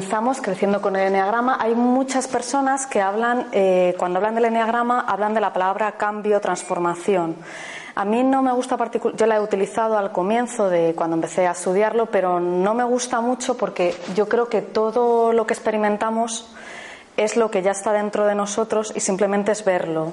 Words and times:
comenzamos 0.00 0.40
creciendo 0.40 0.80
con 0.80 0.96
el 0.96 1.08
enneagrama. 1.08 1.58
Hay 1.60 1.74
muchas 1.74 2.26
personas 2.26 2.86
que 2.86 3.02
hablan, 3.02 3.48
eh, 3.52 3.94
cuando 3.98 4.16
hablan 4.18 4.34
del 4.34 4.46
enneagrama, 4.46 5.02
hablan 5.02 5.34
de 5.34 5.42
la 5.42 5.52
palabra 5.52 5.92
cambio, 5.92 6.40
transformación. 6.40 7.36
A 7.94 8.06
mí 8.06 8.22
no 8.22 8.40
me 8.40 8.50
gusta 8.52 8.78
particular, 8.78 9.14
yo 9.14 9.26
la 9.26 9.36
he 9.36 9.40
utilizado 9.40 9.98
al 9.98 10.10
comienzo 10.10 10.70
de 10.70 10.94
cuando 10.96 11.16
empecé 11.16 11.46
a 11.46 11.50
estudiarlo, 11.50 12.06
pero 12.06 12.40
no 12.40 12.72
me 12.72 12.82
gusta 12.84 13.20
mucho 13.20 13.58
porque 13.58 13.94
yo 14.14 14.26
creo 14.26 14.48
que 14.48 14.62
todo 14.62 15.34
lo 15.34 15.46
que 15.46 15.52
experimentamos 15.52 16.50
es 17.18 17.36
lo 17.36 17.50
que 17.50 17.60
ya 17.60 17.72
está 17.72 17.92
dentro 17.92 18.24
de 18.24 18.34
nosotros 18.34 18.94
y 18.96 19.00
simplemente 19.00 19.52
es 19.52 19.66
verlo. 19.66 20.12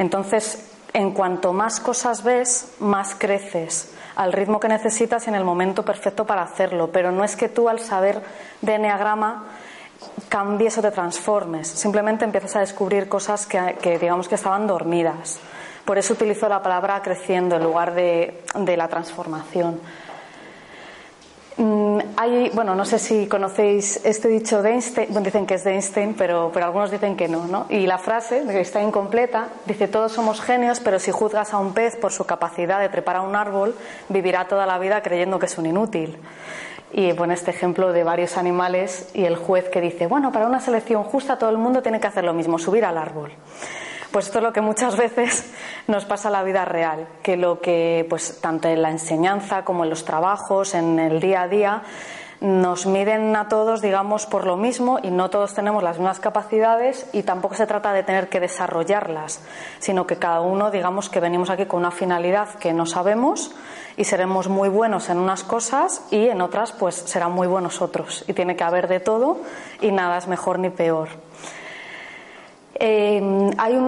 Entonces, 0.00 0.72
en 0.92 1.12
cuanto 1.12 1.52
más 1.52 1.78
cosas 1.78 2.24
ves, 2.24 2.72
más 2.80 3.14
creces 3.14 3.94
al 4.16 4.32
ritmo 4.32 4.60
que 4.60 4.68
necesitas 4.68 5.26
y 5.26 5.30
en 5.30 5.36
el 5.36 5.44
momento 5.44 5.84
perfecto 5.84 6.24
para 6.24 6.42
hacerlo. 6.42 6.90
Pero 6.92 7.12
no 7.12 7.24
es 7.24 7.36
que 7.36 7.48
tú 7.48 7.68
al 7.68 7.80
saber 7.80 8.22
de 8.60 8.74
enneagrama 8.74 9.44
cambies 10.28 10.78
o 10.78 10.82
te 10.82 10.90
transformes, 10.90 11.68
simplemente 11.68 12.24
empiezas 12.24 12.56
a 12.56 12.60
descubrir 12.60 13.08
cosas 13.08 13.46
que, 13.46 13.76
que 13.82 13.98
digamos 13.98 14.28
que 14.28 14.34
estaban 14.34 14.66
dormidas. 14.66 15.38
Por 15.84 15.98
eso 15.98 16.12
utilizo 16.14 16.48
la 16.48 16.62
palabra 16.62 17.00
creciendo 17.02 17.56
en 17.56 17.64
lugar 17.64 17.94
de, 17.94 18.42
de 18.54 18.76
la 18.76 18.88
transformación. 18.88 19.80
Bueno, 22.52 22.74
no 22.74 22.84
sé 22.84 22.98
si 22.98 23.26
conocéis 23.28 24.04
este 24.04 24.28
dicho 24.28 24.60
de 24.60 24.72
Einstein, 24.72 25.06
bueno, 25.08 25.24
dicen 25.24 25.46
que 25.46 25.54
es 25.54 25.64
de 25.64 25.72
Einstein, 25.72 26.12
pero, 26.12 26.50
pero 26.52 26.66
algunos 26.66 26.90
dicen 26.90 27.16
que 27.16 27.28
no, 27.28 27.46
¿no? 27.46 27.64
Y 27.70 27.86
la 27.86 27.96
frase, 27.96 28.44
que 28.46 28.60
está 28.60 28.82
incompleta, 28.82 29.48
dice, 29.64 29.88
todos 29.88 30.12
somos 30.12 30.42
genios, 30.42 30.80
pero 30.80 30.98
si 30.98 31.12
juzgas 31.12 31.54
a 31.54 31.58
un 31.58 31.72
pez 31.72 31.96
por 31.96 32.12
su 32.12 32.26
capacidad 32.26 32.78
de 32.78 32.90
trepar 32.90 33.16
a 33.16 33.22
un 33.22 33.36
árbol, 33.36 33.74
vivirá 34.10 34.46
toda 34.48 34.66
la 34.66 34.78
vida 34.78 35.00
creyendo 35.02 35.38
que 35.38 35.46
es 35.46 35.56
un 35.56 35.64
inútil. 35.64 36.18
Y 36.92 37.14
pone 37.14 37.32
este 37.32 37.52
ejemplo 37.52 37.90
de 37.90 38.04
varios 38.04 38.36
animales 38.36 39.08
y 39.14 39.24
el 39.24 39.36
juez 39.36 39.70
que 39.70 39.80
dice, 39.80 40.06
bueno, 40.06 40.30
para 40.30 40.46
una 40.46 40.60
selección 40.60 41.04
justa 41.04 41.38
todo 41.38 41.48
el 41.48 41.56
mundo 41.56 41.80
tiene 41.80 42.00
que 42.00 42.08
hacer 42.08 42.24
lo 42.24 42.34
mismo, 42.34 42.58
subir 42.58 42.84
al 42.84 42.98
árbol. 42.98 43.32
Pues 44.10 44.26
esto 44.26 44.38
es 44.38 44.44
lo 44.44 44.52
que 44.52 44.60
muchas 44.60 44.96
veces 44.98 45.52
nos 45.86 46.04
pasa 46.04 46.28
en 46.28 46.32
la 46.32 46.42
vida 46.42 46.64
real, 46.64 47.06
que 47.22 47.36
lo 47.36 47.60
que, 47.60 48.06
pues, 48.08 48.40
tanto 48.40 48.68
en 48.68 48.82
la 48.82 48.90
enseñanza 48.90 49.64
como 49.64 49.84
en 49.84 49.90
los 49.90 50.04
trabajos, 50.04 50.74
en 50.74 50.98
el 50.98 51.20
día 51.20 51.42
a 51.42 51.48
día, 51.48 51.82
nos 52.40 52.86
miden 52.86 53.36
a 53.36 53.48
todos, 53.48 53.82
digamos, 53.82 54.24
por 54.24 54.46
lo 54.46 54.56
mismo 54.56 54.98
y 55.02 55.10
no 55.10 55.28
todos 55.28 55.52
tenemos 55.54 55.82
las 55.82 55.98
mismas 55.98 56.20
capacidades 56.20 57.06
y 57.12 57.22
tampoco 57.22 57.54
se 57.54 57.66
trata 57.66 57.92
de 57.92 58.02
tener 58.02 58.30
que 58.30 58.40
desarrollarlas, 58.40 59.42
sino 59.78 60.06
que 60.06 60.16
cada 60.16 60.40
uno, 60.40 60.70
digamos, 60.70 61.10
que 61.10 61.20
venimos 61.20 61.50
aquí 61.50 61.66
con 61.66 61.80
una 61.80 61.90
finalidad 61.90 62.48
que 62.54 62.72
no 62.72 62.86
sabemos 62.86 63.54
y 63.98 64.04
seremos 64.04 64.48
muy 64.48 64.70
buenos 64.70 65.10
en 65.10 65.18
unas 65.18 65.44
cosas 65.44 66.02
y 66.10 66.28
en 66.28 66.40
otras, 66.40 66.72
pues, 66.72 66.94
serán 66.94 67.32
muy 67.32 67.46
buenos 67.46 67.82
otros. 67.82 68.24
Y 68.26 68.32
tiene 68.32 68.56
que 68.56 68.64
haber 68.64 68.88
de 68.88 69.00
todo 69.00 69.36
y 69.82 69.92
nada 69.92 70.16
es 70.16 70.26
mejor 70.26 70.58
ni 70.58 70.70
peor. 70.70 71.10
Eh, 72.82 73.50
hay 73.58 73.78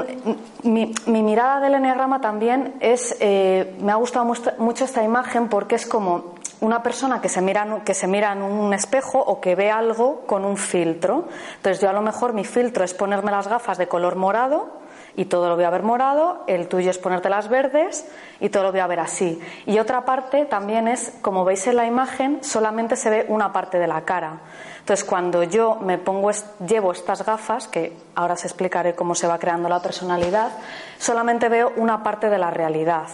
mi, 0.65 0.93
mirada 1.07 1.61
del 1.61 1.75
enneagrama 1.75 2.21
también 2.21 2.75
es, 2.81 3.17
eh, 3.21 3.75
me 3.81 3.91
ha 3.91 3.95
gustado 3.95 4.31
mucho 4.59 4.85
esta 4.85 5.03
imagen 5.03 5.49
porque 5.49 5.77
es 5.77 5.87
como 5.87 6.35
una 6.61 6.83
persona 6.83 7.23
que 7.23 7.31
se, 7.31 7.41
mira, 7.41 7.81
que 7.87 7.95
se 7.95 8.07
mira 8.07 8.33
en 8.33 8.43
un 8.43 8.75
espejo 8.75 9.19
o 9.19 9.41
que 9.41 9.55
ve 9.55 9.71
algo 9.71 10.27
con 10.27 10.45
un 10.45 10.59
filtro. 10.59 11.25
Entonces 11.57 11.81
yo 11.81 11.89
a 11.89 11.95
lo 11.95 12.03
mejor 12.03 12.35
mi 12.35 12.45
filtro 12.45 12.85
es 12.85 12.93
ponerme 12.93 13.31
las 13.31 13.49
gafas 13.49 13.79
de 13.79 13.89
color 13.89 14.17
morado 14.17 14.82
y 15.17 15.27
todo 15.27 15.49
lo 15.49 15.57
voy 15.57 15.65
a 15.65 15.71
ver 15.71 15.83
morado, 15.83 16.45
el 16.47 16.69
tuyo 16.69 16.91
es 16.91 16.99
ponerte 16.99 17.29
las 17.29 17.49
verdes 17.49 18.07
y 18.41 18.49
todo 18.49 18.65
lo 18.65 18.71
voy 18.71 18.81
a 18.81 18.87
ver 18.87 19.01
así. 19.01 19.41
Y 19.67 19.79
otra 19.79 20.05
parte 20.05 20.47
también 20.47 20.89
es, 20.89 21.13
como 21.21 21.45
veis 21.45 21.67
en 21.67 21.77
la 21.77 21.87
imagen, 21.87 22.43
solamente 22.43 22.97
se 22.97 23.11
ve 23.11 23.27
una 23.29 23.53
parte 23.53 23.79
de 23.79 23.87
la 23.87 24.03
cara. 24.03 24.41
Entonces, 24.79 25.05
cuando 25.05 25.45
yo 25.45 25.77
me 25.77 25.99
pongo, 25.99 26.31
llevo 26.67 26.93
estas 26.93 27.25
gafas, 27.25 27.69
que 27.69 27.93
ahora 28.15 28.35
os 28.35 28.45
explicaré 28.45 28.95
cómo 28.95 29.15
se 29.15 29.29
va 29.29 29.39
creando 29.39 29.69
la 29.69 29.81
personalidad, 29.81 30.51
solamente 30.99 31.49
veo 31.49 31.73
una 31.77 32.03
parte 32.03 32.29
de 32.29 32.39
la 32.39 32.51
realidad. 32.51 33.07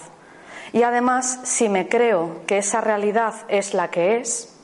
Y 0.72 0.82
además, 0.82 1.40
si 1.44 1.68
me 1.68 1.88
creo 1.88 2.42
que 2.46 2.58
esa 2.58 2.80
realidad 2.80 3.34
es 3.48 3.74
la 3.74 3.88
que 3.88 4.18
es, 4.18 4.54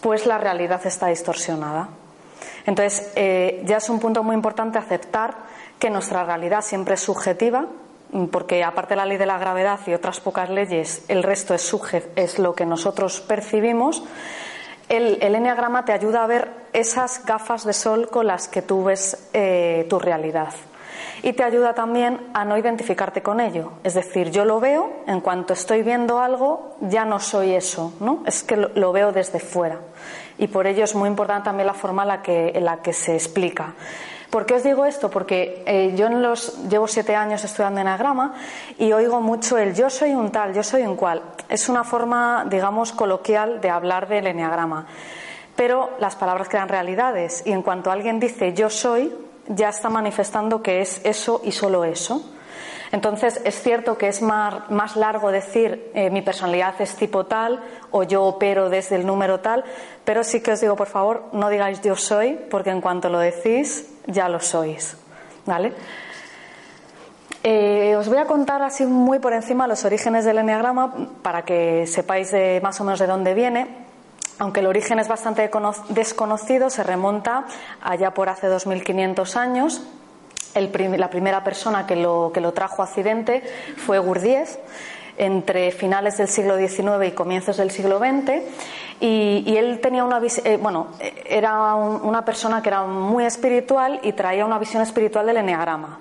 pues 0.00 0.26
la 0.26 0.38
realidad 0.38 0.80
está 0.84 1.08
distorsionada. 1.08 1.88
Entonces, 2.66 3.12
eh, 3.14 3.62
ya 3.64 3.78
es 3.78 3.88
un 3.90 3.98
punto 3.98 4.22
muy 4.22 4.34
importante 4.34 4.78
aceptar 4.78 5.34
que 5.82 5.90
nuestra 5.90 6.22
realidad 6.22 6.60
siempre 6.60 6.94
es 6.94 7.00
subjetiva, 7.00 7.66
porque 8.30 8.62
aparte 8.62 8.90
de 8.90 8.98
la 8.98 9.04
ley 9.04 9.18
de 9.18 9.26
la 9.26 9.36
gravedad 9.36 9.80
y 9.88 9.94
otras 9.94 10.20
pocas 10.20 10.48
leyes, 10.48 11.04
el 11.08 11.24
resto 11.24 11.54
es, 11.54 11.74
es 12.14 12.38
lo 12.38 12.54
que 12.54 12.64
nosotros 12.64 13.20
percibimos. 13.20 14.04
El, 14.88 15.18
el 15.20 15.34
enneagrama 15.34 15.84
te 15.84 15.90
ayuda 15.90 16.22
a 16.22 16.28
ver 16.28 16.52
esas 16.72 17.24
gafas 17.26 17.64
de 17.64 17.72
sol 17.72 18.08
con 18.10 18.28
las 18.28 18.46
que 18.46 18.62
tú 18.62 18.84
ves 18.84 19.28
eh, 19.32 19.84
tu 19.90 19.98
realidad. 19.98 20.54
Y 21.24 21.32
te 21.32 21.42
ayuda 21.42 21.74
también 21.74 22.28
a 22.32 22.44
no 22.44 22.56
identificarte 22.56 23.20
con 23.20 23.40
ello. 23.40 23.72
Es 23.82 23.94
decir, 23.94 24.30
yo 24.30 24.44
lo 24.44 24.60
veo, 24.60 25.02
en 25.08 25.20
cuanto 25.20 25.52
estoy 25.52 25.82
viendo 25.82 26.20
algo, 26.20 26.76
ya 26.80 27.04
no 27.04 27.18
soy 27.18 27.56
eso, 27.56 27.92
¿no? 27.98 28.22
Es 28.24 28.44
que 28.44 28.56
lo, 28.56 28.92
veo 28.92 29.10
desde 29.10 29.40
fuera. 29.40 29.80
Y 30.38 30.46
por 30.46 30.68
ello 30.68 30.84
es 30.84 30.94
muy 30.94 31.08
importante 31.08 31.46
también 31.46 31.66
la 31.66 31.74
forma 31.74 32.04
la 32.04 32.22
que, 32.22 32.52
en 32.54 32.64
la 32.64 32.82
que 32.82 32.92
se 32.92 33.14
explica. 33.14 33.74
¿Por 34.32 34.46
qué 34.46 34.54
os 34.54 34.62
digo 34.62 34.86
esto? 34.86 35.10
Porque 35.10 35.62
eh, 35.66 35.92
yo 35.94 36.06
en 36.06 36.22
los, 36.22 36.66
llevo 36.66 36.88
siete 36.88 37.14
años 37.14 37.44
estudiando 37.44 37.82
enagrama 37.82 38.32
y 38.78 38.90
oigo 38.90 39.20
mucho 39.20 39.58
el 39.58 39.74
yo 39.74 39.90
soy 39.90 40.12
un 40.12 40.32
tal, 40.32 40.54
yo 40.54 40.62
soy 40.62 40.84
un 40.84 40.96
cual. 40.96 41.20
Es 41.50 41.68
una 41.68 41.84
forma, 41.84 42.46
digamos, 42.48 42.92
coloquial 42.92 43.60
de 43.60 43.68
hablar 43.68 44.08
del 44.08 44.26
eneagrama. 44.28 44.86
Pero 45.54 45.90
las 46.00 46.16
palabras 46.16 46.48
crean 46.48 46.70
realidades 46.70 47.42
y 47.44 47.52
en 47.52 47.60
cuanto 47.60 47.90
alguien 47.90 48.18
dice 48.20 48.54
yo 48.54 48.70
soy, 48.70 49.12
ya 49.48 49.68
está 49.68 49.90
manifestando 49.90 50.62
que 50.62 50.80
es 50.80 51.02
eso 51.04 51.42
y 51.44 51.52
solo 51.52 51.84
eso. 51.84 52.24
Entonces, 52.92 53.40
es 53.44 53.60
cierto 53.62 53.96
que 53.96 54.08
es 54.08 54.20
más, 54.20 54.96
largo 54.96 55.32
decir 55.32 55.90
eh, 55.94 56.10
mi 56.10 56.20
personalidad 56.20 56.74
es 56.78 56.94
tipo 56.94 57.24
tal 57.24 57.62
o 57.90 58.02
yo 58.02 58.22
opero 58.24 58.68
desde 58.68 58.96
el 58.96 59.06
número 59.06 59.40
tal, 59.40 59.64
pero 60.04 60.22
sí 60.22 60.42
que 60.42 60.52
os 60.52 60.60
digo, 60.60 60.76
por 60.76 60.88
favor, 60.88 61.24
no 61.32 61.48
digáis 61.48 61.80
yo 61.80 61.96
soy, 61.96 62.38
porque 62.50 62.68
en 62.68 62.82
cuanto 62.82 63.08
lo 63.08 63.18
decís, 63.18 63.90
ya 64.06 64.28
lo 64.28 64.40
sois. 64.40 64.98
¿Vale? 65.46 65.72
Eh, 67.42 67.96
os 67.96 68.08
voy 68.08 68.18
a 68.18 68.26
contar 68.26 68.62
así 68.62 68.84
muy 68.84 69.18
por 69.18 69.32
encima 69.32 69.66
los 69.66 69.84
orígenes 69.86 70.26
del 70.26 70.38
enneagrama 70.38 70.94
para 71.22 71.46
que 71.46 71.86
sepáis 71.86 72.32
más 72.62 72.78
o 72.80 72.84
menos 72.84 73.00
de 73.00 73.06
dónde 73.06 73.32
viene. 73.32 73.68
Aunque 74.38 74.60
el 74.60 74.66
origen 74.66 74.98
es 74.98 75.08
bastante 75.08 75.50
desconocido, 75.88 76.68
se 76.68 76.82
remonta 76.82 77.46
allá 77.80 78.12
por 78.12 78.28
hace 78.28 78.48
2500 78.48 79.36
años 79.36 79.82
la 80.54 81.10
primera 81.10 81.44
persona 81.44 81.86
que 81.86 81.96
lo, 81.96 82.30
trajo 82.54 82.82
a 82.82 82.84
Occidente 82.84 83.42
fue 83.76 83.98
Gurdjieff 83.98 84.56
entre 85.18 85.70
finales 85.72 86.16
del 86.16 86.28
siglo 86.28 86.56
XIX 86.56 87.06
y 87.06 87.10
comienzos 87.12 87.58
del 87.58 87.70
siglo 87.70 87.98
XX 87.98 88.42
y, 89.00 89.56
él 89.56 89.80
tenía 89.80 90.04
una 90.04 90.20
eh, 90.44 90.56
bueno 90.56 90.88
era 91.26 91.74
una 91.74 92.24
persona 92.24 92.62
que 92.62 92.68
era 92.68 92.84
muy 92.84 93.24
espiritual 93.24 94.00
y 94.02 94.12
traía 94.12 94.46
una 94.46 94.58
visión 94.58 94.82
espiritual 94.82 95.26
del 95.26 95.38
eneagrama 95.38 95.98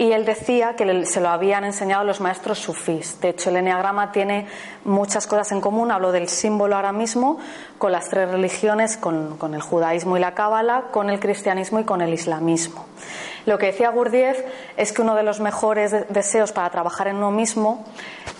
y 0.00 0.12
él 0.12 0.24
decía 0.24 0.76
que 0.76 1.04
se 1.04 1.20
lo 1.20 1.28
habían 1.28 1.62
enseñado 1.64 2.04
los 2.04 2.22
maestros 2.22 2.58
sufís. 2.58 3.20
De 3.20 3.28
hecho 3.28 3.50
el 3.50 3.56
eneagrama 3.56 4.12
tiene 4.12 4.46
muchas 4.84 5.26
cosas 5.26 5.52
en 5.52 5.60
común. 5.60 5.90
Hablo 5.90 6.10
del 6.10 6.30
símbolo 6.30 6.76
ahora 6.76 6.92
mismo 6.92 7.38
con 7.76 7.92
las 7.92 8.08
tres 8.08 8.30
religiones 8.30 8.96
con, 8.96 9.36
con 9.36 9.54
el 9.54 9.60
judaísmo 9.60 10.16
y 10.16 10.20
la 10.20 10.32
cábala 10.32 10.84
con 10.90 11.10
el 11.10 11.20
cristianismo 11.20 11.80
y 11.80 11.84
con 11.84 12.00
el 12.00 12.14
islamismo 12.14 12.86
lo 13.46 13.58
que 13.58 13.66
decía 13.66 13.90
Gurdjieff 13.90 14.40
es 14.76 14.92
que 14.92 15.02
uno 15.02 15.14
de 15.14 15.22
los 15.22 15.40
mejores 15.40 15.94
deseos 16.08 16.52
para 16.52 16.70
trabajar 16.70 17.08
en 17.08 17.16
uno 17.16 17.30
mismo 17.30 17.84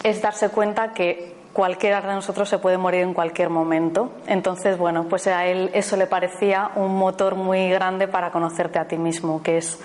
es 0.02 0.20
darse 0.20 0.50
cuenta 0.50 0.92
que 0.92 1.34
cualquiera 1.52 2.00
de 2.00 2.08
nosotros 2.14 2.48
se 2.48 2.58
puede 2.58 2.78
morir 2.78 3.02
en 3.02 3.14
cualquier 3.14 3.50
momento. 3.50 4.12
Entonces, 4.26 4.78
bueno, 4.78 5.04
pues 5.04 5.26
a 5.26 5.46
él 5.46 5.70
eso 5.74 5.96
le 5.96 6.06
parecía 6.06 6.70
un 6.76 6.96
motor 6.96 7.34
muy 7.34 7.70
grande 7.70 8.08
para 8.08 8.30
conocerte 8.30 8.78
a 8.78 8.86
ti 8.86 8.96
mismo, 8.96 9.42
que 9.42 9.58
es 9.58 9.78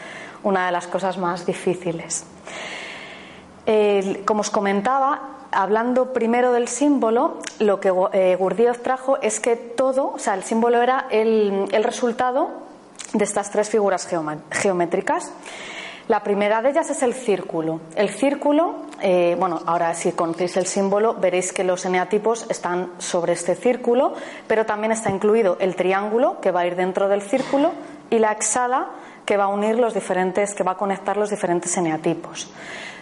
una 0.44 0.68
de 0.68 0.72
las 0.72 0.88
cosas 0.88 1.18
más 1.18 1.46
difíciles. 1.46 2.26
como 4.26 4.42
os 4.42 4.52
comentaba, 4.52 5.36
hablando 5.52 6.14
primero 6.14 6.52
del 6.52 6.68
símbolo, 6.68 7.40
lo 7.60 7.80
que 7.80 7.92
eh, 8.14 8.36
Gurdjieff 8.36 8.84
trajo 8.84 9.18
es 9.22 9.40
que 9.40 9.56
todo, 9.56 10.14
o 10.14 10.20
sea, 10.20 10.36
el 10.36 10.44
símbolo 10.44 10.82
era 10.82 11.08
el, 11.10 11.66
el 11.72 11.84
resultado 11.84 12.65
de 13.14 13.24
estas 13.24 13.52
tres 13.52 13.70
figuras 13.70 14.08
geométricas. 14.52 15.32
La 16.08 16.22
primera 16.22 16.62
de 16.62 16.70
ellas 16.70 16.90
es 16.92 17.02
el 17.02 17.16
círculo. 17.16 17.82
El 17.96 18.10
círculo, 18.10 18.76
eh, 19.02 19.36
bueno, 19.40 19.60
ahora 19.66 19.96
si 19.96 20.12
conocéis 20.12 20.56
el 20.56 20.68
símbolo 20.68 21.16
veréis 21.16 21.52
que 21.52 21.64
los 21.64 21.84
eneatipos 21.84 22.46
están 22.48 22.92
sobre 23.00 23.34
este 23.34 23.56
círculo, 23.56 24.14
pero 24.46 24.68
también 24.68 24.92
está 24.92 25.10
incluido 25.10 25.58
el 25.60 25.76
triángulo 25.76 26.40
que 26.42 26.52
va 26.52 26.60
a 26.62 26.68
ir 26.68 26.76
dentro 26.76 27.08
del 27.10 27.24
círculo 27.24 27.72
y 28.12 28.20
la 28.20 28.34
hexada 28.34 28.92
que 29.26 29.36
va 29.36 29.46
a 29.46 29.48
unir 29.48 29.80
los 29.80 29.96
diferentes, 29.96 30.54
que 30.54 30.64
va 30.64 30.74
a 30.74 30.78
conectar 30.78 31.18
los 31.18 31.32
diferentes 31.32 31.76
eneatipos. 31.76 32.52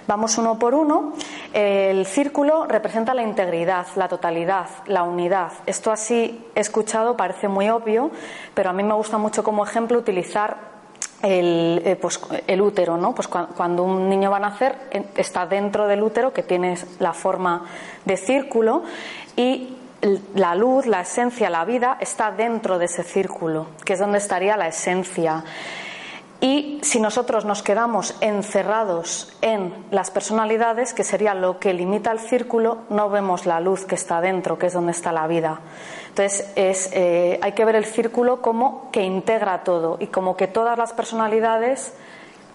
Vamos 0.07 0.37
uno 0.37 0.59
por 0.59 0.73
uno. 0.73 1.13
El 1.53 2.05
círculo 2.05 2.65
representa 2.65 3.13
la 3.13 3.23
integridad, 3.23 3.87
la 3.95 4.07
totalidad, 4.07 4.67
la 4.87 5.03
unidad. 5.03 5.51
Esto 5.65 5.91
así 5.91 6.45
escuchado 6.55 7.15
parece 7.15 7.47
muy 7.47 7.69
obvio, 7.69 8.11
pero 8.53 8.69
a 8.69 8.73
mí 8.73 8.83
me 8.83 8.93
gusta 8.93 9.17
mucho 9.17 9.43
como 9.43 9.63
ejemplo 9.63 9.97
utilizar 9.97 10.73
el, 11.21 11.81
eh, 11.85 11.95
pues, 11.95 12.19
el 12.47 12.61
útero, 12.61 12.97
¿no? 12.97 13.15
Pues 13.15 13.27
cuando 13.27 13.83
un 13.83 14.09
niño 14.09 14.29
va 14.29 14.37
a 14.37 14.41
nacer 14.41 14.75
está 15.15 15.45
dentro 15.45 15.87
del 15.87 16.03
útero 16.03 16.33
que 16.33 16.43
tiene 16.43 16.77
la 16.99 17.13
forma 17.13 17.65
de 18.03 18.17
círculo 18.17 18.83
y 19.37 19.77
la 20.35 20.53
luz, 20.53 20.85
la 20.85 21.01
esencia, 21.01 21.49
la 21.49 21.63
vida 21.63 21.97
está 22.01 22.31
dentro 22.31 22.77
de 22.77 22.85
ese 22.85 23.03
círculo, 23.03 23.67
que 23.85 23.93
es 23.93 23.99
donde 23.99 24.17
estaría 24.17 24.57
la 24.57 24.67
esencia. 24.67 25.45
Y 26.43 26.79
si 26.81 26.99
nosotros 26.99 27.45
nos 27.45 27.63
quedamos 27.63 28.15
encerrados 28.19 29.31
en 29.39 29.73
las 29.91 30.11
personalidades, 30.11 30.93
que 30.93 31.05
sería 31.05 31.33
lo 31.33 31.57
que 31.57 31.73
limita 31.73 32.11
el 32.11 32.19
círculo, 32.19 32.79
no 32.89 33.09
vemos 33.09 33.45
la 33.45 33.61
luz 33.61 33.85
que 33.85 33.95
está 33.95 34.19
dentro, 34.19 34.59
que 34.59 34.65
es 34.65 34.73
donde 34.73 34.91
está 34.91 35.13
la 35.13 35.25
vida. 35.25 35.61
Entonces, 36.09 36.51
es, 36.57 36.89
eh, 36.91 37.39
hay 37.41 37.53
que 37.53 37.63
ver 37.63 37.77
el 37.77 37.85
círculo 37.85 38.41
como 38.41 38.91
que 38.91 39.03
integra 39.03 39.63
todo 39.63 39.95
y 40.01 40.07
como 40.07 40.35
que 40.35 40.47
todas 40.47 40.77
las 40.77 40.91
personalidades, 40.91 41.93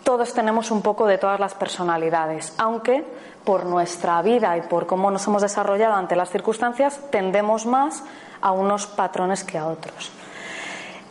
todos 0.04 0.34
tenemos 0.34 0.70
un 0.70 0.82
poco 0.82 1.06
de 1.06 1.16
todas 1.16 1.40
las 1.40 1.54
personalidades, 1.54 2.52
aunque 2.58 3.06
por 3.42 3.64
nuestra 3.64 4.20
vida 4.20 4.54
y 4.58 4.60
por 4.60 4.86
cómo 4.86 5.10
nos 5.10 5.26
hemos 5.28 5.40
desarrollado 5.40 5.94
ante 5.94 6.14
las 6.14 6.28
circunstancias, 6.28 7.00
tendemos 7.10 7.64
más 7.64 8.02
a 8.42 8.52
unos 8.52 8.86
patrones 8.86 9.44
que 9.44 9.56
a 9.56 9.66
otros. 9.66 10.12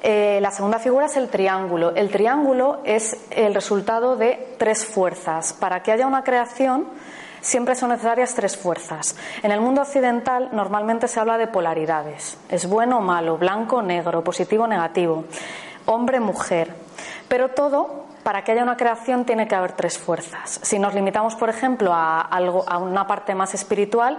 Eh, 0.10 0.40
la 0.40 0.52
segunda 0.52 0.80
figura 0.80 1.08
es 1.08 1.18
el 1.18 1.28
triángulo. 1.28 1.94
El 1.94 2.10
triángulo 2.10 2.80
es 2.86 3.18
el 3.30 3.54
resultado 3.54 4.16
de 4.16 4.56
tres 4.58 4.86
fuerzas. 4.86 5.52
Para 5.52 5.84
que 5.84 5.92
haya 5.92 6.08
una 6.08 6.24
creación, 6.24 6.88
siempre 7.42 7.76
son 7.76 7.90
necesarias 7.90 8.34
tres 8.34 8.56
fuerzas. 8.56 9.18
En 9.44 9.52
el 9.52 9.60
mundo 9.60 9.82
occidental 9.82 10.48
normalmente 10.54 11.10
se 11.10 11.20
habla 11.20 11.38
de 11.38 11.48
polaridades. 11.48 12.38
Es 12.48 12.70
bueno 12.70 13.00
o 13.00 13.02
malo, 13.02 13.38
blanco 13.38 13.76
o 13.76 13.82
negro, 13.82 14.24
positivo 14.24 14.64
o 14.64 14.68
negativo, 14.68 15.26
hombre 15.88 16.22
mujer. 16.22 16.74
Pero 17.28 17.50
todo 17.50 18.06
para 18.24 18.46
que 18.46 18.54
haya 18.54 18.64
una 18.64 18.78
creación 18.78 19.26
tiene 19.26 19.46
que 19.46 19.56
haber 19.56 19.74
tres 19.74 19.98
fuerzas. 19.98 20.62
Si 20.64 20.80
nos 20.80 20.94
limitamos, 20.94 21.36
por 21.36 21.50
ejemplo, 21.50 21.94
a, 21.94 22.22
algo, 22.22 22.64
a 22.66 22.78
una 22.78 23.08
parte 23.08 23.36
más 23.36 23.54
espiritual, 23.54 24.18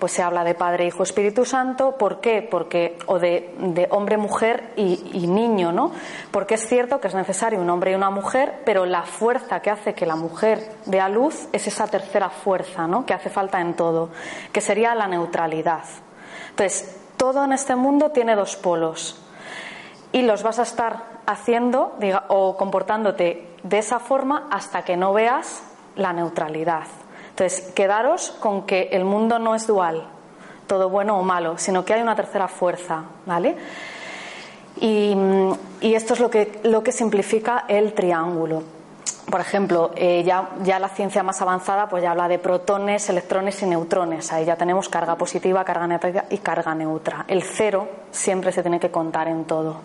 pues 0.00 0.12
se 0.12 0.22
habla 0.22 0.42
de 0.42 0.54
Padre, 0.54 0.86
Hijo, 0.86 1.02
Espíritu 1.02 1.44
Santo. 1.44 1.96
¿Por 1.96 2.20
qué? 2.20 2.42
Porque, 2.42 2.98
o 3.06 3.18
de, 3.18 3.86
hombre, 3.90 4.16
mujer 4.16 4.72
y, 4.74 5.26
niño, 5.28 5.70
¿no? 5.70 5.92
Porque 6.32 6.54
es 6.54 6.66
cierto 6.66 7.00
que 7.00 7.08
es 7.08 7.14
necesario 7.14 7.60
un 7.60 7.70
hombre 7.70 7.92
y 7.92 7.94
una 7.94 8.10
mujer, 8.10 8.62
pero 8.64 8.86
la 8.86 9.02
fuerza 9.02 9.60
que 9.60 9.70
hace 9.70 9.94
que 9.94 10.06
la 10.06 10.16
mujer 10.16 10.72
dé 10.86 11.00
a 11.00 11.08
luz 11.08 11.48
es 11.52 11.66
esa 11.66 11.86
tercera 11.86 12.30
fuerza, 12.30 12.88
¿no? 12.88 13.04
Que 13.06 13.14
hace 13.14 13.30
falta 13.30 13.60
en 13.60 13.74
todo, 13.74 14.08
que 14.50 14.60
sería 14.60 14.94
la 14.94 15.06
neutralidad. 15.06 15.84
Entonces, 16.48 16.96
todo 17.16 17.44
en 17.44 17.52
este 17.52 17.76
mundo 17.76 18.10
tiene 18.10 18.34
dos 18.34 18.56
polos 18.56 19.22
y 20.12 20.22
los 20.22 20.42
vas 20.42 20.58
a 20.58 20.62
estar 20.62 21.04
haciendo 21.26 21.96
o 22.28 22.56
comportándote 22.56 23.46
de 23.62 23.78
esa 23.78 24.00
forma 24.00 24.48
hasta 24.50 24.82
que 24.82 24.96
no 24.96 25.12
veas 25.12 25.62
la 25.96 26.12
neutralidad. 26.14 26.86
Entonces, 27.40 27.72
quedaros 27.72 28.32
con 28.32 28.66
que 28.66 28.90
el 28.92 29.06
mundo 29.06 29.38
no 29.38 29.54
es 29.54 29.66
dual, 29.66 30.06
todo 30.66 30.90
bueno 30.90 31.18
o 31.18 31.22
malo, 31.22 31.56
sino 31.56 31.86
que 31.86 31.94
hay 31.94 32.02
una 32.02 32.14
tercera 32.14 32.48
fuerza, 32.48 33.04
¿vale? 33.24 33.56
Y, 34.78 35.16
esto 35.80 36.12
es 36.12 36.20
lo 36.20 36.28
que, 36.28 36.60
lo 36.64 36.82
que 36.82 36.92
simplifica 36.92 37.64
el 37.66 37.94
triángulo. 37.94 38.62
Por 39.30 39.40
ejemplo, 39.40 39.90
eh, 39.96 40.22
ya, 40.22 40.50
ya, 40.64 40.78
la 40.78 40.90
ciencia 40.90 41.22
más 41.22 41.40
avanzada 41.40 41.88
pues 41.88 42.02
ya 42.02 42.10
habla 42.10 42.28
de 42.28 42.38
protones, 42.38 43.08
electrones 43.08 43.62
y 43.62 43.66
neutrones. 43.66 44.30
Ahí 44.34 44.44
ya 44.44 44.56
tenemos 44.56 44.90
carga 44.90 45.16
positiva, 45.16 45.64
carga 45.64 45.86
negativa 45.86 46.26
y 46.28 46.36
carga 46.38 46.74
neutra. 46.74 47.24
El 47.26 47.42
cero 47.42 47.88
siempre 48.10 48.52
se 48.52 48.60
tiene 48.60 48.78
que 48.78 48.90
contar 48.90 49.28
en 49.28 49.46
todo. 49.46 49.80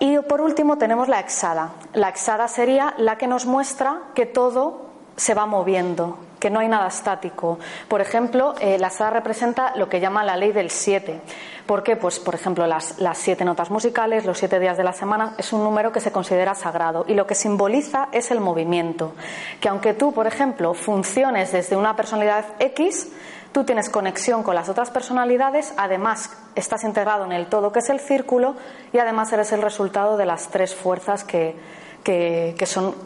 Y 0.00 0.18
por 0.18 0.40
último 0.40 0.76
tenemos 0.76 1.06
la 1.06 1.20
exada. 1.20 1.70
La 1.92 2.08
exada 2.08 2.48
sería 2.48 2.94
la 2.98 3.16
que 3.16 3.28
nos 3.28 3.46
muestra 3.46 4.00
que 4.16 4.26
todo 4.26 4.93
se 5.16 5.34
va 5.34 5.46
moviendo, 5.46 6.18
que 6.40 6.50
no 6.50 6.60
hay 6.60 6.68
nada 6.68 6.88
estático. 6.88 7.58
Por 7.88 8.00
ejemplo, 8.00 8.54
eh, 8.60 8.78
la 8.78 8.88
exada 8.88 9.10
representa 9.10 9.74
lo 9.76 9.88
que 9.88 10.00
llama 10.00 10.24
la 10.24 10.36
ley 10.36 10.52
del 10.52 10.70
siete. 10.70 11.20
¿Por 11.66 11.82
qué? 11.82 11.96
Pues, 11.96 12.18
por 12.18 12.34
ejemplo, 12.34 12.66
las, 12.66 12.98
las 12.98 13.16
siete 13.18 13.44
notas 13.44 13.70
musicales, 13.70 14.26
los 14.26 14.38
siete 14.38 14.60
días 14.60 14.76
de 14.76 14.84
la 14.84 14.92
semana, 14.92 15.34
es 15.38 15.52
un 15.52 15.64
número 15.64 15.92
que 15.92 16.00
se 16.00 16.12
considera 16.12 16.54
sagrado 16.54 17.04
y 17.08 17.14
lo 17.14 17.26
que 17.26 17.34
simboliza 17.34 18.08
es 18.12 18.30
el 18.30 18.40
movimiento. 18.40 19.14
Que 19.60 19.68
aunque 19.68 19.94
tú, 19.94 20.12
por 20.12 20.26
ejemplo, 20.26 20.74
funciones 20.74 21.52
desde 21.52 21.76
una 21.76 21.96
personalidad 21.96 22.44
X, 22.58 23.08
Tú 23.54 23.62
tienes 23.62 23.88
conexión 23.88 24.42
con 24.42 24.56
las 24.56 24.68
otras 24.68 24.90
personalidades, 24.90 25.74
además 25.76 26.28
estás 26.56 26.82
integrado 26.82 27.24
en 27.24 27.30
el 27.30 27.46
todo 27.46 27.70
que 27.70 27.78
es 27.78 27.88
el 27.88 28.00
círculo 28.00 28.56
y 28.92 28.98
además 28.98 29.32
eres 29.32 29.52
el 29.52 29.62
resultado 29.62 30.16
de 30.16 30.26
las 30.26 30.48
tres 30.48 30.74
fuerzas 30.74 31.22
que, 31.22 31.54
que, 32.02 32.66
son, 32.66 32.96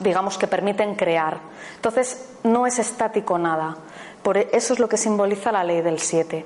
digamos, 0.00 0.36
que 0.36 0.46
permiten 0.46 0.94
crear. 0.96 1.38
Entonces, 1.76 2.30
no 2.42 2.66
es 2.66 2.78
estático 2.78 3.38
nada. 3.38 3.76
Por 4.22 4.36
e, 4.36 4.48
eso 4.52 4.72
es 4.72 4.80
lo 4.80 4.88
que 4.88 4.96
simboliza 4.96 5.52
la 5.52 5.62
ley 5.62 5.80
del 5.80 5.98
siete. 5.98 6.44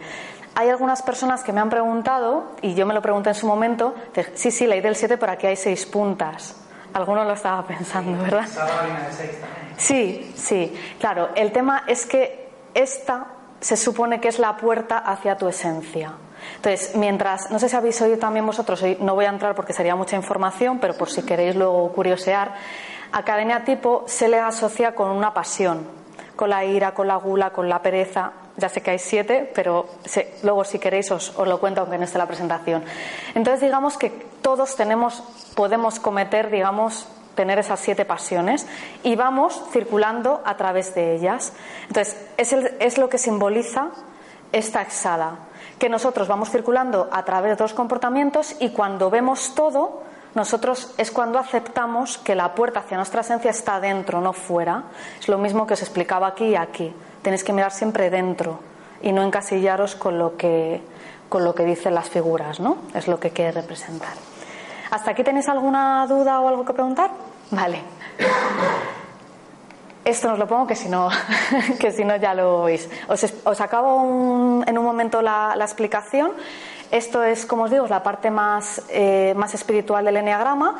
Hay 0.54 0.68
algunas 0.68 1.02
personas 1.02 1.42
que 1.42 1.52
me 1.52 1.60
han 1.60 1.70
preguntado, 1.70 2.52
y 2.62 2.74
yo 2.74 2.86
me 2.86 2.94
lo 2.94 3.02
pregunté 3.02 3.30
en 3.30 3.34
su 3.34 3.46
momento, 3.46 3.94
sí, 4.34 4.50
sí, 4.50 4.66
ley 4.66 4.80
del 4.80 4.94
siete, 4.94 5.16
pero 5.16 5.32
aquí 5.32 5.46
hay 5.46 5.56
seis 5.56 5.84
puntas. 5.86 6.56
Alguno 6.92 7.24
lo 7.24 7.32
estaba 7.32 7.66
pensando, 7.66 8.22
¿verdad? 8.22 8.46
Sí, 9.76 10.32
sí. 10.36 10.72
Claro, 11.00 11.30
el 11.34 11.50
tema 11.50 11.82
es 11.88 12.06
que 12.06 12.48
esta 12.72 13.26
se 13.58 13.76
supone 13.76 14.20
que 14.20 14.28
es 14.28 14.38
la 14.38 14.56
puerta 14.56 14.98
hacia 14.98 15.36
tu 15.36 15.48
esencia. 15.48 16.12
Entonces, 16.56 16.94
mientras, 16.94 17.50
no 17.50 17.58
sé 17.58 17.68
si 17.68 17.74
habéis 17.74 18.00
oído 18.02 18.18
también 18.18 18.46
vosotros, 18.46 18.84
no 19.00 19.14
voy 19.14 19.24
a 19.24 19.30
entrar 19.30 19.54
porque 19.54 19.72
sería 19.72 19.96
mucha 19.96 20.16
información, 20.16 20.78
pero 20.78 20.94
por 20.94 21.10
si 21.10 21.22
queréis 21.22 21.56
luego 21.56 21.90
curiosear, 21.92 22.54
academia 23.14 23.64
tipo 23.64 24.04
se 24.06 24.28
le 24.28 24.38
asocia 24.38 24.94
con 24.94 25.10
una 25.10 25.32
pasión, 25.32 25.86
con 26.36 26.50
la 26.50 26.64
ira, 26.64 26.94
con 26.94 27.06
la 27.06 27.16
gula, 27.16 27.50
con 27.50 27.68
la 27.68 27.80
pereza. 27.80 28.32
Ya 28.56 28.68
sé 28.68 28.82
que 28.82 28.92
hay 28.92 28.98
siete, 28.98 29.50
pero 29.54 29.86
luego 30.42 30.64
si 30.64 30.78
queréis 30.78 31.10
os, 31.10 31.36
os, 31.36 31.48
lo 31.48 31.58
cuento 31.58 31.80
aunque 31.80 31.98
no 31.98 32.04
esté 32.04 32.18
la 32.18 32.26
presentación. 32.26 32.84
Entonces, 33.34 33.60
digamos 33.60 33.96
que 33.96 34.10
todos 34.42 34.76
tenemos, 34.76 35.22
podemos 35.56 35.98
cometer, 35.98 36.50
digamos, 36.50 37.08
tener 37.34 37.58
esas 37.58 37.80
siete 37.80 38.04
pasiones 38.04 38.66
y 39.02 39.16
vamos 39.16 39.60
circulando 39.72 40.40
a 40.44 40.56
través 40.56 40.94
de 40.94 41.16
ellas. 41.16 41.52
Entonces, 41.88 42.16
es, 42.36 42.52
es 42.52 42.98
lo 42.98 43.08
que 43.08 43.18
simboliza 43.18 43.90
esta 44.52 44.82
exada, 44.82 45.38
que 45.80 45.88
nosotros 45.88 46.28
vamos 46.28 46.50
circulando 46.50 47.08
a 47.10 47.24
través 47.24 47.58
de 47.58 47.64
los 47.64 47.74
comportamientos 47.74 48.54
y 48.60 48.70
cuando 48.70 49.10
vemos 49.10 49.56
todo, 49.56 50.03
nosotros 50.34 50.92
es 50.96 51.10
cuando 51.10 51.38
aceptamos 51.38 52.18
que 52.18 52.34
la 52.34 52.54
puerta 52.54 52.80
hacia 52.80 52.96
nuestra 52.96 53.20
esencia 53.20 53.50
está 53.50 53.80
dentro, 53.80 54.20
no 54.20 54.32
fuera. 54.32 54.84
Es 55.18 55.28
lo 55.28 55.38
mismo 55.38 55.66
que 55.66 55.74
os 55.74 55.82
explicaba 55.82 56.26
aquí 56.26 56.46
y 56.46 56.56
aquí. 56.56 56.92
Tenéis 57.22 57.44
que 57.44 57.52
mirar 57.52 57.70
siempre 57.70 58.10
dentro 58.10 58.60
y 59.02 59.12
no 59.12 59.22
encasillaros 59.22 59.94
con 59.94 60.18
lo 60.18 60.36
que, 60.36 60.82
con 61.28 61.44
lo 61.44 61.54
que 61.54 61.64
dicen 61.64 61.94
las 61.94 62.08
figuras, 62.08 62.58
¿no? 62.58 62.78
Es 62.94 63.06
lo 63.06 63.20
que 63.20 63.30
quiere 63.30 63.52
representar. 63.52 64.14
¿Hasta 64.90 65.12
aquí 65.12 65.22
tenéis 65.24 65.48
alguna 65.48 66.06
duda 66.06 66.40
o 66.40 66.48
algo 66.48 66.64
que 66.64 66.72
preguntar? 66.72 67.10
Vale. 67.50 67.82
Esto 70.04 70.32
os 70.32 70.38
lo 70.38 70.46
pongo 70.46 70.66
que 70.66 70.76
si 70.76 70.88
no, 70.88 71.08
que 71.80 71.90
si 71.90 72.04
no 72.04 72.16
ya 72.16 72.34
lo 72.34 72.62
oís. 72.62 72.88
Os, 73.08 73.60
acabo 73.60 74.62
en 74.66 74.78
un 74.78 74.84
momento 74.84 75.22
la, 75.22 75.54
explicación. 75.58 76.32
Esto 76.90 77.22
es, 77.22 77.46
como 77.46 77.64
os 77.64 77.70
digo, 77.70 77.86
la 77.86 78.02
parte 78.02 78.30
más, 78.30 78.82
eh, 78.88 79.34
más 79.36 79.54
espiritual 79.54 80.04
del 80.04 80.16
enneagrama. 80.16 80.76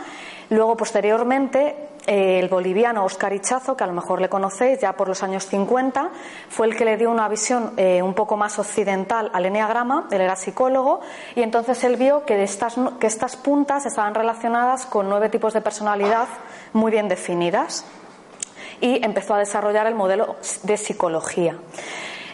Luego, 0.50 0.76
posteriormente, 0.76 1.74
eh, 2.06 2.38
el 2.38 2.48
boliviano 2.48 3.04
Oscar 3.04 3.32
Ichazo, 3.32 3.76
que 3.76 3.84
a 3.84 3.86
lo 3.86 3.94
mejor 3.94 4.20
le 4.20 4.28
conocéis 4.28 4.80
ya 4.80 4.92
por 4.92 5.08
los 5.08 5.22
años 5.22 5.46
50, 5.46 6.10
fue 6.50 6.66
el 6.66 6.76
que 6.76 6.84
le 6.84 6.98
dio 6.98 7.10
una 7.10 7.28
visión 7.28 7.72
eh, 7.78 8.02
un 8.02 8.12
poco 8.12 8.36
más 8.36 8.58
occidental 8.58 9.30
al 9.32 9.46
eneagrama, 9.46 10.06
él 10.10 10.20
era 10.20 10.36
psicólogo, 10.36 11.00
y 11.34 11.42
entonces 11.42 11.82
él 11.84 11.96
vio 11.96 12.26
que, 12.26 12.42
estas, 12.42 12.76
que 13.00 13.06
estas 13.06 13.36
puntas 13.36 13.86
estaban 13.86 14.14
relacionadas 14.14 14.84
con 14.84 15.08
nueve 15.08 15.30
tipos 15.30 15.54
de 15.54 15.62
personalidad 15.62 16.28
muy 16.74 16.92
bien 16.92 17.08
definidas 17.08 17.86
y 18.80 19.02
empezó 19.02 19.34
a 19.34 19.38
desarrollar 19.38 19.86
el 19.86 19.94
modelo 19.94 20.36
de 20.62 20.76
psicología. 20.76 21.56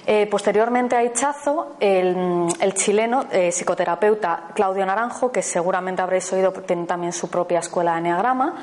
Eh, 0.06 0.26
posteriormente 0.26 0.96
a 0.96 1.04
Ichazo, 1.04 1.76
el, 1.78 2.74
chileno 2.74 3.26
psicoterapeuta 3.30 4.48
Claudio 4.54 4.84
Naranjo, 4.86 5.30
que 5.30 5.42
seguramente 5.42 6.02
habréis 6.02 6.32
oído, 6.32 6.52
tiene 6.52 6.86
también 6.86 7.12
su 7.12 7.28
propia 7.28 7.58
escuela 7.60 7.92
de 7.92 7.98
Enneagrama, 7.98 8.56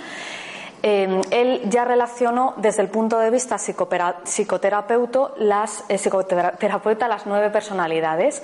Em, 0.83 1.21
él 1.31 1.61
ya 1.69 1.85
relacionó 1.85 2.53
desde 2.57 2.83
el 2.83 2.89
punto 2.89 3.17
de 3.17 3.31
vista 3.31 3.57
psicoterapeuta 3.57 5.31
las, 5.37 5.83
eh, 5.89 5.97
psicoterapeuta 5.97 7.07
las 7.07 7.25
nueve 7.25 7.49
personalidades 7.49 8.43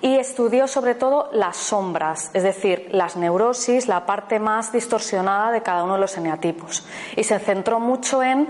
y 0.00 0.16
estudió 0.16 0.68
sobre 0.68 0.94
todo 0.94 1.28
las 1.32 1.56
sombras, 1.56 2.30
es 2.34 2.44
decir, 2.44 2.88
las 2.92 3.16
neurosis, 3.16 3.88
la 3.88 4.06
parte 4.06 4.38
más 4.38 4.72
distorsionada 4.72 5.50
de 5.50 5.62
cada 5.62 5.82
uno 5.82 5.94
de 5.94 6.00
los 6.00 6.16
eneatipos. 6.16 6.86
Y 7.16 7.24
se 7.24 7.40
centró 7.40 7.80
mucho 7.80 8.22
en 8.22 8.48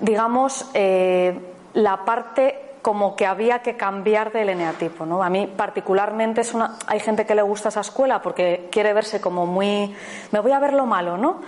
digamos, 0.00 0.66
eh, 0.72 1.38
la 1.74 2.04
parte 2.04 2.63
como 2.84 3.16
que 3.16 3.24
había 3.24 3.60
que 3.60 3.78
cambiar 3.78 4.30
del 4.30 4.50
eneatipo. 4.50 5.06
¿no? 5.06 5.22
A 5.22 5.30
mí 5.30 5.46
particularmente 5.46 6.42
es 6.42 6.52
una, 6.52 6.76
hay 6.86 7.00
gente 7.00 7.24
que 7.24 7.34
le 7.34 7.40
gusta 7.40 7.70
esa 7.70 7.80
escuela 7.80 8.20
porque 8.20 8.68
quiere 8.70 8.92
verse 8.92 9.22
como 9.22 9.46
muy, 9.46 9.96
me 10.32 10.40
voy 10.40 10.52
a 10.52 10.58
ver 10.58 10.74
lo 10.74 10.84
malo, 10.84 11.16
¿no? 11.16 11.40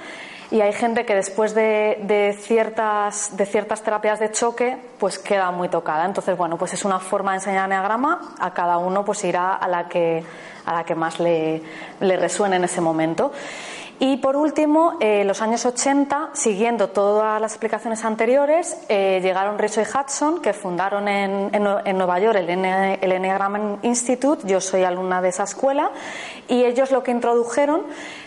Y 0.50 0.62
hay 0.62 0.72
gente 0.72 1.04
que 1.04 1.14
después 1.14 1.54
de, 1.54 2.34
ciertas, 2.40 3.36
de 3.36 3.44
ciertas 3.44 3.82
terapias 3.82 4.18
de 4.18 4.30
choque, 4.30 4.78
pues 4.98 5.18
queda 5.18 5.50
muy 5.50 5.68
tocada. 5.68 6.06
Entonces, 6.06 6.38
bueno, 6.38 6.56
pues 6.56 6.72
es 6.72 6.86
una 6.86 7.00
forma 7.00 7.32
de 7.32 7.38
enseñar 7.38 7.66
eneagrama, 7.66 8.34
a 8.38 8.54
cada 8.54 8.78
uno 8.78 9.04
pues 9.04 9.22
irá 9.24 9.56
a 9.56 9.68
la 9.68 9.88
que, 9.88 10.24
a 10.64 10.72
la 10.72 10.84
que 10.84 10.94
más 10.94 11.20
le, 11.20 11.60
le 12.00 12.16
resuene 12.16 12.56
en 12.56 12.64
ese 12.64 12.80
momento. 12.80 13.32
Y 13.98 14.18
por 14.18 14.36
último, 14.36 14.98
en 15.00 15.22
eh, 15.22 15.24
los 15.24 15.40
años 15.40 15.64
80, 15.64 16.30
siguiendo 16.34 16.88
todas 16.90 17.40
las 17.40 17.52
explicaciones 17.52 18.04
anteriores, 18.04 18.76
eh, 18.90 19.20
llegaron 19.22 19.58
Rizzo 19.58 19.80
y 19.80 19.84
Hudson, 19.84 20.42
que 20.42 20.52
fundaron 20.52 21.08
en, 21.08 21.50
en, 21.54 21.96
Nueva 21.96 22.18
York 22.18 22.36
el, 22.36 22.50
el 22.50 23.12
Enneagram 23.12 23.78
Institute. 23.82 24.46
Yo 24.46 24.60
soy 24.60 24.84
alumna 24.84 25.22
de 25.22 25.30
esa 25.30 25.44
escuela. 25.44 25.90
Y 26.46 26.64
ellos 26.64 26.90
lo 26.90 27.02
que 27.02 27.10
introdujeron 27.10 27.84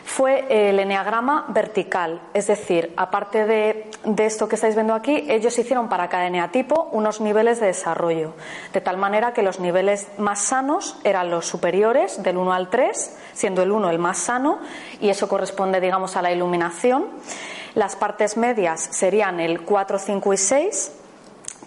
fue 0.09 0.69
el 0.69 0.79
eneagrama 0.79 1.45
vertical. 1.49 2.19
Es 2.33 2.47
decir, 2.47 2.93
aparte 2.97 3.45
de, 3.45 3.91
esto 4.17 4.49
que 4.49 4.55
estáis 4.55 4.73
viendo 4.73 4.95
aquí, 4.95 5.25
ellos 5.29 5.57
hicieron 5.59 5.87
para 5.87 6.09
cada 6.09 6.25
eneatipo 6.25 6.89
unos 6.91 7.21
niveles 7.21 7.59
de 7.59 7.67
desarrollo. 7.67 8.33
De 8.73 8.81
tal 8.81 8.97
manera 8.97 9.33
que 9.33 9.43
los 9.43 9.59
niveles 9.59 10.07
más 10.17 10.39
sanos 10.39 10.97
eran 11.03 11.29
los 11.29 11.45
superiores, 11.45 12.23
del 12.23 12.37
1 12.37 12.53
al 12.53 12.69
3, 12.71 13.17
siendo 13.33 13.61
el 13.61 13.71
1 13.71 13.91
el 13.91 13.99
más 13.99 14.17
sano, 14.17 14.57
y 14.99 15.09
eso 15.09 15.29
corresponde, 15.29 15.79
digamos, 15.79 16.17
a 16.17 16.23
la 16.23 16.31
iluminación. 16.31 17.05
Las 17.75 17.95
partes 17.95 18.35
medias 18.35 18.81
serían 18.81 19.39
el 19.39 19.61
4, 19.61 19.99
5 19.99 20.33
y 20.33 20.37
6 20.37 20.91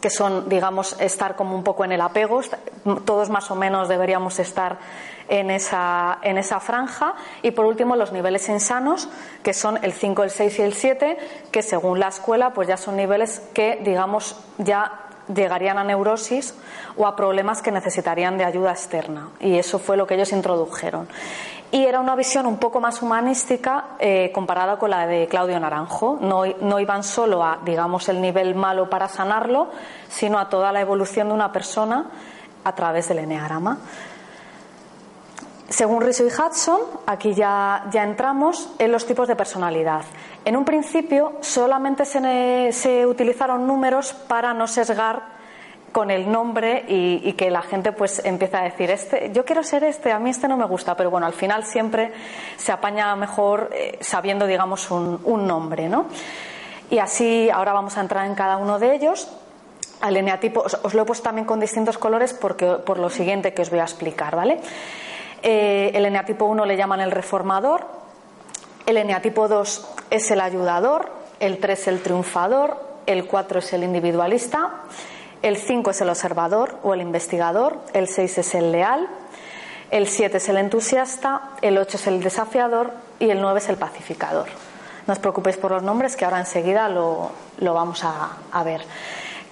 que 0.01 0.11
son, 0.11 0.49
digamos, 0.49 0.97
estar 1.01 1.37
como 1.37 1.55
un 1.55 1.63
poco 1.63 1.85
en 1.85 1.93
el 1.93 2.01
apego. 2.01 2.41
Todos 3.05 3.31
más 3.31 3.53
o 3.53 3.55
menos 3.55 3.89
deberíamos 3.89 4.41
estar 4.41 4.79
en 5.29 5.51
esa, 5.51 6.19
en 6.23 6.39
esa 6.39 6.61
franja. 6.61 7.15
Y 7.43 7.51
por 7.53 7.67
último, 7.67 7.97
los 7.97 8.13
niveles 8.13 8.49
insanos, 8.49 9.09
que 9.43 9.55
son 9.55 9.79
el 9.83 9.93
5, 9.93 10.23
el 10.25 10.31
6 10.31 10.59
y 10.59 10.63
el 10.63 10.75
7, 10.75 11.19
que 11.51 11.63
según 11.63 12.01
la 12.01 12.09
escuela, 12.09 12.53
pues 12.53 12.69
ya 12.69 12.77
son 12.77 12.97
niveles 12.97 13.41
que, 13.55 13.81
digamos, 13.83 14.37
ya 14.59 15.03
llegarían 15.33 15.79
a 15.79 15.85
neurosis 15.85 16.55
o 16.97 17.07
a 17.07 17.17
problemas 17.17 17.63
que 17.63 17.71
necesitarían 17.71 18.39
de 18.39 18.45
ayuda 18.45 18.73
externa. 18.73 19.31
Y 19.41 19.59
eso 19.59 19.79
fue 19.79 19.97
lo 19.97 20.07
que 20.07 20.15
ellos 20.15 20.33
introdujeron. 20.33 21.09
Y 21.71 21.87
era 21.87 22.01
una 22.01 22.15
visión 22.15 22.45
un 22.45 22.59
poco 22.59 22.81
más 22.81 23.01
humanística 23.01 23.97
eh, 23.99 24.31
comparada 24.35 24.79
con 24.79 24.91
la 24.91 25.07
de 25.07 25.27
Claudio 25.27 25.59
Naranjo. 25.59 26.19
No, 26.21 26.45
no, 26.61 26.79
iban 26.79 27.03
solo 27.03 27.43
a, 27.43 27.61
digamos, 27.65 28.11
el 28.11 28.21
nivel 28.21 28.55
malo 28.55 28.91
para 28.91 29.09
sanarlo, 29.09 29.71
sino 30.09 30.39
a 30.39 30.51
toda 30.51 30.71
la 30.71 30.83
evolución 30.83 31.29
de 31.29 31.35
una 31.35 31.51
persona 31.51 32.11
a 32.63 32.75
través 32.75 33.09
del 33.09 33.21
eneagrama. 33.21 33.79
Según 35.69 36.03
Rizzo 36.03 36.25
y 36.25 36.29
Hudson, 36.29 36.81
aquí 37.07 37.35
ya, 37.35 37.87
ya 37.91 38.03
entramos 38.03 38.69
en 38.79 38.93
los 38.93 39.07
tipos 39.07 39.29
de 39.29 39.37
personalidad. 39.37 40.03
En 40.45 40.57
un 40.57 40.65
principio 40.65 41.35
solamente 41.41 42.05
se, 42.05 42.73
se 42.73 43.07
utilizaron 43.07 43.67
números 43.67 44.13
para 44.13 44.53
no 44.53 44.67
sesgar 44.67 45.33
con 45.93 46.11
el 46.11 46.31
nombre 46.31 46.85
y, 46.89 47.33
que 47.35 47.51
la 47.51 47.63
gente 47.63 47.93
pues 47.93 48.23
empieza 48.25 48.61
a 48.61 48.63
decir 48.65 48.91
este 48.91 49.31
yo 49.33 49.45
quiero 49.45 49.63
ser 49.63 49.85
este 49.85 50.11
a 50.11 50.19
mí 50.19 50.31
este 50.31 50.49
no 50.49 50.57
me 50.57 50.65
gusta 50.65 50.97
pero 50.97 51.11
bueno 51.11 51.27
al 51.27 51.35
final 51.35 51.65
siempre 51.65 52.13
se 52.57 52.73
apaña 52.73 53.15
mejor 53.15 53.71
eh, 53.73 53.99
sabiendo 54.01 54.47
digamos 54.47 54.91
un, 54.91 55.47
nombre 55.47 55.89
no 55.89 56.07
y 56.91 56.99
así 56.99 57.51
ahora 57.51 57.73
vamos 57.73 57.97
a 57.97 58.01
entrar 58.01 58.27
en 58.27 58.35
cada 58.35 58.57
uno 58.57 58.79
de 58.79 58.95
ellos. 58.95 59.31
Al 60.03 60.17
eneatipo 60.17 60.61
os, 60.61 60.95
lo 60.95 61.03
he 61.03 61.05
puesto 61.05 61.25
también 61.25 61.47
con 61.47 61.61
distintos 61.61 61.97
colores 61.97 62.35
porque 62.35 62.67
por 62.85 62.99
lo 62.99 63.09
siguiente 63.09 63.55
que 63.55 63.63
os 63.63 63.71
voy 63.71 63.79
a 63.79 63.85
explicar 63.85 64.35
vale 64.35 64.61
eh, 65.43 65.91
el 65.95 66.07
eneatipo 66.07 66.45
1 66.47 66.65
le 66.67 66.77
llaman 66.77 67.01
el 67.01 67.11
reformador, 67.11 67.87
el 68.87 68.97
eneatipo 68.97 69.49
2 69.49 69.89
es 70.11 70.31
el 70.31 70.41
ayudador, 70.41 71.11
el 71.41 71.59
3 71.59 71.89
el 71.89 72.03
triunfador, 72.03 72.77
el 73.07 73.27
4 73.27 73.59
es 73.59 73.73
el 73.73 73.85
individualista, 73.85 74.71
el 75.43 75.57
5 75.57 75.91
es 75.91 76.01
el 76.01 76.09
observador 76.09 76.79
o 76.83 76.95
el 76.95 77.01
investigador, 77.01 77.79
el 77.93 78.09
6 78.09 78.39
es 78.39 78.55
el 78.55 78.73
leal, 78.73 79.09
el 79.91 80.09
7 80.09 80.37
es 80.37 80.49
el 80.49 80.57
entusiasta, 80.59 81.51
el 81.61 81.79
8 81.79 81.97
es 81.97 82.07
el 82.07 82.23
desafiador 82.23 82.93
y 83.19 83.31
el 83.31 83.41
9 83.41 83.59
es 83.59 83.69
el 83.69 83.77
pacificador. 83.77 84.49
No 85.07 85.13
os 85.13 85.19
preocupéis 85.19 85.57
por 85.57 85.73
los 85.73 85.83
nombres 85.83 86.15
que 86.15 86.25
ahora 86.25 86.39
enseguida 86.39 86.89
lo, 86.89 87.33
vamos 87.61 88.05
a 88.05 88.63
ver. 88.65 88.83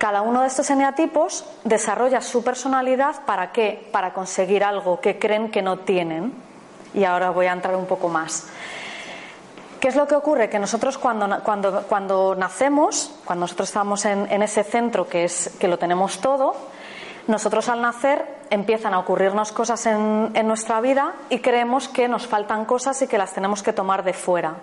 Cada 0.01 0.23
uno 0.23 0.41
de 0.41 0.47
estos 0.47 0.71
eneatipos 0.71 1.45
desarrolla 1.63 2.23
su 2.23 2.43
personalidad 2.43 3.27
para 3.27 3.53
qué? 3.53 3.87
Para 3.93 4.15
conseguir 4.15 4.65
algo 4.65 4.99
que 4.99 5.19
creen 5.19 5.51
que 5.51 5.61
no 5.61 5.81
tienen. 5.81 6.33
Y 6.95 7.05
ahora 7.05 7.29
voy 7.29 7.45
a 7.45 7.53
entrar 7.53 7.77
un 7.77 7.85
poco 7.85 8.09
más. 8.09 8.47
¿Qué 9.79 9.89
es 9.89 9.97
lo 9.97 10.09
que 10.09 10.15
ocurre? 10.15 10.49
Que 10.49 10.59
nosotros 10.59 10.97
cuando, 10.97 11.43
cuando, 11.45 11.83
cuando 11.83 12.35
nacemos, 12.35 13.13
cuando 13.27 13.43
nosotros 13.43 13.69
estamos 13.69 14.07
en, 14.07 14.27
en, 14.33 14.43
ese 14.43 14.65
centro 14.65 15.07
que, 15.07 15.25
es, 15.25 15.55
que 15.61 15.69
lo 15.69 15.79
tenemos 15.79 16.19
todo, 16.23 16.57
nosotros 17.31 17.69
al 17.69 17.81
nacer 17.81 18.27
empiezan 18.51 18.93
a 18.93 18.99
ocurrirnos 18.99 19.53
cosas 19.53 19.87
en, 19.87 20.33
nuestra 20.47 20.81
vida 20.81 21.15
y 21.31 21.39
creemos 21.39 21.89
que 21.89 22.09
nos 22.09 22.27
faltan 22.27 22.65
cosas 22.65 23.01
y 23.03 23.07
que 23.07 23.17
las 23.17 23.33
tenemos 23.33 23.63
que 23.63 23.73
tomar 23.73 24.03
de 24.03 24.13
fuera. 24.13 24.57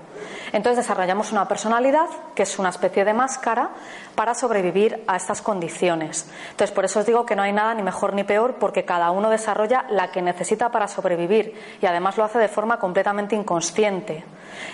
Entonces 0.52 0.86
desarrollamos 0.86 1.32
una 1.32 1.48
personalidad 1.48 2.08
que 2.36 2.44
es 2.44 2.60
una 2.60 2.70
especie 2.70 3.06
de 3.06 3.14
máscara 3.14 3.70
para 4.16 4.36
sobrevivir 4.36 5.04
a 5.08 5.16
estas 5.16 5.42
condiciones. 5.42 6.30
Entonces 6.52 6.76
por 6.76 6.84
eso 6.84 7.00
os 7.00 7.06
digo 7.06 7.26
que 7.26 7.36
no 7.36 7.42
hay 7.42 7.54
nada 7.54 7.74
ni 7.74 7.84
mejor 7.84 8.14
ni 8.14 8.26
peor 8.26 8.56
porque 8.56 8.84
cada 8.84 9.12
uno 9.12 9.30
desarrolla 9.30 9.86
la 9.90 10.12
que 10.12 10.22
necesita 10.22 10.70
para 10.70 10.90
sobrevivir 10.90 11.54
y 11.82 11.86
además 11.86 12.18
lo 12.18 12.26
hace 12.26 12.40
de 12.40 12.50
forma 12.50 12.78
completamente 12.80 13.36
inconsciente. 13.36 14.26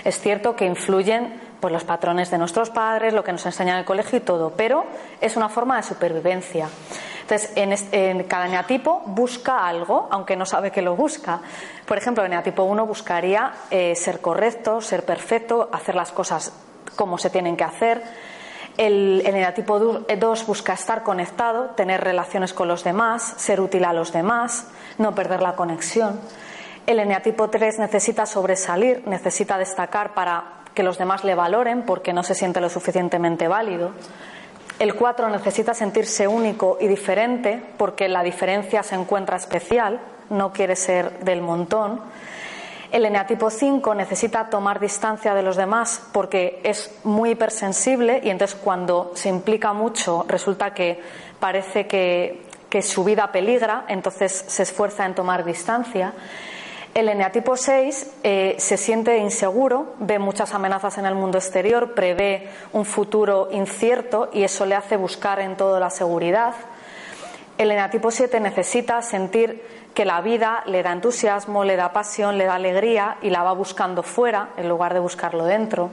Es 0.04 0.20
cierto 0.20 0.56
que 0.56 0.66
influyen 0.66 1.53
pues, 1.64 1.72
los 1.72 1.86
patrones 1.86 2.30
de 2.30 2.38
nuestros 2.38 2.72
padres, 2.72 3.14
lo 3.14 3.24
que 3.24 3.32
nos 3.32 3.46
enseñan 3.46 3.76
en 3.76 3.80
el 3.80 3.86
colegio 3.86 4.18
y 4.18 4.20
todo, 4.20 4.52
pero 4.52 4.84
es 5.22 5.38
una 5.38 5.48
forma 5.48 5.78
de 5.78 5.84
supervivencia. 5.84 6.68
Entonces, 7.22 7.54
en, 7.56 8.24
cada 8.26 8.48
eneatipo 8.48 9.02
busca 9.06 9.66
algo, 9.66 10.10
aunque 10.12 10.36
no 10.36 10.46
sabe 10.46 10.72
que 10.72 10.82
lo 10.82 10.98
busca. 10.98 11.40
Por 11.86 11.98
ejemplo, 11.98 12.22
el 12.22 12.28
eneatipo 12.28 12.64
1 12.64 12.86
buscaría 12.86 13.54
eh, 13.72 13.96
ser 13.96 14.20
correcto, 14.20 14.82
ser 14.82 15.06
perfecto, 15.06 15.70
hacer 15.72 15.96
las 15.96 16.12
cosas 16.12 16.52
como 16.98 17.18
se 17.18 17.30
tienen 17.30 17.56
que 17.56 17.64
hacer. 17.64 18.04
El, 18.76 19.22
el 19.26 19.36
eneatipo 19.36 19.80
2 19.80 20.46
busca 20.46 20.74
estar 20.74 21.04
conectado, 21.04 21.68
tener 21.78 22.04
relaciones 22.04 22.52
con 22.52 22.68
los 22.68 22.84
demás, 22.84 23.36
ser 23.38 23.62
útil 23.62 23.86
a 23.86 23.94
los 23.94 24.12
demás, 24.12 24.68
no 24.98 25.16
perder 25.16 25.42
la 25.42 25.56
conexión. 25.56 26.20
El 26.86 27.00
eneatipo 27.00 27.50
3 27.50 27.80
necesita 27.80 28.26
sobresalir, 28.26 29.08
necesita 29.08 29.58
destacar 29.58 30.14
para 30.14 30.63
que 30.74 30.84
los 30.84 30.98
demás 30.98 31.24
le 31.24 31.36
valoren 31.36 31.84
porque 31.84 32.14
no 32.14 32.24
se 32.24 32.36
siente 32.36 32.62
lo 32.62 32.70
suficientemente 32.70 33.48
válido. 33.48 33.92
El 34.80 34.96
4 34.96 35.30
necesita 35.30 35.74
sentirse 35.74 36.28
único 36.28 36.78
y 36.82 36.88
diferente 36.88 37.64
porque 37.78 38.10
la 38.10 38.24
diferencia 38.24 38.82
se 38.84 38.96
encuentra 38.96 39.38
especial, 39.38 40.00
no 40.30 40.52
quiere 40.52 40.76
ser 40.76 41.20
del 41.20 41.42
montón. 41.42 42.02
El 42.92 43.06
eneatipo 43.06 43.50
5 43.50 43.96
necesita 43.96 44.50
tomar 44.50 44.80
distancia 44.80 45.34
de 45.34 45.42
los 45.42 45.56
demás 45.56 46.02
porque 46.12 46.60
es 46.64 46.92
muy 47.04 47.32
hipersensible 47.32 48.22
y 48.24 48.30
entonces 48.30 48.60
cuando 48.62 49.12
se 49.16 49.30
implica 49.30 49.74
mucho 49.74 50.26
resulta 50.28 50.74
que 50.74 51.02
parece 51.40 51.88
que, 51.88 52.44
que 52.70 52.82
su 52.82 53.04
vida 53.04 53.32
peligra, 53.32 53.86
entonces 53.88 54.46
se 54.48 54.64
esfuerza 54.64 55.06
en 55.06 55.16
tomar 55.16 55.44
distancia. 55.44 56.14
El 56.94 57.10
eneatipo 57.10 57.58
6 57.58 58.18
eh, 58.22 58.56
se 58.60 58.78
siente 58.78 59.18
inseguro, 59.18 59.96
ve 59.98 60.20
muchas 60.20 60.54
amenazas 60.54 61.00
en 61.00 61.08
el 61.08 61.16
mundo 61.16 61.40
exterior, 61.40 61.96
prevé 61.96 62.50
un 62.72 62.86
futuro 62.86 63.50
incierto 63.52 64.30
y 64.32 64.44
eso 64.44 64.68
le 64.68 64.76
hace 64.76 64.96
buscar 64.96 65.40
en 65.40 65.58
todo 65.58 65.80
la 65.80 65.90
seguridad. 65.90 66.54
El 67.58 67.72
eneatipo 67.72 68.12
7 68.12 68.40
necesita 68.40 69.02
sentir 69.02 69.64
que 69.96 70.06
la 70.06 70.22
vida 70.22 70.62
le 70.68 70.84
da 70.84 70.92
entusiasmo, 70.92 71.64
le 71.64 71.78
da 71.78 71.94
pasión, 71.94 72.38
le 72.38 72.46
da 72.46 72.56
alegría 72.56 73.18
y 73.24 73.32
la 73.32 73.42
va 73.42 73.54
buscando 73.54 74.04
fuera 74.04 74.50
en 74.58 74.70
lugar 74.70 74.94
de 74.94 75.00
buscarlo 75.00 75.46
dentro. 75.46 75.90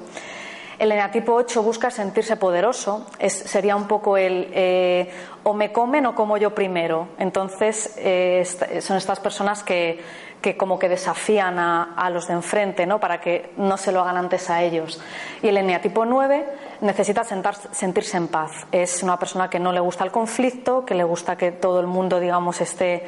El 0.79 0.93
eneatipo 0.93 1.35
8 1.35 1.63
busca 1.63 1.91
sentirse 1.91 2.37
poderoso, 2.37 3.07
sería 3.29 3.77
un 3.77 3.87
poco 3.87 4.17
el 4.17 4.49
eh, 4.55 5.11
o 5.43 5.53
me 5.53 5.73
comen 5.73 6.07
o 6.07 6.15
como 6.15 6.39
yo 6.39 6.55
primero. 6.55 7.09
Entonces, 7.19 7.97
eh, 7.99 8.47
son 8.81 8.97
estas 8.97 9.21
personas 9.21 9.63
que 9.63 10.01
que 10.41 10.57
como 10.57 10.79
que 10.79 10.89
desafían 10.89 11.59
a, 11.59 12.11
los 12.11 12.29
de 12.29 12.35
enfrente, 12.35 12.87
¿no? 12.87 12.99
Para 12.99 13.21
que 13.21 13.53
no 13.57 13.77
se 13.77 13.93
lo 13.93 14.01
hagan 14.01 14.17
antes 14.17 14.49
a 14.51 14.63
ellos. 14.63 15.01
Y 15.43 15.49
el 15.49 15.57
eneatipo 15.57 16.05
9 16.05 16.47
necesita 16.81 17.25
sentirse 17.25 18.17
en 18.17 18.29
paz. 18.29 18.67
Es 18.73 19.03
una 19.03 19.19
persona 19.19 19.51
que 19.51 19.59
no 19.59 19.73
le 19.73 19.81
gusta 19.81 20.05
el 20.05 20.11
conflicto, 20.11 20.85
que 20.85 20.95
le 20.95 21.05
gusta 21.05 21.37
que 21.37 21.53
todo 21.53 21.81
el 21.81 21.87
mundo, 21.87 22.21
digamos, 22.21 22.61
esté 22.61 23.05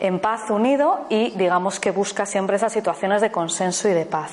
en 0.00 0.18
paz, 0.18 0.50
unido 0.50 1.06
y, 1.08 1.30
digamos, 1.36 1.80
que 1.80 1.90
busca 1.90 2.26
siempre 2.26 2.56
esas 2.56 2.72
situaciones 2.72 3.20
de 3.20 3.30
consenso 3.30 3.88
y 3.88 3.92
de 3.92 4.04
paz. 4.04 4.32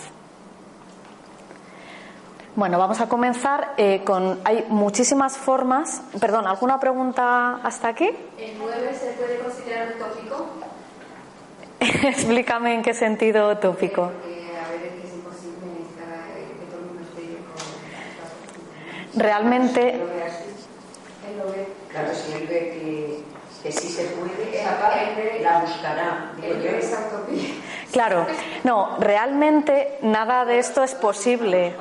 Bueno, 2.56 2.78
vamos 2.78 3.02
a 3.02 3.10
comenzar 3.10 3.74
eh, 3.78 4.04
con. 4.04 4.40
Hay 4.44 4.66
muchísimas 4.70 5.38
formas. 5.38 6.04
Perdón, 6.20 6.46
¿alguna 6.46 6.80
pregunta 6.80 7.56
hasta 7.64 7.88
aquí? 7.88 8.12
¿El 8.38 8.60
9 8.60 8.94
se 8.94 9.08
puede 9.14 9.40
considerar 9.40 9.94
utópico? 9.96 10.73
Explícame 12.04 12.74
en 12.76 12.82
qué 12.82 12.94
sentido 12.94 13.58
tópico. 13.58 14.12
Porque 14.12 14.52
a 14.58 14.70
ver, 14.70 14.86
es 14.86 14.94
que 15.02 15.08
es 15.08 15.14
imposible 15.14 15.84
estar, 15.90 16.24
eh, 16.38 16.56
con. 19.14 19.22
Realmente. 19.22 20.00
Claro, 21.92 22.10
si 22.16 22.34
él 22.34 22.48
ve 22.48 22.60
que, 22.74 23.24
que 23.62 23.72
sí 23.72 23.90
se 23.90 24.06
puede, 24.06 24.64
la 25.44 25.60
buscará. 25.60 26.32
Claro, 27.92 28.26
no, 28.64 28.98
realmente 29.00 30.00
nada 30.02 30.46
de 30.46 30.60
esto 30.60 30.84
es 30.84 30.96
posible. 30.96 31.76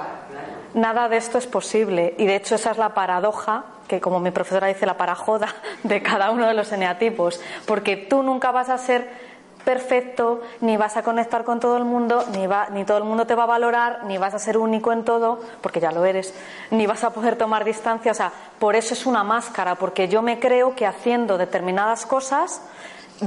Nada 0.74 1.08
de 1.08 1.16
esto 1.16 1.38
es 1.38 1.46
posible. 1.46 2.14
Y 2.18 2.26
de 2.26 2.36
hecho, 2.36 2.56
esa 2.56 2.72
es 2.72 2.78
la 2.78 2.92
paradoja, 2.94 3.64
que 3.88 4.00
como 4.00 4.20
mi 4.20 4.30
profesora 4.30 4.66
dice, 4.66 4.84
la 4.84 4.96
parajoda 4.96 5.48
de 5.82 6.02
cada 6.02 6.30
uno 6.30 6.46
de 6.46 6.54
los 6.54 6.72
eneatipos. 6.72 7.40
Porque 7.66 7.96
tú 7.96 8.22
nunca 8.22 8.50
vas 8.52 8.68
a 8.68 8.78
ser 8.78 9.31
perfecto, 9.64 10.42
ni 10.60 10.76
vas 10.76 10.96
a 10.96 11.02
conectar 11.02 11.44
con 11.44 11.60
todo 11.60 11.76
el 11.76 11.84
mundo, 11.84 12.24
ni, 12.32 12.46
va, 12.46 12.68
ni 12.70 12.84
todo 12.84 12.98
el 12.98 13.04
mundo 13.04 13.26
te 13.26 13.34
va 13.34 13.44
a 13.44 13.46
valorar, 13.46 14.04
ni 14.04 14.18
vas 14.18 14.34
a 14.34 14.38
ser 14.38 14.58
único 14.58 14.92
en 14.92 15.04
todo, 15.04 15.40
porque 15.60 15.80
ya 15.80 15.92
lo 15.92 16.04
eres, 16.04 16.34
ni 16.70 16.86
vas 16.86 17.04
a 17.04 17.10
poder 17.10 17.36
tomar 17.36 17.64
distancia. 17.64 18.12
O 18.12 18.14
sea, 18.14 18.32
por 18.58 18.76
eso 18.76 18.94
es 18.94 19.06
una 19.06 19.24
máscara, 19.24 19.74
porque 19.76 20.08
yo 20.08 20.22
me 20.22 20.38
creo 20.38 20.74
que 20.74 20.86
haciendo 20.86 21.38
determinadas 21.38 22.06
cosas 22.06 22.62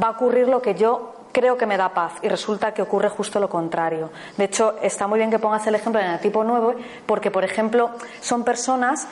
va 0.01 0.07
a 0.07 0.11
ocurrir 0.11 0.47
lo 0.47 0.61
que 0.61 0.75
yo 0.75 1.15
creo 1.35 1.57
que 1.57 1.65
me 1.65 1.75
da 1.75 1.89
paz 1.89 2.13
y 2.21 2.29
resulta 2.29 2.73
que 2.73 2.81
ocurre 2.81 3.09
justo 3.09 3.41
lo 3.41 3.49
contrario. 3.49 4.09
De 4.37 4.45
hecho, 4.45 4.75
está 4.81 5.05
muy 5.05 5.19
bien 5.19 5.29
que 5.29 5.37
pongas 5.37 5.67
el 5.67 5.75
ejemplo 5.75 5.99
en 5.99 6.07
el 6.07 6.19
tipo 6.21 6.45
9 6.45 6.77
porque, 7.05 7.29
por 7.29 7.43
ejemplo, 7.43 7.91
son 8.21 8.45
personas, 8.45 9.05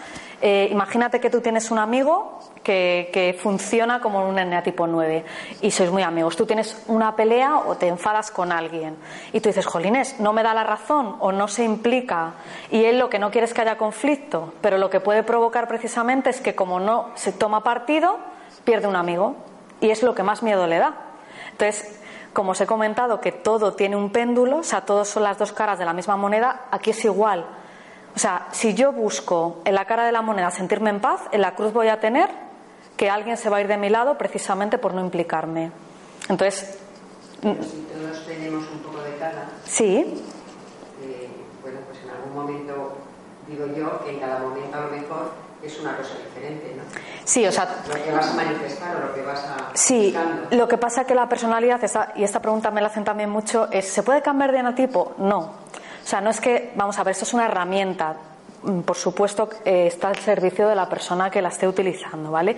eh, 0.45 0.67
imagínate 0.69 1.21
que 1.21 1.29
tú 1.29 1.39
tienes 1.39 1.71
un 1.71 1.77
amigo 1.77 2.37
que, 2.63 3.39
funciona 3.41 4.01
como 4.01 4.27
un 4.27 4.37
eneatipo 4.37 4.85
9 4.85 5.23
y 5.61 5.71
sois 5.71 5.89
muy 5.89 6.03
amigos. 6.03 6.35
Tú 6.35 6.45
tienes 6.45 6.83
una 6.87 7.15
pelea 7.15 7.59
o 7.59 7.77
te 7.77 7.87
enfadas 7.87 8.29
con 8.29 8.51
alguien 8.51 8.97
y 9.31 9.39
tú 9.39 9.47
dices, 9.47 9.65
Jolines, 9.65 10.19
no 10.19 10.33
me 10.33 10.43
da 10.43 10.53
la 10.53 10.65
razón 10.65 11.15
o 11.21 11.31
no 11.31 11.47
se 11.47 11.63
implica 11.63 12.33
y 12.69 12.83
él 12.83 12.99
lo 12.99 13.09
que 13.09 13.19
no 13.19 13.31
quiere 13.31 13.45
es 13.45 13.53
que 13.53 13.61
haya 13.61 13.77
conflicto, 13.77 14.53
pero 14.59 14.77
lo 14.77 14.89
que 14.89 14.99
puede 14.99 15.23
provocar 15.23 15.69
precisamente 15.69 16.29
es 16.29 16.41
que 16.41 16.55
como 16.55 16.81
no 16.81 17.11
se 17.15 17.31
toma 17.31 17.63
partido, 17.63 18.17
pierde 18.65 18.87
un 18.87 18.97
amigo 18.97 19.37
y 19.79 19.91
es 19.91 20.03
lo 20.03 20.13
que 20.13 20.23
más 20.23 20.43
miedo 20.43 20.67
le 20.67 20.79
da. 20.79 20.93
Entonces, 21.51 22.01
como 22.33 22.51
os 22.51 22.59
he 22.59 22.67
comentado 22.67 23.21
que 23.21 23.31
todo 23.31 23.75
tiene 23.75 23.95
un 23.95 24.11
péndulo, 24.11 24.57
o 24.57 24.63
sea, 24.63 24.81
todos 24.81 25.07
son 25.07 25.23
las 25.23 25.37
dos 25.37 25.53
caras 25.53 25.79
de 25.79 25.85
la 25.85 25.93
misma 25.93 26.17
moneda, 26.17 26.65
aquí 26.69 26.89
es 26.89 27.05
igual. 27.05 27.45
O 28.15 28.19
sea, 28.19 28.47
si 28.51 28.73
yo 28.73 28.91
busco 28.91 29.61
en 29.65 29.73
la 29.75 29.85
cara 29.85 30.05
de 30.05 30.11
la 30.11 30.21
moneda 30.21 30.51
sentirme 30.51 30.89
en 30.91 30.99
paz, 30.99 31.21
en 31.31 31.41
la 31.41 31.55
cruz 31.55 31.73
voy 31.73 31.87
a 31.87 31.99
tener 31.99 32.29
que 32.95 33.09
alguien 33.09 33.37
se 33.37 33.49
va 33.49 33.57
a 33.57 33.61
ir 33.61 33.67
de 33.67 33.77
mi 33.77 33.89
lado 33.89 34.17
precisamente 34.17 34.77
por 34.77 34.93
no 34.93 35.01
implicarme. 35.01 35.71
Entonces, 36.29 36.77
Pero 37.41 37.55
si 37.63 37.87
todos 37.91 38.25
tenemos 38.25 38.63
un 38.71 38.79
poco 38.79 39.01
de 39.03 39.17
cada, 39.17 39.45
sí, 39.65 40.23
eh, 41.01 41.29
bueno, 41.61 41.79
pues 41.87 41.99
en 42.03 42.09
algún 42.11 42.33
momento, 42.35 42.97
digo 43.47 43.65
yo, 43.75 43.99
que 44.03 44.11
en 44.11 44.19
cada 44.19 44.37
momento 44.39 44.77
a 44.77 44.81
lo 44.81 44.91
mejor 44.91 45.31
es 45.63 45.79
una 45.79 45.97
cosa 45.97 46.13
diferente, 46.27 46.75
¿no? 46.77 46.83
sí, 47.25 47.45
o 47.47 47.51
sea, 47.51 47.83
Lo 47.87 47.95
que 48.03 48.11
vas 48.11 48.29
a 48.29 48.33
manifestar 48.33 48.95
o 48.97 49.07
lo 49.07 49.13
que 49.15 49.21
vas 49.23 49.43
a 49.43 49.71
Sí, 49.73 50.11
buscando. 50.13 50.55
lo 50.55 50.67
que 50.67 50.77
pasa 50.77 51.05
que 51.05 51.15
la 51.15 51.27
personalidad, 51.27 51.83
esta- 51.83 52.11
y 52.15 52.23
esta 52.23 52.41
pregunta 52.41 52.69
me 52.69 52.79
la 52.79 52.87
hacen 52.87 53.03
también 53.03 53.29
mucho, 53.31 53.67
es 53.71 53.87
¿se 53.89 54.03
puede 54.03 54.21
cambiar 54.21 54.51
de 54.51 54.59
enotipo? 54.59 55.13
No. 55.17 55.62
Sea, 56.13 56.21
no 56.21 56.29
es 56.29 56.39
que, 56.39 56.73
vamos 56.75 56.99
a 56.99 57.03
ver, 57.03 57.13
esto 57.13 57.25
es 57.25 57.33
una 57.33 57.47
herramienta. 57.47 58.15
Mm, 58.61 58.81
Por 58.81 58.95
supuesto, 58.95 59.49
eh, 59.65 59.87
está 59.87 60.09
al 60.09 60.17
servicio 60.17 60.67
de 60.67 60.75
la 60.75 60.87
persona 60.87 61.31
que 61.31 61.41
la 61.41 61.49
esté 61.49 61.67
utilizando, 61.67 62.29
¿vale? 62.29 62.55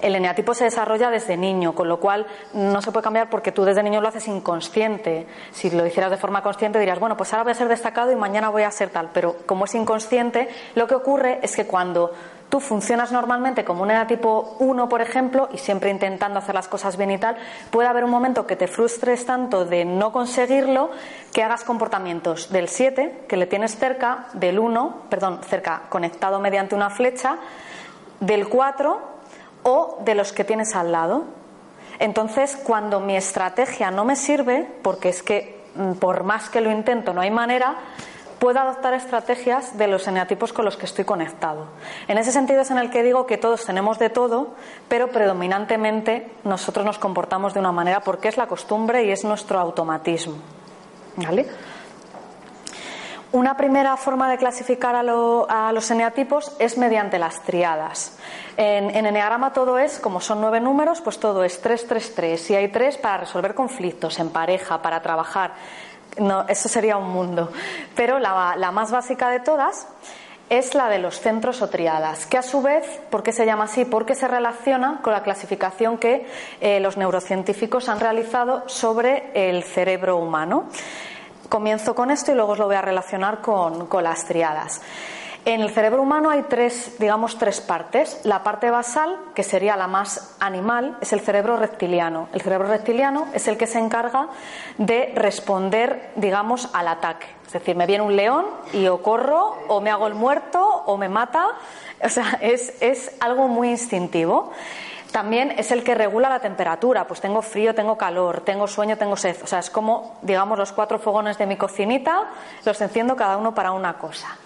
El 0.00 0.14
eneatipo 0.14 0.54
se 0.54 0.64
desarrolla 0.64 1.10
desde 1.10 1.36
niño, 1.36 1.74
con 1.74 1.90
lo 1.90 2.00
cual 2.00 2.26
no 2.54 2.80
se 2.80 2.92
puede 2.92 3.04
cambiar 3.04 3.28
porque 3.28 3.52
tú 3.52 3.66
desde 3.66 3.82
niño 3.82 4.00
lo 4.00 4.08
haces 4.08 4.26
inconsciente. 4.28 5.26
Si 5.52 5.68
lo 5.68 5.86
hicieras 5.86 6.10
de 6.10 6.16
forma 6.16 6.42
consciente 6.42 6.78
dirías, 6.78 6.98
bueno, 6.98 7.18
pues 7.18 7.34
ahora 7.34 7.42
voy 7.42 7.52
a 7.52 7.56
ser 7.56 7.68
destacado 7.68 8.12
y 8.12 8.16
mañana 8.16 8.48
voy 8.48 8.62
a 8.62 8.70
ser 8.70 8.88
tal. 8.88 9.10
Pero 9.12 9.36
como 9.44 9.66
es 9.66 9.74
inconsciente, 9.74 10.48
lo 10.74 10.86
que 10.86 10.94
ocurre 10.94 11.40
es 11.42 11.54
que 11.54 11.66
cuando 11.66 12.12
tú 12.48 12.60
funcionas 12.60 13.12
normalmente 13.12 13.64
como 13.64 13.82
un 13.82 13.90
tipo 14.06 14.56
1, 14.60 14.88
por 14.88 15.00
ejemplo, 15.00 15.48
y 15.52 15.58
siempre 15.58 15.90
intentando 15.90 16.38
hacer 16.38 16.54
las 16.54 16.68
cosas 16.68 16.96
bien 16.96 17.10
y 17.10 17.18
tal, 17.18 17.36
puede 17.70 17.88
haber 17.88 18.04
un 18.04 18.10
momento 18.10 18.46
que 18.46 18.56
te 18.56 18.66
frustres 18.66 19.26
tanto 19.26 19.64
de 19.64 19.84
no 19.84 20.12
conseguirlo 20.12 20.90
que 21.32 21.42
hagas 21.42 21.64
comportamientos 21.64 22.50
del 22.50 22.68
7, 22.68 23.24
que 23.28 23.36
le 23.36 23.46
tienes 23.46 23.76
cerca, 23.76 24.26
del 24.34 24.58
1, 24.58 25.02
perdón, 25.10 25.40
cerca, 25.42 25.82
conectado 25.88 26.40
mediante 26.40 26.74
una 26.74 26.90
flecha, 26.90 27.38
del 28.20 28.48
4 28.48 29.00
o 29.64 29.98
de 30.04 30.14
los 30.14 30.32
que 30.32 30.44
tienes 30.44 30.74
al 30.74 30.92
lado. 30.92 31.24
Entonces, 31.98 32.56
cuando 32.56 33.00
mi 33.00 33.16
estrategia 33.16 33.90
no 33.90 34.04
me 34.04 34.16
sirve, 34.16 34.66
porque 34.82 35.08
es 35.08 35.22
que 35.22 35.62
mm, 35.74 35.92
por 35.94 36.24
más 36.24 36.48
que 36.48 36.60
lo 36.60 36.70
intento 36.70 37.12
no 37.12 37.20
hay 37.20 37.30
manera, 37.30 37.76
puedo 38.38 38.60
adoptar 38.60 38.92
estrategias 38.94 39.76
de 39.78 39.86
los 39.86 40.06
eneatipos 40.06 40.52
con 40.52 40.64
los 40.64 40.76
que 40.76 40.84
estoy 40.86 41.04
conectado. 41.04 41.66
En 42.08 42.18
ese 42.18 42.32
sentido 42.32 42.60
es 42.62 42.70
en 42.70 42.78
el 42.78 42.90
que 42.90 43.02
digo 43.02 43.26
que 43.26 43.38
todos 43.38 43.64
tenemos 43.64 43.98
de 43.98 44.10
todo, 44.10 44.54
pero 44.88 45.08
predominantemente 45.08 46.30
nosotros 46.44 46.84
nos 46.84 46.98
comportamos 46.98 47.54
de 47.54 47.60
una 47.60 47.72
manera 47.72 48.00
porque 48.00 48.28
es 48.28 48.36
la 48.36 48.46
costumbre 48.46 49.04
y 49.04 49.10
es 49.10 49.24
nuestro 49.24 49.58
automatismo. 49.58 50.36
¿Vale? 51.16 51.46
Una 53.32 53.56
primera 53.56 53.96
forma 53.96 54.30
de 54.30 54.38
clasificar 54.38 54.94
a, 54.94 55.02
lo- 55.02 55.46
a 55.50 55.72
los 55.72 55.90
eneatipos 55.90 56.54
es 56.58 56.78
mediante 56.78 57.18
las 57.18 57.42
triadas. 57.42 58.16
En, 58.56 58.94
en 58.94 59.04
eneagrama 59.04 59.52
todo 59.52 59.78
es, 59.78 59.98
como 59.98 60.20
son 60.20 60.40
nueve 60.40 60.60
números, 60.60 61.00
pues 61.00 61.18
todo 61.18 61.42
es 61.44 61.60
3, 61.60 61.86
3, 61.86 62.14
3. 62.14 62.50
Y 62.50 62.54
hay 62.54 62.68
tres 62.68 62.96
para 62.96 63.18
resolver 63.18 63.54
conflictos 63.54 64.18
en 64.20 64.30
pareja, 64.30 64.80
para 64.80 65.02
trabajar. 65.02 65.52
No, 66.18 66.46
eso 66.48 66.68
sería 66.68 66.96
un 66.96 67.10
mundo. 67.10 67.52
Pero 67.94 68.18
la, 68.18 68.54
la 68.56 68.70
más 68.70 68.90
básica 68.90 69.28
de 69.30 69.40
todas 69.40 69.86
es 70.48 70.74
la 70.74 70.88
de 70.88 70.98
los 70.98 71.20
centros 71.20 71.60
o 71.60 71.68
triadas, 71.68 72.26
que 72.26 72.38
a 72.38 72.42
su 72.42 72.62
vez, 72.62 73.00
¿por 73.10 73.22
qué 73.22 73.32
se 73.32 73.44
llama 73.44 73.64
así? 73.64 73.84
Porque 73.84 74.14
se 74.14 74.28
relaciona 74.28 75.00
con 75.02 75.12
la 75.12 75.22
clasificación 75.22 75.98
que 75.98 76.26
eh, 76.60 76.78
los 76.80 76.96
neurocientíficos 76.96 77.88
han 77.88 77.98
realizado 77.98 78.68
sobre 78.68 79.30
el 79.34 79.64
cerebro 79.64 80.18
humano. 80.18 80.68
Comienzo 81.48 81.94
con 81.94 82.10
esto 82.10 82.32
y 82.32 82.34
luego 82.34 82.52
os 82.52 82.58
lo 82.58 82.66
voy 82.66 82.76
a 82.76 82.82
relacionar 82.82 83.40
con, 83.40 83.86
con 83.86 84.04
las 84.04 84.24
triadas. 84.24 84.80
En 85.46 85.60
el 85.60 85.70
cerebro 85.70 86.02
humano 86.02 86.30
hay 86.30 86.42
tres, 86.42 86.96
digamos, 86.98 87.38
tres 87.38 87.60
partes. 87.60 88.20
La 88.24 88.42
parte 88.42 88.68
basal, 88.68 89.16
que 89.32 89.44
sería 89.44 89.76
la 89.76 89.86
más 89.86 90.34
animal, 90.40 90.98
es 91.00 91.12
el 91.12 91.20
cerebro 91.20 91.56
reptiliano. 91.56 92.28
El 92.32 92.40
cerebro 92.40 92.66
reptiliano 92.66 93.28
es 93.32 93.46
el 93.46 93.56
que 93.56 93.68
se 93.68 93.78
encarga 93.78 94.26
de 94.76 95.12
responder, 95.14 96.10
digamos, 96.16 96.68
al 96.72 96.88
ataque. 96.88 97.28
Es 97.46 97.52
decir, 97.52 97.76
me 97.76 97.86
viene 97.86 98.02
un 98.02 98.16
león 98.16 98.44
y 98.72 98.88
o 98.88 99.00
corro, 99.00 99.56
o 99.68 99.80
me 99.80 99.90
hago 99.90 100.08
el 100.08 100.14
muerto, 100.14 100.60
o 100.84 100.96
me 100.96 101.08
mata. 101.08 101.46
O 102.02 102.08
sea, 102.08 102.38
es, 102.40 102.74
es 102.82 103.14
algo 103.20 103.46
muy 103.46 103.70
instintivo. 103.70 104.50
También 105.12 105.52
es 105.52 105.70
el 105.70 105.84
que 105.84 105.94
regula 105.94 106.28
la 106.28 106.40
temperatura, 106.40 107.06
pues 107.06 107.20
tengo 107.20 107.40
frío, 107.40 107.72
tengo 107.72 107.96
calor, 107.96 108.40
tengo 108.40 108.66
sueño, 108.66 108.98
tengo 108.98 109.16
sed. 109.16 109.36
O 109.44 109.46
sea, 109.46 109.60
es 109.60 109.70
como, 109.70 110.18
digamos, 110.22 110.58
los 110.58 110.72
cuatro 110.72 110.98
fogones 110.98 111.38
de 111.38 111.46
mi 111.46 111.56
cocinita, 111.56 112.24
los 112.64 112.80
enciendo 112.80 113.14
cada 113.14 113.36
uno 113.36 113.54
para 113.54 113.70
una 113.70 113.96
cosa. 113.96 114.36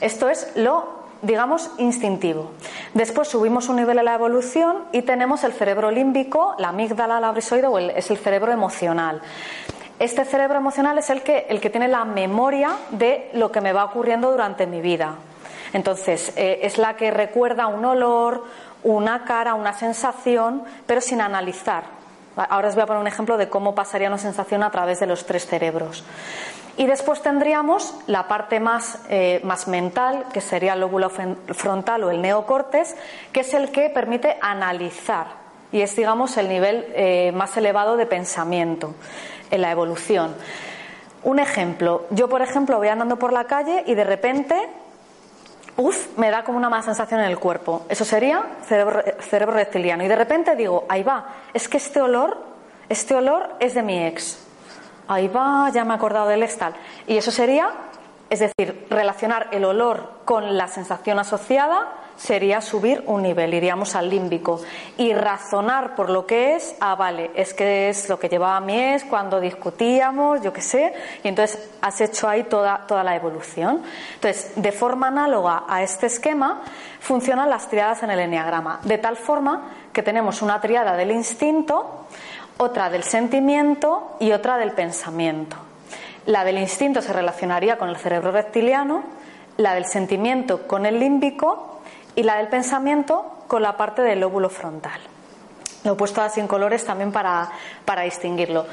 Esto 0.00 0.28
es 0.28 0.52
lo, 0.56 0.86
digamos, 1.22 1.70
instintivo. 1.78 2.50
Después 2.94 3.28
subimos 3.28 3.68
un 3.68 3.76
nivel 3.76 3.98
en 3.98 4.04
la 4.04 4.14
evolución 4.14 4.84
y 4.92 5.02
tenemos 5.02 5.44
el 5.44 5.52
cerebro 5.52 5.90
límbico, 5.90 6.54
la 6.58 6.68
amígdala, 6.68 7.20
la 7.20 7.32
brisoide, 7.32 7.66
o 7.66 7.78
es 7.78 8.10
el 8.10 8.18
cerebro 8.18 8.52
emocional. 8.52 9.22
Este 9.98 10.24
cerebro 10.26 10.58
emocional 10.58 10.98
es 10.98 11.08
el 11.08 11.22
que, 11.22 11.46
el 11.48 11.60
que 11.60 11.70
tiene 11.70 11.88
la 11.88 12.04
memoria 12.04 12.70
de 12.90 13.30
lo 13.32 13.50
que 13.50 13.62
me 13.62 13.72
va 13.72 13.84
ocurriendo 13.84 14.30
durante 14.30 14.66
mi 14.66 14.82
vida. 14.82 15.14
Entonces, 15.72 16.32
eh, 16.36 16.60
es 16.62 16.76
la 16.76 16.96
que 16.96 17.10
recuerda 17.10 17.66
un 17.66 17.84
olor, 17.84 18.44
una 18.82 19.24
cara, 19.24 19.54
una 19.54 19.72
sensación, 19.72 20.62
pero 20.86 21.00
sin 21.00 21.20
analizar. 21.20 21.95
Ahora 22.36 22.68
os 22.68 22.74
voy 22.74 22.82
a 22.82 22.86
poner 22.86 23.00
un 23.00 23.06
ejemplo 23.06 23.38
de 23.38 23.48
cómo 23.48 23.74
pasaría 23.74 24.08
una 24.08 24.18
sensación 24.18 24.62
a 24.62 24.70
través 24.70 25.00
de 25.00 25.06
los 25.06 25.24
tres 25.24 25.46
cerebros. 25.46 26.04
Y 26.76 26.86
después 26.86 27.22
tendríamos 27.22 27.94
la 28.06 28.28
parte 28.28 28.60
más, 28.60 28.98
eh, 29.08 29.40
más 29.42 29.66
mental, 29.66 30.26
que 30.32 30.42
sería 30.42 30.74
el 30.74 30.80
lóbulo 30.80 31.10
frontal 31.10 32.04
o 32.04 32.10
el 32.10 32.20
neocortes, 32.20 32.94
que 33.32 33.40
es 33.40 33.54
el 33.54 33.70
que 33.70 33.88
permite 33.88 34.36
analizar. 34.42 35.28
Y 35.72 35.80
es, 35.80 35.96
digamos, 35.96 36.36
el 36.36 36.50
nivel 36.50 36.86
eh, 36.94 37.32
más 37.32 37.56
elevado 37.56 37.96
de 37.96 38.04
pensamiento 38.04 38.94
en 39.50 39.62
la 39.62 39.70
evolución. 39.70 40.34
Un 41.22 41.38
ejemplo, 41.38 42.06
yo 42.10 42.28
por 42.28 42.42
ejemplo 42.42 42.76
voy 42.76 42.88
andando 42.88 43.18
por 43.18 43.32
la 43.32 43.44
calle 43.44 43.82
y 43.86 43.94
de 43.94 44.04
repente 44.04 44.68
Uf, 45.76 46.16
me 46.16 46.30
da 46.30 46.42
como 46.42 46.56
una 46.58 46.70
mala 46.70 46.82
sensación 46.82 47.20
en 47.20 47.26
el 47.26 47.38
cuerpo. 47.38 47.84
Eso 47.88 48.04
sería 48.04 48.42
cerebro, 48.66 49.02
cerebro 49.20 49.54
reptiliano. 49.54 50.02
Y 50.04 50.08
de 50.08 50.16
repente 50.16 50.56
digo, 50.56 50.86
ahí 50.88 51.02
va, 51.02 51.26
es 51.52 51.68
que 51.68 51.76
este 51.76 52.00
olor, 52.00 52.38
este 52.88 53.14
olor 53.14 53.56
es 53.60 53.74
de 53.74 53.82
mi 53.82 54.06
ex. 54.06 54.38
Ahí 55.08 55.28
va, 55.28 55.70
ya 55.70 55.84
me 55.84 55.92
he 55.92 55.96
acordado 55.96 56.28
del 56.28 56.42
ex 56.42 56.56
tal. 56.56 56.74
Y 57.06 57.16
eso 57.16 57.30
sería 57.30 57.70
Es 58.28 58.40
decir, 58.40 58.88
relacionar 58.90 59.50
el 59.52 59.64
olor 59.64 60.10
con 60.24 60.56
la 60.56 60.66
sensación 60.66 61.20
asociada 61.20 61.86
sería 62.16 62.60
subir 62.60 63.02
un 63.06 63.22
nivel, 63.22 63.54
iríamos 63.54 63.94
al 63.94 64.08
límbico. 64.08 64.60
Y 64.96 65.12
razonar 65.12 65.94
por 65.94 66.10
lo 66.10 66.26
que 66.26 66.56
es, 66.56 66.74
ah, 66.80 66.94
vale, 66.94 67.30
es 67.34 67.54
que 67.54 67.88
es 67.88 68.08
lo 68.08 68.18
que 68.18 68.28
llevaba 68.28 68.60
mí 68.60 68.78
es 68.78 69.04
cuando 69.04 69.40
discutíamos, 69.40 70.40
yo 70.42 70.52
qué 70.52 70.62
sé, 70.62 70.94
y 71.22 71.28
entonces 71.28 71.70
has 71.80 72.00
hecho 72.00 72.28
ahí 72.28 72.44
toda, 72.44 72.86
toda 72.86 73.04
la 73.04 73.14
evolución. 73.14 73.82
Entonces, 74.14 74.52
de 74.56 74.72
forma 74.72 75.08
análoga 75.08 75.64
a 75.68 75.82
este 75.82 76.06
esquema, 76.06 76.62
funcionan 77.00 77.50
las 77.50 77.68
triadas 77.68 78.02
en 78.02 78.10
el 78.10 78.18
enneagrama, 78.18 78.80
de 78.82 78.98
tal 78.98 79.16
forma 79.16 79.70
que 79.92 80.02
tenemos 80.02 80.42
una 80.42 80.60
triada 80.60 80.96
del 80.96 81.10
instinto, 81.10 82.06
otra 82.58 82.88
del 82.90 83.02
sentimiento 83.02 84.16
y 84.18 84.32
otra 84.32 84.56
del 84.56 84.72
pensamiento. 84.72 85.56
La 86.24 86.42
del 86.44 86.58
instinto 86.58 87.02
se 87.02 87.12
relacionaría 87.12 87.76
con 87.78 87.88
el 87.88 87.96
cerebro 87.96 88.32
reptiliano, 88.32 89.04
la 89.58 89.74
del 89.74 89.84
sentimiento 89.84 90.66
con 90.66 90.84
el 90.84 90.98
límbico 90.98 91.75
y 92.16 92.22
la 92.24 92.38
del 92.38 92.48
pensamiento 92.48 93.44
con 93.46 93.62
la 93.62 93.76
parte 93.76 94.02
del 94.02 94.20
lóbulo 94.20 94.48
frontal. 94.48 94.98
Lo 95.84 95.92
he 95.92 95.96
puesto 95.96 96.20
así 96.20 96.40
en 96.40 96.48
colores 96.48 96.84
también 96.84 97.12
para, 97.12 97.50
para 97.84 98.02
distinguirlo. 98.02 98.66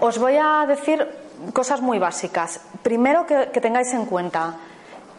Os 0.00 0.18
voy 0.18 0.36
a 0.36 0.66
decir 0.66 1.06
cosas 1.52 1.80
muy 1.80 1.98
básicas. 1.98 2.60
Primero 2.82 3.26
que, 3.26 3.46
tengáis 3.60 3.92
en 3.94 4.04
cuenta, 4.06 4.56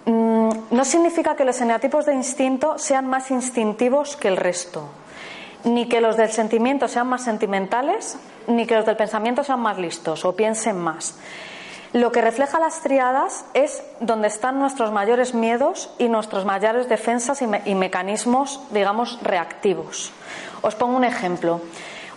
mmm, 0.06 0.50
no 0.70 0.86
significa 0.86 1.36
que 1.36 1.46
los 1.46 1.60
eneatipos 1.62 2.06
de 2.06 2.14
instinto 2.14 2.78
sean 2.78 3.08
más 3.08 3.32
instintivos 3.32 4.16
que 4.16 4.28
el 4.28 4.38
resto, 4.38 4.90
ni 5.64 5.88
que 5.88 6.02
los 6.02 6.18
del 6.18 6.32
sentimiento 6.32 6.88
sean 6.88 7.08
más 7.08 7.24
sentimentales, 7.24 8.18
ni 8.48 8.66
que 8.66 8.76
los 8.76 8.86
del 8.86 8.98
pensamiento 8.98 9.44
sean 9.44 9.62
más 9.62 9.78
listos 9.78 10.26
o 10.26 10.36
piensen 10.36 10.78
más. 10.78 11.16
Lo 11.94 12.14
que 12.14 12.22
refleja 12.22 12.58
las 12.58 12.80
triadas 12.80 13.44
es 13.54 13.84
donde 14.00 14.30
están 14.30 14.60
nuestros 14.60 14.94
mayores 14.94 15.34
miedos 15.34 15.94
y 15.98 16.08
nuestras 16.08 16.46
mayores 16.46 16.88
defensas 16.88 17.42
y 17.42 17.76
mecanismos, 17.76 18.62
digamos, 18.72 19.20
reactivos. 19.22 20.14
Os 20.62 20.76
pongo 20.76 20.96
un 20.96 21.04
ejemplo. 21.04 21.60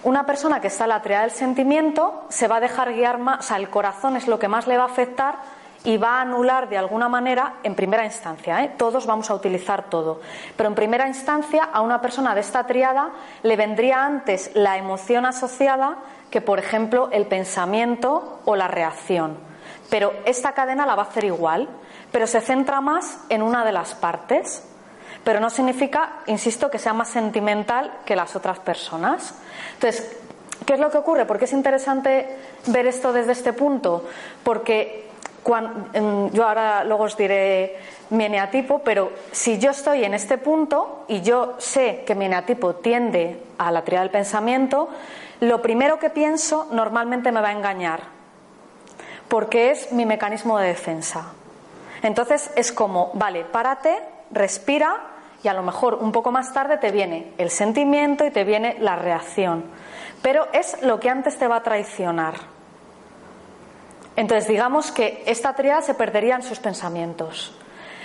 Una 0.05 0.27
persona 0.27 0.61
que 0.61 0.69
está 0.69 0.85
en 0.85 0.91
la 0.91 1.03
triada 1.03 1.23
del 1.23 1.33
sentimiento 1.33 2.25
se 2.29 2.47
va 2.47 2.57
a 2.57 2.61
dejar 2.61 2.93
guiar 2.93 3.19
más, 3.19 3.41
o 3.41 3.43
sea, 3.43 3.57
el 3.57 3.69
corazón 3.69 4.17
es 4.17 4.29
lo 4.29 4.39
que 4.39 4.47
más 4.47 4.69
le 4.69 4.77
va 4.77 4.85
a 4.85 4.87
afectar 4.87 5.37
y 5.83 5.97
va 5.97 6.19
a 6.19 6.21
anular 6.21 6.69
de 6.69 6.79
alguna 6.79 7.09
manera 7.09 7.55
en 7.63 7.75
primera 7.75 8.05
instancia. 8.05 8.63
¿eh? 8.63 8.75
Todos 8.77 9.07
vamos 9.07 9.29
a 9.31 9.35
utilizar 9.35 9.91
todo. 9.91 10.21
Pero 10.57 10.69
en 10.69 10.75
primera 10.75 11.09
instancia 11.09 11.65
a 11.65 11.81
una 11.81 12.01
persona 12.01 12.35
de 12.35 12.43
esta 12.43 12.65
triada 12.67 13.11
le 13.43 13.57
vendría 13.57 14.05
antes 14.05 14.51
la 14.55 14.79
emoción 14.79 15.27
asociada 15.27 15.97
que, 16.31 16.41
por 16.41 16.59
ejemplo, 16.59 17.09
el 17.11 17.27
pensamiento 17.27 18.41
o 18.45 18.57
la 18.57 18.69
reacción. 18.69 19.54
Pero 19.91 20.13
esta 20.25 20.53
cadena 20.53 20.87
la 20.87 20.95
va 20.95 21.03
a 21.05 21.07
hacer 21.07 21.25
igual, 21.25 21.69
pero 22.11 22.27
se 22.27 22.41
centra 22.41 22.81
más 22.81 23.19
en 23.29 23.43
una 23.43 23.65
de 23.65 23.73
las 23.73 23.95
partes. 23.95 24.65
Pero 25.23 25.41
no 25.41 25.51
significa, 25.51 26.21
insisto, 26.27 26.71
que 26.71 26.79
sea 26.79 26.93
más 26.93 27.09
sentimental 27.09 27.93
que 28.05 28.15
las 28.15 28.37
otras 28.37 28.59
personas. 28.59 29.35
Entonces, 29.75 30.17
¿qué 30.67 30.75
es 30.75 30.81
lo 30.81 30.91
que 30.91 30.99
ocurre? 30.99 31.25
¿Por 31.25 31.39
qué 31.39 31.47
es 31.47 31.53
interesante 31.53 32.37
ver 32.67 32.87
esto 32.87 33.13
desde 33.13 33.33
este 33.33 33.53
punto? 33.53 34.05
Porque 34.43 35.09
cuando, 35.43 36.31
yo 36.33 36.47
ahora 36.47 36.85
luego 36.85 37.05
os 37.05 37.17
diré 37.17 37.77
mi 38.11 38.25
eneatipo, 38.25 38.81
pero 38.81 39.13
si 39.33 39.59
yo 39.59 39.71
estoy 39.71 40.05
en 40.05 40.15
este 40.15 40.39
punto 40.39 41.05
y 41.09 41.21
yo 41.23 41.55
sé 41.59 42.03
que 42.07 42.15
mi 42.15 42.25
eneatipo 42.25 42.77
tiende 42.77 43.43
a 43.59 43.71
la 43.71 43.83
teoría 43.83 44.01
del 44.01 44.11
pensamiento, 44.11 44.89
lo 45.41 45.61
primero 45.63 45.99
que 45.99 46.11
pienso 46.11 46.69
normalmente 46.71 47.31
me 47.33 47.41
va 47.41 47.49
a 47.49 47.53
engañar 47.53 48.14
porque 49.29 49.71
es 49.71 49.93
mi 49.93 50.07
mecanismo 50.07 50.59
de 50.59 50.69
defensa. 50.69 51.33
Entonces 52.03 52.51
es 52.57 52.73
como, 52.73 53.11
vale, 53.15 53.45
párate, 53.45 53.99
respira 54.31 55.01
y 55.43 55.49
a 55.49 55.55
lo 55.55 55.63
mejor 55.63 55.95
un 55.95 56.13
poco 56.13 56.31
más 56.31 56.53
tarde 56.53 56.79
te 56.79 56.91
viene 56.91 57.33
el 57.39 57.51
sentimiento 57.51 58.25
y 58.25 58.31
te 58.31 58.45
viene 58.45 58.77
la 58.81 58.97
reacción. 58.97 59.65
Pero 60.23 60.49
es 60.53 60.83
lo 60.83 61.01
que 61.01 61.11
antes 61.11 61.39
te 61.39 61.49
va 61.49 61.57
a 61.57 61.63
traicionar. 61.63 62.35
Entonces 64.17 64.49
digamos 64.49 64.93
que 64.93 65.23
esta 65.27 65.55
triada 65.55 65.83
se 65.83 65.95
perdería 65.95 66.37
en 66.37 66.43
sus 66.43 66.61
pensamientos. 66.61 67.55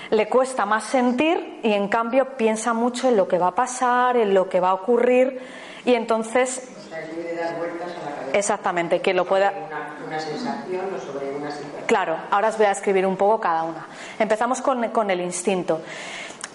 Le 0.10 0.28
cuesta 0.28 0.66
más 0.66 0.86
sentir 0.86 1.60
y 1.62 1.74
en 1.74 1.88
cambio 1.88 2.38
piensa 2.38 2.74
mucho 2.74 3.10
en 3.10 3.16
lo 3.16 3.28
que 3.28 3.38
va 3.38 3.48
a 3.48 3.56
pasar, 3.56 4.18
en 4.18 4.34
lo 4.34 4.50
que 4.50 4.60
va 4.60 4.72
a 4.72 4.74
ocurrir 4.74 5.40
y 5.86 5.94
entonces... 5.94 6.72
O 6.78 6.90
sea, 6.90 7.00
dar 7.00 7.58
vueltas 7.58 7.92
a 7.92 8.10
la 8.10 8.16
cabeza. 8.16 8.38
Exactamente, 8.38 9.02
que 9.02 9.14
lo 9.14 9.26
pueda... 9.26 9.54
Una, 10.10 10.20
sensación 10.20 10.92
o 10.92 11.00
sobre 11.00 11.30
una. 11.36 11.52
Claro, 11.86 12.18
ahora 12.32 12.50
os 12.50 12.58
voy 12.58 12.66
a 12.66 12.72
escribir 12.72 13.06
un 13.06 13.16
poco 13.16 13.40
cada 13.40 13.62
una. 13.62 13.86
Empezamos 14.18 14.60
con, 14.60 14.90
con 14.90 15.12
el 15.12 15.22
instinto. 15.22 15.82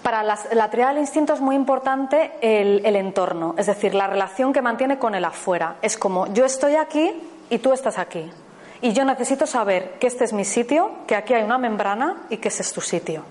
Para 0.03 0.23
la 0.23 0.69
triada 0.69 0.91
del 0.91 0.99
instinto 0.99 1.33
es 1.33 1.39
muy 1.39 1.55
importante 1.55 2.33
el, 2.41 2.85
el 2.85 2.97
entorno, 2.97 3.55
es 3.57 3.67
decir, 3.67 3.95
la 3.95 4.07
relación 4.07 4.51
que 4.51 4.61
mantiene 4.61 4.99
con 4.99 5.15
el 5.15 5.23
afuera. 5.23 5.77
Es 5.81 5.97
como 5.97 6.27
yo 6.33 6.43
estoy 6.43 6.75
aquí 6.75 7.11
y 7.49 7.59
tú 7.59 7.71
estás 7.71 7.97
aquí. 7.97 8.29
Y 8.81 8.91
yo 8.91 9.05
necesito 9.05 9.47
saber 9.47 9.93
que 9.99 10.07
este 10.07 10.25
es 10.25 10.33
mi 10.33 10.43
sitio, 10.43 10.91
que 11.07 11.15
aquí 11.15 11.33
hay 11.33 11.43
una 11.43 11.57
membrana 11.57 12.23
y 12.29 12.37
que 12.37 12.49
ese 12.49 12.61
es 12.61 12.73
tu 12.73 12.81
sitio. 12.81 13.23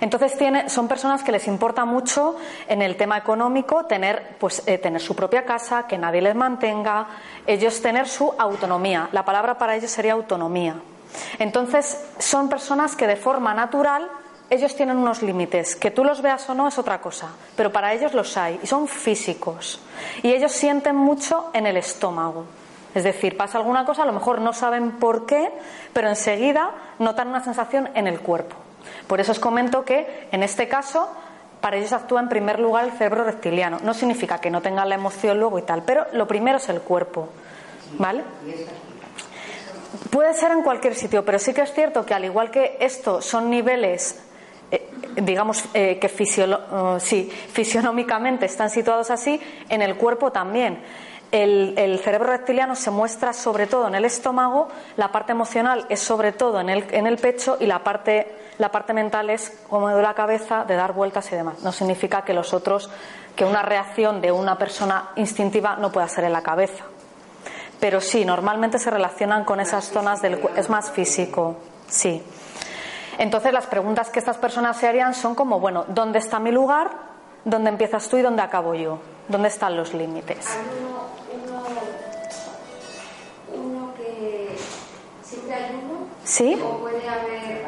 Entonces 0.00 0.36
tiene, 0.36 0.68
son 0.70 0.88
personas 0.88 1.22
que 1.22 1.32
les 1.32 1.46
importa 1.46 1.84
mucho 1.84 2.36
en 2.68 2.82
el 2.82 2.96
tema 2.96 3.18
económico 3.18 3.84
tener, 3.84 4.36
pues, 4.38 4.62
eh, 4.66 4.78
tener 4.78 5.00
su 5.00 5.14
propia 5.14 5.44
casa, 5.44 5.86
que 5.86 5.98
nadie 5.98 6.22
les 6.22 6.34
mantenga, 6.34 7.06
ellos 7.46 7.80
tener 7.82 8.08
su 8.08 8.34
autonomía. 8.38 9.08
La 9.12 9.24
palabra 9.24 9.58
para 9.58 9.76
ellos 9.76 9.90
sería 9.90 10.14
autonomía. 10.14 10.76
Entonces 11.38 12.04
son 12.18 12.48
personas 12.48 12.96
que 12.96 13.06
de 13.06 13.16
forma 13.16 13.52
natural 13.52 14.08
ellos 14.48 14.74
tienen 14.74 14.96
unos 14.96 15.22
límites, 15.22 15.76
que 15.76 15.92
tú 15.92 16.04
los 16.04 16.22
veas 16.22 16.48
o 16.50 16.54
no 16.54 16.66
es 16.66 16.76
otra 16.76 17.00
cosa, 17.00 17.28
pero 17.56 17.70
para 17.70 17.92
ellos 17.92 18.14
los 18.14 18.36
hay 18.36 18.58
y 18.62 18.66
son 18.66 18.88
físicos. 18.88 19.80
Y 20.22 20.32
ellos 20.32 20.50
sienten 20.50 20.96
mucho 20.96 21.50
en 21.52 21.66
el 21.66 21.76
estómago. 21.76 22.44
Es 22.92 23.04
decir, 23.04 23.36
pasa 23.36 23.58
alguna 23.58 23.84
cosa, 23.84 24.02
a 24.02 24.06
lo 24.06 24.12
mejor 24.12 24.40
no 24.40 24.52
saben 24.52 24.92
por 24.92 25.24
qué, 25.24 25.52
pero 25.92 26.08
enseguida 26.08 26.72
notan 26.98 27.28
una 27.28 27.44
sensación 27.44 27.90
en 27.94 28.08
el 28.08 28.20
cuerpo. 28.20 28.56
Por 29.10 29.18
eso 29.18 29.32
os 29.32 29.40
comento 29.42 29.84
que 29.84 30.28
en 30.30 30.44
este 30.44 30.68
caso 30.68 31.10
para 31.60 31.76
ellos 31.76 31.92
actúa 31.92 32.20
en 32.20 32.28
primer 32.28 32.60
lugar 32.60 32.84
el 32.84 32.92
cerebro 32.92 33.24
reptiliano. 33.24 33.80
No 33.82 33.92
significa 33.92 34.40
que 34.40 34.50
no 34.50 34.62
tengan 34.62 34.88
la 34.88 34.94
emoción 34.94 35.40
luego 35.40 35.58
y 35.58 35.62
tal, 35.62 35.82
pero 35.82 36.06
lo 36.12 36.28
primero 36.28 36.58
es 36.58 36.68
el 36.68 36.80
cuerpo. 36.80 37.28
¿Vale? 37.98 38.22
Puede 40.10 40.32
ser 40.34 40.52
en 40.52 40.62
cualquier 40.62 40.94
sitio, 40.94 41.24
pero 41.24 41.40
sí 41.40 41.52
que 41.52 41.62
es 41.62 41.72
cierto 41.74 42.06
que 42.06 42.14
al 42.14 42.24
igual 42.24 42.52
que 42.52 42.76
esto 42.78 43.20
son 43.20 43.50
niveles 43.50 44.22
eh, 44.70 44.88
digamos 45.16 45.64
eh, 45.74 45.98
que 45.98 46.06
uh, 46.06 47.00
sí, 47.00 47.28
fisionómicamente 47.52 48.46
están 48.46 48.70
situados 48.70 49.10
así, 49.10 49.40
en 49.68 49.82
el 49.82 49.96
cuerpo 49.96 50.30
también. 50.30 50.78
El, 51.32 51.74
el, 51.76 51.98
cerebro 51.98 52.30
reptiliano 52.30 52.76
se 52.76 52.92
muestra 52.92 53.32
sobre 53.32 53.66
todo 53.66 53.88
en 53.88 53.96
el 53.96 54.04
estómago, 54.04 54.68
la 54.96 55.10
parte 55.10 55.32
emocional 55.32 55.86
es 55.88 56.00
sobre 56.00 56.32
todo 56.32 56.60
en 56.60 56.68
el, 56.68 56.84
en 56.90 57.06
el 57.06 57.18
pecho 57.18 57.56
y 57.60 57.66
la 57.66 57.84
parte, 57.84 58.32
la 58.60 58.70
parte 58.70 58.92
mental 58.92 59.30
es 59.30 59.58
como 59.70 59.88
de 59.88 60.02
la 60.02 60.12
cabeza, 60.12 60.64
de 60.64 60.76
dar 60.76 60.92
vueltas 60.92 61.32
y 61.32 61.34
demás. 61.34 61.62
No 61.62 61.72
significa 61.72 62.22
que 62.22 62.34
los 62.34 62.52
otros, 62.52 62.90
que 63.34 63.46
una 63.46 63.62
reacción 63.62 64.20
de 64.20 64.30
una 64.30 64.58
persona 64.58 65.12
instintiva 65.16 65.76
no 65.76 65.90
pueda 65.90 66.06
ser 66.08 66.24
en 66.24 66.34
la 66.34 66.42
cabeza. 66.42 66.84
Pero 67.80 68.02
sí, 68.02 68.26
normalmente 68.26 68.78
se 68.78 68.90
relacionan 68.90 69.44
con 69.44 69.60
esas 69.60 69.86
zonas 69.86 70.20
del 70.20 70.38
es 70.56 70.68
más 70.68 70.90
físico, 70.90 71.56
sí. 71.88 72.22
Entonces 73.16 73.54
las 73.54 73.66
preguntas 73.66 74.10
que 74.10 74.18
estas 74.18 74.36
personas 74.36 74.76
se 74.76 74.86
harían 74.86 75.14
son 75.14 75.34
como, 75.34 75.58
bueno, 75.58 75.86
¿dónde 75.88 76.18
está 76.18 76.38
mi 76.38 76.52
lugar? 76.52 76.90
¿Dónde 77.46 77.70
empiezas 77.70 78.10
tú 78.10 78.18
y 78.18 78.22
dónde 78.22 78.42
acabo 78.42 78.74
yo? 78.74 78.98
¿Dónde 79.26 79.48
están 79.48 79.74
los 79.74 79.94
límites? 79.94 80.46
Hay 80.46 80.60
uno, 80.82 81.64
uno, 83.54 83.68
uno 83.78 83.94
que 83.94 84.54
siempre 85.22 85.54
hay 85.54 85.80
uno. 85.82 86.06
¿Sí? 86.24 86.60
O 86.62 86.76
puede 86.76 87.08
haber. 87.08 87.59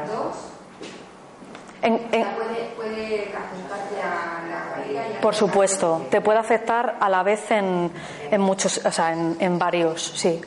En, 1.83 1.95
O 1.95 1.97
en, 1.97 2.11
sea, 2.11 2.37
puede, 2.37 2.65
puede 2.77 3.33
afectarte 3.35 4.01
a 4.01 4.43
la 4.49 4.71
barriga 4.71 5.09
y 5.09 5.17
a 5.17 5.21
por 5.21 5.35
supuesto, 5.35 6.07
te 6.11 6.21
puede 6.21 6.39
afectar 6.39 6.97
a 7.01 7.09
la 7.09 7.23
vez 7.23 7.51
en, 7.51 7.91
en 8.31 8.41
muchos, 8.41 8.85
o 8.85 8.93
sea, 8.93 9.13
en, 9.13 9.37
en 9.41 9.59
varios, 9.59 10.03
sí. 10.03 10.41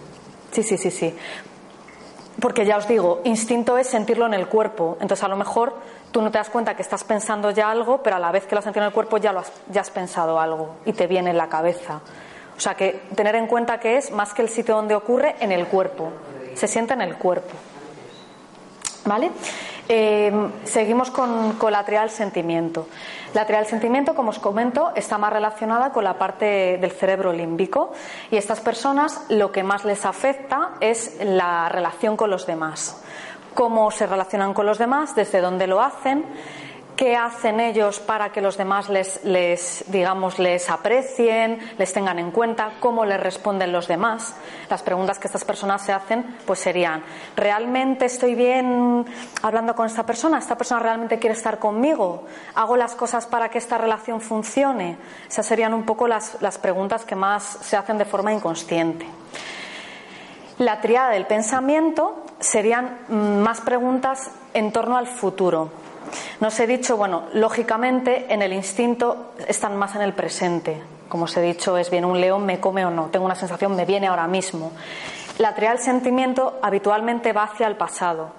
Sí, 0.52 0.63
sí, 0.63 0.78
sí, 0.78 0.89
sí. 0.89 1.13
Porque 2.39 2.65
ya 2.65 2.78
os 2.78 2.88
digo, 2.88 3.21
instinto 3.26 3.78
es 3.78 3.88
sentirlo 3.88 4.26
en 4.26 4.34
el 4.34 4.48
cuerpo. 4.48 4.98
Entonces, 5.02 5.24
a 5.24 5.28
lo 5.28 5.36
mejor 5.36 5.76
tú 6.12 6.21
no 6.21 6.32
te 6.32 6.38
das 6.38 6.50
cuenta 6.50 6.76
que 6.76 6.82
estás 6.82 7.04
pensando 7.04 7.52
ya 7.52 7.69
algo, 7.69 8.02
pero 8.02 8.15
a 8.15 8.19
la 8.19 8.32
vez 8.32 8.45
que 8.45 8.56
lo 8.56 8.60
has 8.60 8.65
sentido 8.65 8.84
en 8.84 8.88
el 8.88 8.93
cuerpo 8.93 9.17
ya, 9.17 9.34
lo 9.34 9.39
has, 9.39 9.52
ya 9.69 9.82
has 9.82 9.89
pensado 9.89 10.39
algo 10.39 10.76
y 10.86 10.93
te 10.93 11.08
viene 11.08 11.32
en 11.32 11.38
la 11.38 11.50
cabeza. 11.50 12.02
O 12.56 12.60
sea, 12.60 12.76
que 12.76 13.02
tener 13.15 13.36
en 13.36 13.48
cuenta 13.48 13.80
que 13.80 13.98
es 13.98 14.12
más 14.12 14.34
que 14.34 14.41
el 14.41 14.50
sitio 14.50 14.76
donde 14.76 14.95
ocurre, 14.95 15.36
en 15.39 15.52
el 15.52 15.67
cuerpo. 15.67 16.12
Se 16.56 16.67
siente 16.67 16.93
en 16.93 17.02
el 17.02 17.17
cuerpo. 17.17 17.54
¿Vale? 19.05 19.31
Eh, 19.87 20.31
seguimos 20.63 21.11
con, 21.11 21.53
con, 21.53 21.71
la 21.71 21.85
triada 21.85 22.05
del 22.05 22.15
sentimiento. 22.15 22.87
La 23.35 23.45
triada 23.45 23.61
del 23.61 23.69
sentimiento, 23.69 24.15
como 24.15 24.31
os 24.31 24.39
comento, 24.39 24.91
está 24.95 25.17
más 25.19 25.31
relacionada 25.31 25.91
con 25.91 26.03
la 26.03 26.17
parte 26.17 26.77
del 26.79 26.91
cerebro 26.91 27.31
límbico 27.31 27.91
y 28.31 28.37
estas 28.37 28.61
personas 28.61 29.21
lo 29.29 29.51
que 29.51 29.63
más 29.63 29.85
les 29.85 30.05
afecta 30.05 30.71
es 30.79 31.17
la 31.23 31.69
relación 31.69 32.17
con 32.17 32.31
los 32.31 32.47
demás. 32.47 33.01
cómo 33.53 33.89
se 33.89 34.05
relacionan 34.05 34.53
con 34.53 34.65
los 34.65 34.77
demás, 34.77 35.15
desde 35.15 35.39
dónde 35.39 35.65
lo 35.65 35.81
hacen, 35.81 36.25
qué 36.95 37.15
hacen 37.15 37.60
ellos 37.60 37.99
para 37.99 38.31
que 38.31 38.41
los 38.41 38.58
demás 38.58 38.89
les, 38.89 39.86
digamos, 39.88 40.39
les 40.39 40.69
aprecien, 40.69 41.60
les 41.77 41.93
tengan 41.93 42.19
en 42.19 42.31
cuenta, 42.31 42.73
cómo 42.79 43.05
les 43.05 43.19
responden 43.19 43.71
los 43.71 43.88
demás. 43.88 44.36
Las 44.69 44.81
preguntas 44.81 45.19
que 45.19 45.27
estas 45.27 45.43
personas 45.43 45.81
se 45.81 45.91
hacen, 45.91 46.38
pues 46.45 46.60
serían, 46.60 47.03
¿realmente 47.36 48.05
estoy 48.05 48.36
bien 48.36 49.05
hablando 49.41 49.75
con 49.75 49.86
esta 49.86 50.05
persona? 50.05 50.39
¿Esta 50.39 50.58
persona 50.58 50.79
realmente 50.79 51.19
quiere 51.19 51.36
estar 51.36 51.60
conmigo? 51.60 52.23
¿Hago 52.55 52.77
las 52.77 52.95
cosas 52.95 53.25
para 53.25 53.49
que 53.49 53.58
esta 53.58 53.77
relación 53.77 54.21
funcione? 54.21 54.97
Esas 55.27 55.45
serían 55.45 55.73
un 55.73 55.84
poco 55.84 56.08
las, 56.08 56.41
las 56.41 56.58
preguntas 56.58 57.05
que 57.05 57.15
más 57.15 57.43
se 57.43 57.77
hacen 57.77 57.97
de 57.97 58.05
forma 58.05 58.34
inconsciente. 58.34 59.05
La 60.58 60.79
triada 60.79 61.10
del 61.10 61.25
pensamiento 61.25 62.23
serían 62.39 62.99
mm, 63.10 63.39
más 63.41 63.60
preguntas 63.60 64.31
en 64.53 64.71
torno 64.71 64.95
al 64.95 65.08
futuro 65.08 65.85
nos 66.39 66.60
he 66.60 66.67
dicho, 66.67 66.97
bueno, 66.97 67.23
lógicamente 67.34 68.25
en 68.34 68.41
el 68.41 68.54
instinto 68.54 69.34
están 69.47 69.75
más 69.75 69.95
en 69.95 70.01
el 70.01 70.13
presente. 70.13 70.82
Como 71.10 71.25
os 71.25 71.38
he 71.38 71.41
dicho, 71.41 71.78
es 71.78 71.89
bien 71.89 72.06
un 72.06 72.19
león, 72.19 72.45
me 72.45 72.60
come 72.60 72.86
o 72.86 72.89
no. 72.89 73.08
Tengo 73.08 73.25
una 73.25 73.36
sensación, 73.36 73.75
me 73.75 73.86
viene 73.86 74.08
ahora 74.08 74.28
mismo. 74.28 74.71
La 75.38 75.54
trial 75.54 75.80
sentimiento 75.80 76.60
habitualmente 76.62 77.34
va 77.34 77.43
hacia 77.43 77.67
el 77.67 77.75
pasado, 77.75 78.32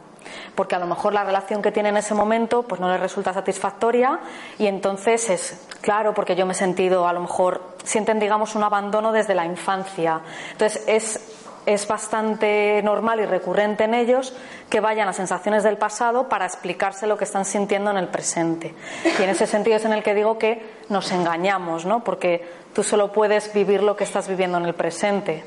porque 0.55 0.75
a 0.75 0.79
lo 0.79 0.87
mejor 0.87 1.13
la 1.13 1.25
relación 1.25 1.61
que 1.61 1.71
tiene 1.71 1.91
en 1.91 1.99
ese 1.99 2.15
momento 2.15 2.63
pues 2.63 2.81
no 2.81 2.89
le 2.89 2.97
resulta 2.97 3.35
satisfactoria 3.35 4.19
y 4.59 4.67
entonces 4.67 5.29
es 5.29 5.67
claro 5.83 6.15
porque 6.15 6.35
yo 6.35 6.47
me 6.47 6.53
he 6.53 6.57
sentido 6.57 7.07
a 7.07 7.13
lo 7.13 7.21
mejor 7.21 7.63
sienten 7.85 8.19
digamos 8.19 8.55
un 8.55 8.65
abandono 8.65 9.13
desde 9.13 9.35
la 9.35 9.45
infancia 9.45 10.21
entonces 10.53 10.83
es 10.87 11.36
es 11.67 11.87
bastante 11.89 12.81
normal 12.83 13.21
y 13.21 13.27
recurrente 13.27 13.85
en 13.85 13.95
ellos 13.95 14.33
que 14.71 14.81
vayan 14.81 15.09
a 15.09 15.13
sensaciones 15.13 15.65
del 15.65 15.77
pasado 15.77 16.29
para 16.29 16.47
explicarse 16.47 17.07
lo 17.07 17.19
que 17.19 17.25
están 17.25 17.45
sintiendo 17.45 17.91
en 17.91 17.99
el 17.99 18.09
presente. 18.09 18.75
Y 19.19 19.23
en 19.23 19.31
ese 19.31 19.47
sentido 19.47 19.77
es 19.77 19.85
en 19.85 19.93
el 19.93 20.03
que 20.03 20.15
digo 20.15 20.39
que 20.39 20.63
nos 20.89 21.11
engañamos, 21.11 21.85
¿no? 21.85 22.05
Porque 22.05 22.49
tú 22.73 22.83
solo 22.83 23.13
puedes 23.13 23.53
vivir 23.53 23.83
lo 23.83 23.97
que 23.97 24.05
estás 24.05 24.29
viviendo 24.29 24.59
en 24.59 24.65
el 24.65 24.75
presente, 24.75 25.43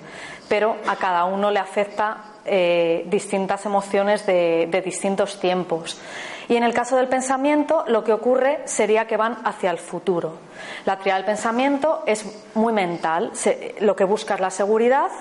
pero 0.49 0.75
a 0.87 0.97
cada 0.97 1.23
uno 1.25 1.51
le 1.51 1.59
afecta 1.59 2.23
eh, 2.45 3.05
distintas 3.07 3.65
emociones 3.65 4.25
de, 4.25 4.81
distintos 4.83 5.39
tiempos. 5.39 6.01
Y 6.47 6.55
en 6.55 6.63
el 6.63 6.73
caso 6.73 6.97
del 6.97 7.07
pensamiento, 7.07 7.83
lo 7.87 8.03
que 8.03 8.11
ocurre 8.11 8.61
sería 8.65 9.05
que 9.05 9.17
van 9.17 9.37
hacia 9.43 9.69
el 9.69 9.77
futuro. 9.77 10.37
La 10.85 10.95
teoría 10.95 11.15
del 11.15 11.25
pensamiento 11.25 12.01
es 12.07 12.25
muy 12.55 12.73
mental. 12.73 13.31
lo 13.81 13.95
que 13.95 14.03
busca 14.03 14.33
es 14.33 14.39
la 14.39 14.49
seguridad 14.49 15.11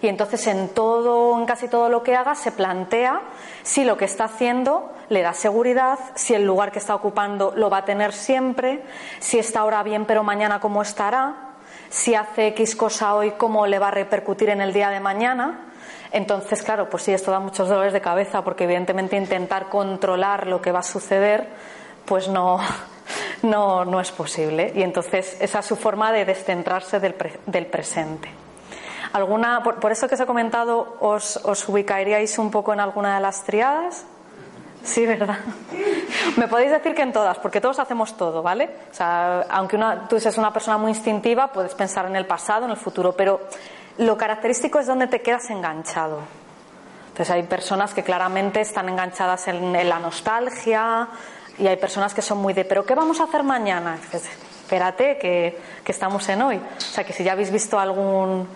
y 0.00 0.08
entonces 0.08 0.46
en 0.46 0.68
todo, 0.68 1.38
en 1.38 1.46
casi 1.46 1.68
todo 1.68 1.88
lo 1.88 2.02
que 2.02 2.14
haga, 2.14 2.34
se 2.34 2.52
plantea 2.52 3.20
si 3.62 3.84
lo 3.84 3.96
que 3.96 4.04
está 4.04 4.24
haciendo 4.24 4.92
le 5.08 5.22
da 5.22 5.32
seguridad, 5.32 5.98
si 6.14 6.34
el 6.34 6.44
lugar 6.44 6.70
que 6.70 6.78
está 6.78 6.94
ocupando 6.94 7.52
lo 7.56 7.68
va 7.70 7.78
a 7.78 7.84
tener 7.84 8.12
siempre, 8.12 8.82
si 9.18 9.38
está 9.38 9.60
ahora 9.60 9.82
bien 9.82 10.04
pero 10.04 10.22
mañana 10.22 10.60
cómo 10.60 10.82
estará, 10.82 11.54
si 11.88 12.14
hace 12.14 12.48
X 12.48 12.76
cosa 12.76 13.14
hoy 13.14 13.32
cómo 13.32 13.66
le 13.66 13.78
va 13.78 13.88
a 13.88 13.92
repercutir 13.92 14.50
en 14.50 14.60
el 14.60 14.72
día 14.72 14.90
de 14.90 15.00
mañana. 15.00 15.64
Entonces, 16.10 16.62
claro, 16.62 16.88
pues 16.88 17.02
sí, 17.02 17.12
esto 17.12 17.30
da 17.30 17.38
muchos 17.38 17.68
dolores 17.68 17.92
de 17.92 18.00
cabeza 18.00 18.42
porque 18.42 18.64
evidentemente 18.64 19.16
intentar 19.16 19.68
controlar 19.68 20.46
lo 20.46 20.62
que 20.62 20.72
va 20.72 20.78
a 20.78 20.82
suceder, 20.82 21.48
pues 22.04 22.28
no, 22.28 22.60
no, 23.42 23.84
no 23.84 24.00
es 24.00 24.10
posible. 24.12 24.72
Y 24.74 24.82
entonces 24.82 25.36
esa 25.40 25.58
es 25.58 25.66
su 25.66 25.76
forma 25.76 26.12
de 26.12 26.24
descentrarse 26.24 27.00
del, 27.00 27.14
del 27.46 27.66
presente. 27.66 28.47
¿Alguna, 29.12 29.62
por, 29.62 29.90
eso 29.90 30.06
que 30.08 30.14
os 30.14 30.20
he 30.20 30.26
comentado, 30.26 30.96
os, 31.00 31.36
os 31.44 31.68
ubicaríais 31.68 32.38
un 32.38 32.50
poco 32.50 32.72
en 32.72 32.80
alguna 32.80 33.14
de 33.16 33.20
las 33.20 33.42
triadas? 33.44 34.04
Sí, 34.84 35.06
¿verdad? 35.06 35.38
Me 36.36 36.48
podéis 36.48 36.70
decir 36.70 36.94
que 36.94 37.02
en 37.02 37.12
todas, 37.12 37.38
porque 37.38 37.60
todos 37.60 37.78
hacemos 37.78 38.16
todo, 38.16 38.42
¿vale? 38.42 38.70
O 38.90 38.94
sea, 38.94 39.44
aunque 39.50 39.76
una, 39.76 40.08
tú 40.08 40.20
seas 40.20 40.38
una 40.38 40.52
persona 40.52 40.78
muy 40.78 40.90
instintiva, 40.90 41.48
puedes 41.48 41.74
pensar 41.74 42.06
en 42.06 42.16
el 42.16 42.26
pasado, 42.26 42.64
en 42.64 42.70
el 42.70 42.76
futuro, 42.76 43.12
pero 43.12 43.40
lo 43.98 44.16
característico 44.16 44.78
es 44.78 44.86
donde 44.86 45.06
te 45.06 45.20
quedas 45.20 45.50
enganchado. 45.50 46.20
Entonces 47.08 47.30
hay 47.30 47.42
personas 47.42 47.94
que 47.94 48.02
claramente 48.02 48.60
están 48.60 48.88
enganchadas 48.88 49.48
en, 49.48 49.72
la 49.88 49.98
nostalgia 49.98 51.08
y 51.58 51.66
hay 51.66 51.76
personas 51.76 52.14
que 52.14 52.22
son 52.22 52.38
muy 52.38 52.52
de, 52.52 52.64
pero 52.64 52.86
¿qué 52.86 52.94
vamos 52.94 53.20
a 53.20 53.24
hacer 53.24 53.42
mañana? 53.42 53.98
espérate, 54.12 55.18
que, 55.18 55.58
que 55.82 55.92
estamos 55.92 56.28
en 56.28 56.42
hoy. 56.42 56.56
O 56.56 56.80
sea, 56.80 57.02
que 57.02 57.12
si 57.12 57.24
ya 57.24 57.32
habéis 57.32 57.50
visto 57.50 57.78
algún 57.78 58.46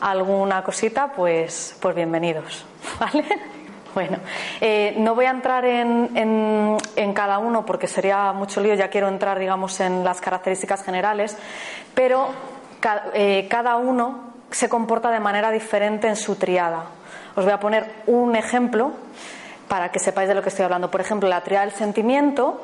alguna 0.00 0.62
cosita, 0.62 1.12
pues, 1.12 1.76
pues 1.80 1.94
bienvenidos. 1.94 2.64
¿Vale? 3.00 3.24
Bueno, 3.94 4.18
eh, 4.60 4.94
no 4.98 5.16
voy 5.16 5.24
a 5.24 5.30
entrar 5.30 5.64
en, 5.64 6.10
en, 6.94 7.12
cada 7.12 7.38
uno 7.38 7.66
porque 7.66 7.88
sería 7.88 8.32
mucho 8.32 8.60
lío, 8.60 8.74
ya 8.74 8.88
quiero 8.88 9.08
entrar, 9.08 9.38
digamos, 9.38 9.80
en 9.80 10.04
las 10.04 10.20
características 10.20 10.84
generales, 10.84 11.36
pero 11.92 12.28
eh, 13.14 13.48
cada 13.50 13.76
uno 13.76 14.30
se 14.50 14.68
comporta 14.68 15.10
de 15.10 15.18
manera 15.18 15.50
diferente 15.50 16.06
en 16.06 16.14
su 16.14 16.36
triada. 16.36 16.84
Os 17.34 17.44
voy 17.44 17.52
a 17.52 17.58
poner 17.58 17.92
un 18.06 18.36
ejemplo 18.36 18.92
para 19.66 19.90
que 19.90 19.98
sepáis 19.98 20.28
de 20.28 20.34
lo 20.34 20.42
que 20.42 20.50
estoy 20.50 20.64
hablando. 20.64 20.90
Por 20.90 21.00
ejemplo, 21.00 21.28
la 21.28 21.42
triada 21.42 21.66
del 21.66 21.74
sentimiento, 21.74 22.60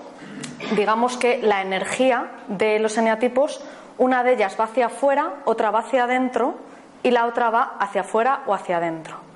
digamos 0.76 1.16
que 1.16 1.38
la 1.42 1.60
energía 1.60 2.30
de 2.46 2.78
los 2.78 2.96
eneatipos, 2.98 3.64
una 3.98 4.22
de 4.22 4.34
ellas 4.34 4.56
va 4.58 4.64
hacia 4.64 4.86
afuera, 4.86 5.34
otra 5.44 5.70
va 5.70 5.80
hacia 5.80 6.04
adentro, 6.04 6.56
y 7.02 7.10
la 7.10 7.26
otra 7.26 7.50
va 7.50 7.76
hacia 7.78 8.02
afuera 8.02 8.42
o 8.46 8.54
hacia 8.54 8.78
adentro. 8.78 9.26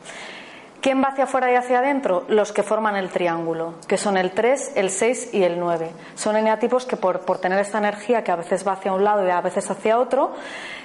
¿Quién 0.81 1.03
va 1.03 1.09
hacia 1.09 1.25
afuera 1.25 1.53
y 1.53 1.57
hacia 1.57 1.81
adentro? 1.81 2.25
Los 2.29 2.53
que 2.53 2.62
forman 2.62 2.96
el 2.96 3.11
triángulo, 3.11 3.75
que 3.87 3.99
son 3.99 4.16
el 4.16 4.31
3, 4.31 4.73
el 4.77 4.88
6 4.88 5.35
y 5.35 5.42
el 5.42 5.61
9. 5.61 5.90
Son 6.14 6.37
eneatipos 6.37 6.87
que 6.87 6.96
por, 6.96 7.20
tener 7.38 7.59
esta 7.59 7.77
energía 7.77 8.25
que 8.25 8.33
a 8.33 8.37
veces 8.37 8.66
va 8.66 8.73
hacia 8.73 8.94
un 8.94 9.05
lado 9.05 9.27
y 9.27 9.31
a 9.31 9.42
veces 9.42 9.70
hacia 9.70 9.99
otro, 9.99 10.33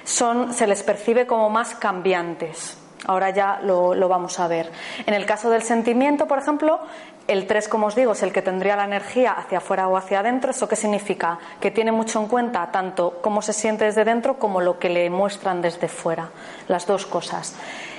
son, 0.04 0.52
se 0.52 0.66
les 0.66 0.82
percibe 0.82 1.26
como 1.26 1.48
más 1.48 1.74
cambiantes. 1.74 2.76
Ahora 3.06 3.30
ya 3.30 3.60
lo, 3.62 3.94
lo, 3.94 4.08
vamos 4.08 4.38
a 4.38 4.48
ver. 4.48 4.70
En 5.06 5.14
el 5.14 5.24
caso 5.24 5.48
del 5.48 5.62
sentimiento, 5.62 6.26
por 6.26 6.38
ejemplo, 6.38 6.80
el 7.28 7.46
3, 7.46 7.68
como 7.68 7.88
os 7.88 7.94
digo, 7.94 8.12
es 8.12 8.22
el 8.22 8.32
que 8.32 8.42
tendría 8.42 8.76
la 8.76 8.84
energía 8.84 9.32
hacia 9.32 9.58
afuera 9.58 9.88
o 9.88 9.96
hacia 9.96 10.20
adentro. 10.20 10.50
¿Eso 10.50 10.68
qué 10.68 10.76
significa? 10.76 11.38
Que 11.60 11.70
tiene 11.70 11.92
mucho 11.92 12.20
en 12.20 12.28
cuenta 12.28 12.70
tanto 12.70 13.18
cómo 13.20 13.42
se 13.42 13.52
siente 13.52 13.84
desde 13.84 14.04
dentro 14.04 14.38
como 14.38 14.60
lo 14.60 14.78
que 14.78 14.88
le 14.88 15.10
muestran 15.10 15.60
desde 15.60 15.88
fuera. 15.88 16.30
Las 16.68 16.86
dos 16.86 17.06
cosas. 17.06 17.56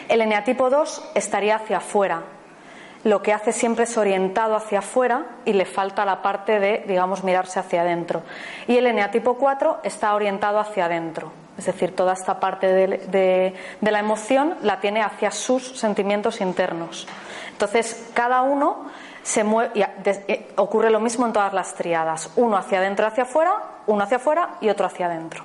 El 0.08 0.22
eneatipo 0.22 0.70
2 0.70 1.12
estaría 1.16 1.58
hacia 1.58 1.78
afuera. 1.78 2.24
Lo 3.04 3.22
que 3.22 3.34
hace 3.34 3.52
siempre 3.52 3.84
es 3.84 3.98
orientado 3.98 4.56
hacia 4.56 4.80
afuera 4.80 5.26
y 5.46 5.54
le 5.54 5.66
falta 5.66 6.06
la 6.06 6.22
parte 6.22 6.60
de, 6.60 6.84
digamos, 6.88 7.24
mirarse 7.24 7.60
hacia 7.60 7.82
adentro. 7.82 8.24
Y 8.68 8.78
el 8.78 8.88
eneatipo 8.88 9.36
4 9.36 9.82
está 9.84 10.16
orientado 10.16 10.60
hacia 10.60 10.86
adentro. 10.86 11.32
Es 11.58 11.66
decir, 11.66 11.96
toda 11.96 12.13
esta 12.13 12.40
parte 12.40 12.68
de, 12.68 13.54
de 13.82 13.92
la 13.92 14.00
emoción 14.00 14.56
la 14.62 14.80
tiene 14.80 15.02
hacia 15.02 15.32
sus 15.32 15.78
sentimientos 15.78 16.40
internos. 16.40 17.08
Entonces, 17.58 18.12
cada 18.13 18.43
uno 18.43 18.86
se 19.24 19.41
eh, 19.41 20.52
ocurre 20.58 20.91
lo 20.91 21.00
mismo 21.00 21.26
en 21.26 21.34
todas 21.34 21.54
las 21.54 21.74
triadas, 21.74 22.30
uno 22.36 22.56
hacia 22.56 22.78
adentro, 22.78 23.08
hacia 23.08 23.24
afuera, 23.24 23.56
uno 23.88 24.04
hacia 24.04 24.17
afuera 24.17 24.50
y 24.62 24.70
otro 24.70 24.86
hacia 24.86 25.08
adentro. 25.08 25.43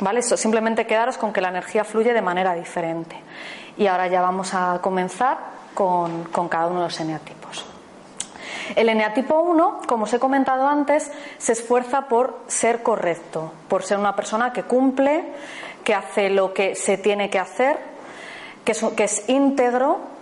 ¿Vale? 0.00 0.20
Eso, 0.20 0.36
simplemente 0.36 0.86
quedaros 0.86 1.16
con 1.16 1.32
que 1.32 1.40
la 1.40 1.48
energía 1.48 1.82
fluye 1.82 2.12
de 2.12 2.20
manera 2.20 2.52
diferente. 2.52 3.16
Y 3.78 3.86
ahora 3.86 4.06
ya 4.08 4.20
vamos 4.20 4.52
a 4.52 4.80
comenzar 4.82 5.38
con, 5.72 6.24
cada 6.50 6.66
uno 6.66 6.80
de 6.80 6.84
los 6.88 7.00
eneatipos. 7.00 7.64
El 8.76 8.90
eneatipo 8.90 9.40
1, 9.40 9.80
como 9.86 10.04
os 10.04 10.12
he 10.12 10.18
comentado 10.18 10.68
antes, 10.68 11.10
se 11.38 11.52
esfuerza 11.52 12.02
por 12.02 12.38
ser 12.48 12.82
correcto, 12.82 13.50
por 13.68 13.82
ser 13.82 13.96
una 13.96 14.14
persona 14.14 14.52
que 14.52 14.64
cumple, 14.64 15.24
que 15.84 15.94
hace 15.94 16.28
lo 16.28 16.52
que 16.52 16.74
se 16.74 16.98
tiene 16.98 17.30
que 17.30 17.38
hacer, 17.38 17.78
que 18.62 19.04
es 19.04 19.28
íntegro, 19.30 20.12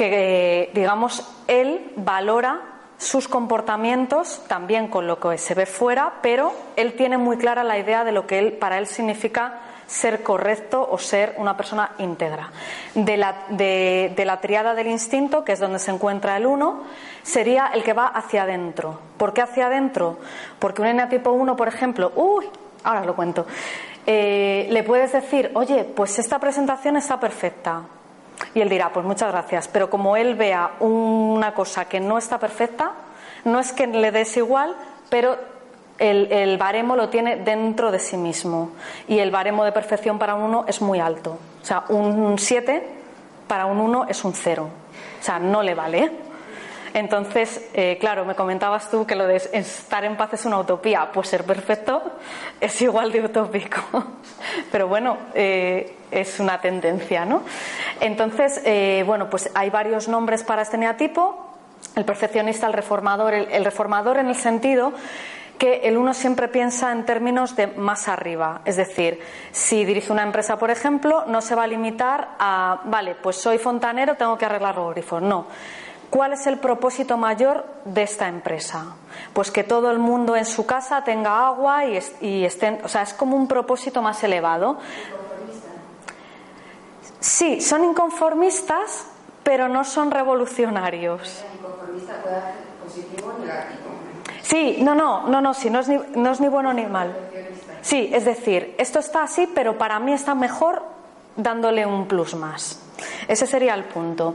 que, 0.00 0.70
digamos, 0.72 1.28
él 1.46 1.92
valora 1.96 2.62
sus 2.96 3.28
comportamientos 3.28 4.42
también 4.48 4.88
con 4.88 5.06
lo 5.06 5.20
que 5.20 5.36
se 5.36 5.52
ve 5.52 5.66
fuera, 5.66 6.14
pero 6.22 6.54
él 6.76 6.94
tiene 6.94 7.18
muy 7.18 7.36
clara 7.36 7.64
la 7.64 7.78
idea 7.78 8.02
de 8.02 8.12
lo 8.12 8.26
que 8.26 8.38
él, 8.38 8.52
para 8.54 8.78
él 8.78 8.86
significa 8.86 9.60
ser 9.86 10.22
correcto 10.22 10.88
o 10.90 10.96
ser 10.96 11.34
una 11.36 11.54
persona 11.54 11.90
íntegra. 11.98 12.50
De 12.94 13.18
la, 13.18 13.44
de, 13.50 14.14
la 14.24 14.40
triada 14.40 14.74
del 14.74 14.86
instinto, 14.86 15.44
que 15.44 15.52
es 15.52 15.58
donde 15.60 15.78
se 15.78 15.90
encuentra 15.90 16.38
el 16.38 16.46
uno, 16.46 16.84
sería 17.22 17.70
el 17.74 17.82
que 17.82 17.92
va 17.92 18.06
hacia 18.06 18.44
adentro. 18.44 18.98
¿Por 19.18 19.34
qué 19.34 19.42
hacia 19.42 19.66
adentro? 19.66 20.16
Porque 20.58 20.80
un 20.80 20.88
eneatipo 20.88 21.30
1, 21.30 21.56
por 21.56 21.68
ejemplo, 21.68 22.10
uy, 22.16 22.46
ahora 22.84 23.04
lo 23.04 23.14
cuento, 23.14 23.44
eh, 24.06 24.66
le 24.70 24.82
puedes 24.82 25.12
decir, 25.12 25.50
oye, 25.52 25.84
pues 25.84 26.18
esta 26.18 26.38
presentación 26.38 26.96
está 26.96 27.20
perfecta, 27.20 27.82
y 28.54 28.60
él 28.60 28.68
dirá, 28.68 28.92
pues 28.92 29.06
muchas 29.06 29.30
gracias, 29.32 29.68
pero 29.68 29.90
como 29.90 30.16
él 30.16 30.34
vea 30.34 30.72
una 30.80 31.54
cosa 31.54 31.84
que 31.86 32.00
no 32.00 32.18
está 32.18 32.38
perfecta, 32.38 32.92
no 33.44 33.58
es 33.60 33.72
que 33.72 33.86
le 33.86 34.10
des 34.10 34.36
igual, 34.36 34.74
pero 35.08 35.38
el, 35.98 36.56
baremo 36.58 36.96
lo 36.96 37.08
tiene 37.08 37.36
dentro 37.36 37.90
de 37.90 37.98
sí 37.98 38.16
mismo. 38.16 38.70
Y 39.06 39.18
el 39.18 39.30
baremo 39.30 39.64
de 39.64 39.72
perfección 39.72 40.18
para 40.18 40.34
un 40.34 40.42
1 40.42 40.64
es 40.66 40.80
muy 40.80 40.98
alto. 40.98 41.38
O 41.62 41.64
sea, 41.64 41.84
un 41.88 42.38
7 42.38 42.86
para 43.46 43.66
un 43.66 43.80
1 43.80 44.06
es 44.08 44.24
un 44.24 44.32
0. 44.32 44.68
O 45.20 45.22
sea, 45.22 45.38
no 45.38 45.62
le 45.62 45.74
vale. 45.74 46.10
Entonces, 46.94 47.68
eh, 47.72 47.98
claro, 48.00 48.24
me 48.24 48.34
comentabas 48.34 48.90
tú 48.90 49.06
que 49.06 49.14
lo 49.14 49.26
de 49.26 49.36
estar 49.36 50.04
en 50.04 50.16
paz 50.16 50.34
es 50.34 50.44
una 50.44 50.58
utopía. 50.58 51.10
Pues 51.12 51.28
ser 51.28 51.44
perfecto 51.44 52.02
es 52.60 52.80
igual 52.82 53.12
de 53.12 53.24
utópico. 53.24 53.80
Pero 54.72 54.88
bueno, 54.88 55.16
eh, 55.34 55.96
es 56.10 56.40
una 56.40 56.60
tendencia, 56.60 57.24
¿no? 57.24 57.42
Entonces, 58.00 58.60
eh, 58.64 59.04
bueno, 59.06 59.30
pues 59.30 59.50
hay 59.54 59.70
varios 59.70 60.08
nombres 60.08 60.42
para 60.42 60.62
este 60.62 60.78
neatipo. 60.78 61.46
El 61.96 62.04
perfeccionista, 62.04 62.66
el 62.66 62.72
reformador, 62.72 63.34
el 63.34 63.64
reformador 63.64 64.18
en 64.18 64.28
el 64.28 64.36
sentido 64.36 64.92
que 65.60 65.82
el 65.84 65.98
uno 65.98 66.14
siempre 66.14 66.48
piensa 66.48 66.90
en 66.90 67.04
términos 67.04 67.54
de 67.54 67.66
más 67.66 68.08
arriba. 68.08 68.62
Es 68.64 68.76
decir, 68.76 69.20
si 69.52 69.84
dirige 69.84 70.10
una 70.10 70.22
empresa, 70.22 70.58
por 70.58 70.70
ejemplo, 70.70 71.24
no 71.26 71.42
se 71.42 71.54
va 71.54 71.64
a 71.64 71.66
limitar 71.66 72.28
a, 72.38 72.80
vale, 72.84 73.14
pues 73.14 73.36
soy 73.36 73.58
fontanero, 73.58 74.14
tengo 74.14 74.38
que 74.38 74.46
arreglar 74.46 74.76
los 74.76 74.94
grifos. 74.94 75.20
No. 75.20 75.46
¿Cuál 76.10 76.32
es 76.32 76.46
el 76.48 76.58
propósito 76.58 77.16
mayor 77.16 77.64
de 77.84 78.02
esta 78.02 78.26
empresa? 78.26 78.96
Pues 79.32 79.50
que 79.52 79.62
todo 79.62 79.92
el 79.92 80.00
mundo 80.00 80.34
en 80.36 80.44
su 80.44 80.66
casa 80.66 81.04
tenga 81.04 81.46
agua 81.46 81.84
y, 81.84 81.98
y 82.20 82.44
estén, 82.44 82.80
o 82.84 82.88
sea, 82.88 83.02
es 83.02 83.14
como 83.14 83.36
un 83.36 83.46
propósito 83.46 84.02
más 84.02 84.22
elevado. 84.24 84.78
Sí, 87.20 87.60
son 87.60 87.84
inconformistas, 87.84 89.06
pero 89.44 89.68
no 89.68 89.84
son 89.84 90.10
revolucionarios. 90.10 91.44
Inconformista 91.54 92.14
puede 92.22 92.40
ser 92.40 92.54
positivo 92.84 93.34
o 93.36 93.38
negativo. 93.38 93.90
Sí, 94.42 94.78
no, 94.80 94.94
no, 94.96 95.28
no, 95.28 95.40
no, 95.40 95.54
sí, 95.54 95.70
no 95.70 95.78
es, 95.78 95.88
ni, 95.88 96.00
no 96.16 96.32
es 96.32 96.40
ni 96.40 96.48
bueno 96.48 96.72
ni 96.72 96.86
mal. 96.86 97.14
Sí, 97.82 98.10
es 98.12 98.24
decir, 98.24 98.74
esto 98.78 98.98
está 98.98 99.22
así, 99.22 99.48
pero 99.54 99.78
para 99.78 100.00
mí 100.00 100.12
está 100.12 100.34
mejor 100.34 100.82
dándole 101.36 101.86
un 101.86 102.06
plus 102.08 102.34
más. 102.34 102.80
Ese 103.28 103.46
sería 103.46 103.74
el 103.74 103.84
punto. 103.84 104.34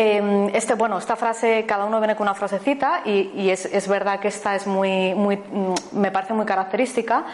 Em, 0.00 0.54
este, 0.54 0.74
bueno, 0.74 0.96
esta 0.96 1.16
frase, 1.16 1.64
cada 1.66 1.84
uno 1.84 1.98
viene 1.98 2.14
con 2.14 2.28
una 2.28 2.34
frasecita 2.34 3.02
y, 3.04 3.50
es, 3.50 3.88
verdad 3.88 4.20
que 4.20 4.28
esta 4.28 4.54
es 4.54 4.64
muy, 4.64 5.12
mm, 5.12 5.74
me 5.90 6.12
parece 6.12 6.34
muy 6.34 6.46
característica, 6.46 7.24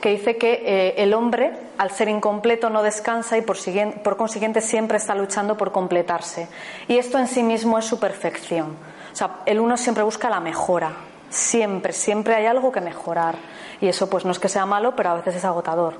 que 0.00 0.08
dice 0.08 0.38
que 0.38 0.62
eh, 0.64 0.94
el 1.02 1.12
hombre, 1.12 1.52
al 1.76 1.90
ser 1.90 2.08
incompleto, 2.08 2.70
no 2.70 2.82
descansa 2.82 3.36
y 3.36 3.42
por, 3.42 3.58
por 4.02 4.16
consiguiente 4.16 4.62
siempre 4.62 4.96
está 4.96 5.14
luchando 5.14 5.58
por 5.58 5.70
completarse. 5.70 6.48
Y 6.88 6.96
esto 6.96 7.18
en 7.18 7.28
sí 7.28 7.42
mismo 7.42 7.78
es 7.78 7.84
su 7.84 8.00
perfección. 8.00 8.74
O 9.12 9.14
sea, 9.14 9.40
el 9.44 9.60
uno 9.60 9.76
siempre 9.76 10.02
busca 10.02 10.30
la 10.30 10.40
mejora, 10.40 10.92
Siempre, 11.28 11.92
siempre 11.92 12.36
hay 12.36 12.46
algo 12.46 12.72
que 12.72 12.80
mejorar. 12.80 13.34
Y 13.82 13.88
eso 13.88 14.08
pues 14.08 14.24
no 14.24 14.30
es 14.30 14.38
que 14.38 14.48
sea 14.48 14.64
malo, 14.64 14.96
pero 14.96 15.10
a 15.10 15.14
veces 15.16 15.36
es 15.36 15.44
agotador. 15.44 15.96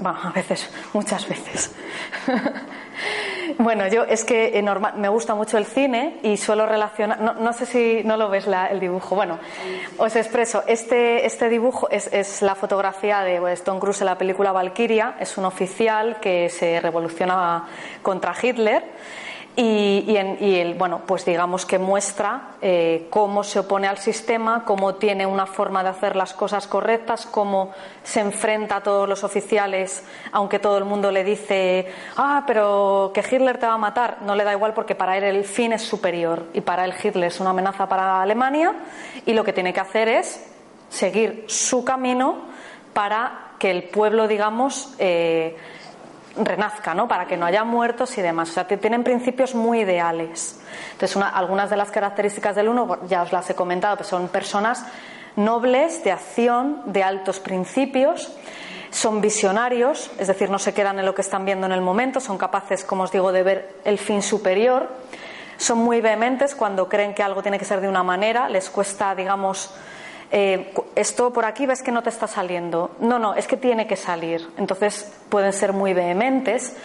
Bueno, 0.00 0.18
a 0.24 0.30
veces, 0.30 0.68
muchas 0.92 1.28
veces. 1.28 1.70
bueno, 3.58 3.86
yo 3.88 4.04
es 4.04 4.24
que 4.24 4.58
eh, 4.58 4.64
me 4.96 5.08
gusta 5.08 5.34
mucho 5.34 5.58
el 5.58 5.66
cine 5.66 6.18
y 6.22 6.36
suelo 6.36 6.66
relacionar, 6.66 7.20
no, 7.20 7.52
sé 7.52 7.66
si 7.66 8.02
no 8.04 8.16
lo 8.16 8.28
ves 8.28 8.46
el 8.46 8.80
dibujo, 8.80 9.14
bueno, 9.14 9.38
os 9.98 10.16
expreso, 10.16 10.62
este, 10.66 11.26
este 11.26 11.48
dibujo 11.48 11.88
es, 11.90 12.42
la 12.42 12.54
fotografía 12.54 13.20
de 13.20 13.40
pues, 13.40 13.62
Tom 13.64 13.78
Cruise 13.78 14.00
en 14.00 14.06
la 14.06 14.18
película 14.18 14.52
Valkyria, 14.52 15.16
es 15.20 15.36
un 15.38 15.44
oficial 15.44 16.18
que 16.20 16.48
se 16.48 16.80
revoluciona 16.80 17.66
contra 18.02 18.34
Hitler 18.40 18.84
y, 19.56 20.16
el, 20.16 20.74
bueno, 20.74 21.02
pues 21.06 21.24
digamos 21.24 21.66
que 21.66 21.78
muestra 21.78 22.52
eh, 22.62 23.08
cómo 23.10 23.42
se 23.42 23.58
opone 23.58 23.88
al 23.88 23.98
sistema, 23.98 24.64
cómo 24.64 24.94
tiene 24.94 25.26
una 25.26 25.46
forma 25.46 25.82
de 25.82 25.90
hacer 25.90 26.16
las 26.16 26.32
cosas 26.32 26.66
correctas, 26.66 27.26
cómo 27.26 27.72
se 28.02 28.20
enfrenta 28.20 28.76
a 28.76 28.82
todos 28.82 29.08
los 29.08 29.24
oficiales, 29.24 30.04
aunque 30.32 30.60
todo 30.60 30.78
el 30.78 30.84
mundo 30.84 31.10
le 31.10 31.24
dice, 31.24 31.92
ah, 32.16 32.44
pero 32.46 33.10
que 33.12 33.20
Hitler 33.20 33.58
te 33.58 33.66
va 33.66 33.74
a 33.74 33.78
matar, 33.78 34.18
no 34.22 34.34
le 34.34 34.44
da 34.44 34.52
igual 34.52 34.72
porque 34.72 34.94
para 34.94 35.18
él 35.18 35.24
el 35.24 35.44
fin 35.44 35.72
es 35.72 35.82
superior 35.82 36.46
y 36.54 36.60
para 36.60 36.84
él 36.84 36.94
Hitler 37.02 37.28
es 37.28 37.40
una 37.40 37.50
amenaza 37.50 37.88
para 37.88 38.22
Alemania 38.22 38.72
y 39.26 39.34
lo 39.34 39.44
que 39.44 39.52
tiene 39.52 39.72
que 39.72 39.80
hacer 39.80 40.08
es 40.08 40.46
seguir 40.88 41.44
su 41.48 41.84
camino 41.84 42.44
para 42.94 43.50
que 43.58 43.70
el 43.70 43.84
pueblo, 43.84 44.26
digamos, 44.26 44.94
eh, 44.98 45.56
renazca, 46.44 46.94
¿no? 46.94 47.08
Para 47.08 47.26
que 47.26 47.36
no 47.36 47.46
haya 47.46 47.64
muertos 47.64 48.16
y 48.18 48.22
demás. 48.22 48.50
O 48.50 48.52
sea, 48.52 48.66
tienen 48.66 49.04
principios 49.04 49.54
muy 49.54 49.80
ideales. 49.80 50.60
Entonces, 50.92 51.16
algunas 51.32 51.70
de 51.70 51.76
las 51.76 51.90
características 51.90 52.56
del 52.56 52.68
uno, 52.68 52.98
ya 53.06 53.22
os 53.22 53.32
las 53.32 53.48
he 53.50 53.54
comentado, 53.54 53.96
que 53.96 54.04
son 54.04 54.28
personas 54.28 54.84
nobles, 55.36 56.02
de 56.04 56.12
acción, 56.12 56.82
de 56.86 57.02
altos 57.02 57.40
principios, 57.40 58.32
son 58.90 59.20
visionarios, 59.20 60.10
es 60.18 60.26
decir, 60.26 60.50
no 60.50 60.58
se 60.58 60.74
quedan 60.74 60.98
en 60.98 61.06
lo 61.06 61.14
que 61.14 61.22
están 61.22 61.44
viendo 61.44 61.66
en 61.66 61.72
el 61.72 61.80
momento, 61.80 62.20
son 62.20 62.36
capaces, 62.36 62.84
como 62.84 63.04
os 63.04 63.12
digo, 63.12 63.32
de 63.32 63.42
ver 63.42 63.76
el 63.84 63.98
fin 63.98 64.22
superior, 64.22 64.88
son 65.56 65.78
muy 65.78 66.00
vehementes 66.00 66.54
cuando 66.54 66.88
creen 66.88 67.14
que 67.14 67.22
algo 67.22 67.42
tiene 67.42 67.58
que 67.58 67.64
ser 67.64 67.80
de 67.80 67.88
una 67.88 68.02
manera, 68.02 68.48
les 68.48 68.68
cuesta, 68.68 69.14
digamos, 69.14 69.72
eh, 70.32 70.72
esto 70.94 71.32
por 71.32 71.44
aquí 71.44 71.66
ves 71.66 71.82
que 71.82 71.90
no 71.90 72.02
te 72.02 72.10
está 72.10 72.26
saliendo. 72.26 72.92
No, 73.00 73.18
no, 73.18 73.34
es 73.34 73.46
que 73.46 73.56
tiene 73.56 73.86
que 73.86 73.96
salir. 73.96 74.48
Entonces 74.56 75.12
pueden 75.28 75.52
ser 75.52 75.72
muy 75.72 75.92
vehementes. 75.92 76.76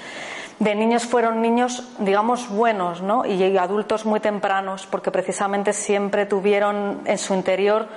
De 0.59 0.73
niños 0.73 1.05
fueron 1.05 1.41
niños, 1.41 1.83
digamos, 1.99 2.49
buenos, 2.49 3.01
¿no? 3.01 3.25
Y 3.25 3.57
adultos 3.57 4.05
muy 4.05 4.21
tempranos, 4.21 4.87
porque 4.87 5.11
precisamente 5.11 5.73
siempre 5.73 6.25
tuvieron 6.25 7.01
en 7.05 7.17
su 7.17 7.33
interior 7.33 7.87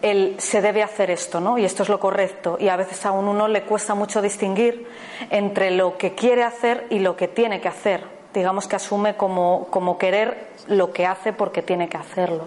el 0.00 0.36
se 0.38 0.62
debe 0.62 0.82
hacer 0.82 1.10
esto, 1.10 1.40
¿no? 1.40 1.58
Y 1.58 1.64
esto 1.64 1.82
es 1.82 1.88
lo 1.88 2.00
correcto. 2.00 2.56
Y 2.58 2.68
a 2.68 2.76
veces 2.76 3.04
a 3.04 3.10
uno 3.10 3.46
le 3.46 3.62
cuesta 3.62 3.94
mucho 3.94 4.22
distinguir 4.22 4.88
entre 5.30 5.70
lo 5.70 5.98
que 5.98 6.14
quiere 6.14 6.44
hacer 6.44 6.86
y 6.88 7.00
lo 7.00 7.14
que 7.14 7.28
tiene 7.28 7.60
que 7.60 7.68
hacer. 7.68 8.04
Digamos 8.32 8.66
que 8.66 8.76
asume 8.76 9.16
como, 9.16 9.66
como 9.70 9.98
querer 9.98 10.48
lo 10.66 10.92
que 10.92 11.04
hace 11.04 11.32
porque 11.32 11.62
tiene 11.62 11.88
que 11.88 11.96
hacerlo 11.96 12.44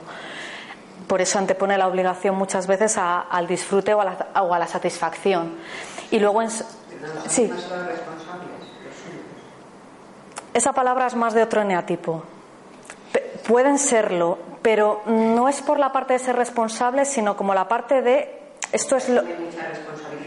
por 1.11 1.19
eso 1.19 1.39
antepone 1.39 1.77
la 1.77 1.89
obligación 1.89 2.35
muchas 2.35 2.67
veces 2.67 2.97
al 2.97 3.45
disfrute 3.45 3.93
o 3.93 3.99
a, 3.99 4.59
la, 4.59 4.67
satisfacción. 4.67 5.57
Y 6.09 6.19
luego 6.19 6.41
sí. 7.27 7.51
Esa 10.53 10.71
palabra 10.71 11.07
es 11.07 11.15
más 11.15 11.33
de 11.33 11.43
otro 11.43 11.63
eneatipo. 11.63 12.23
pueden 13.45 13.77
serlo, 13.77 14.37
pero 14.61 15.01
no 15.05 15.49
es 15.49 15.61
por 15.61 15.79
la 15.79 15.91
parte 15.91 16.13
de 16.13 16.19
ser 16.19 16.37
responsables, 16.37 17.09
sino 17.09 17.35
como 17.35 17.53
la 17.53 17.67
parte 17.67 18.01
de 18.01 18.43
esto 18.71 18.95
es 18.95 19.09
lo. 19.09 19.23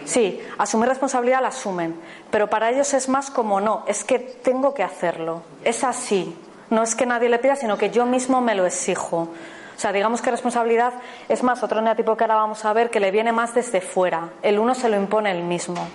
Sí, 0.04 0.38
asumir 0.58 0.90
responsabilidad 0.90 1.40
la 1.40 1.48
asumen, 1.48 1.98
pero 2.30 2.50
para 2.50 2.68
ellos 2.68 2.92
es 2.92 3.08
más 3.08 3.30
como 3.30 3.58
no, 3.58 3.84
es 3.86 4.04
que 4.04 4.18
tengo 4.18 4.74
que 4.74 4.82
hacerlo, 4.82 5.44
es 5.64 5.82
así, 5.82 6.36
no 6.68 6.82
es 6.82 6.94
que 6.94 7.06
nadie 7.06 7.30
le 7.30 7.38
pida, 7.38 7.56
sino 7.56 7.78
que 7.78 7.88
yo 7.88 8.04
mismo 8.04 8.42
me 8.42 8.54
lo 8.54 8.66
exijo. 8.66 9.30
O 9.76 9.78
sea, 9.78 9.92
digamos 9.92 10.22
que 10.22 10.30
responsabilidad 10.30 10.94
es 11.28 11.42
más 11.42 11.62
otro 11.62 11.80
neatipo 11.80 12.16
que 12.16 12.24
ahora 12.24 12.36
vamos 12.36 12.64
a 12.64 12.72
ver 12.72 12.90
que 12.90 13.00
le 13.00 13.10
viene 13.10 13.32
más 13.32 13.54
desde 13.54 13.80
fuera. 13.80 14.30
El 14.42 14.58
uno 14.58 14.74
se 14.74 14.88
lo 14.88 14.96
impone 14.96 15.30
el 15.32 15.42
mismo. 15.42 15.86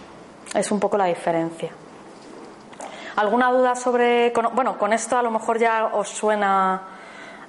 Es 0.53 0.71
un 0.71 0.79
poco 0.79 0.97
la 0.97 1.05
diferencia. 1.05 1.69
¿Alguna 3.15 3.51
duda 3.51 3.75
sobre.? 3.75 4.33
Bueno, 4.53 4.77
con 4.77 4.93
esto 4.93 5.17
a 5.17 5.21
lo 5.21 5.31
mejor 5.31 5.59
ya 5.59 5.91
os 5.93 6.09
suena. 6.09 6.81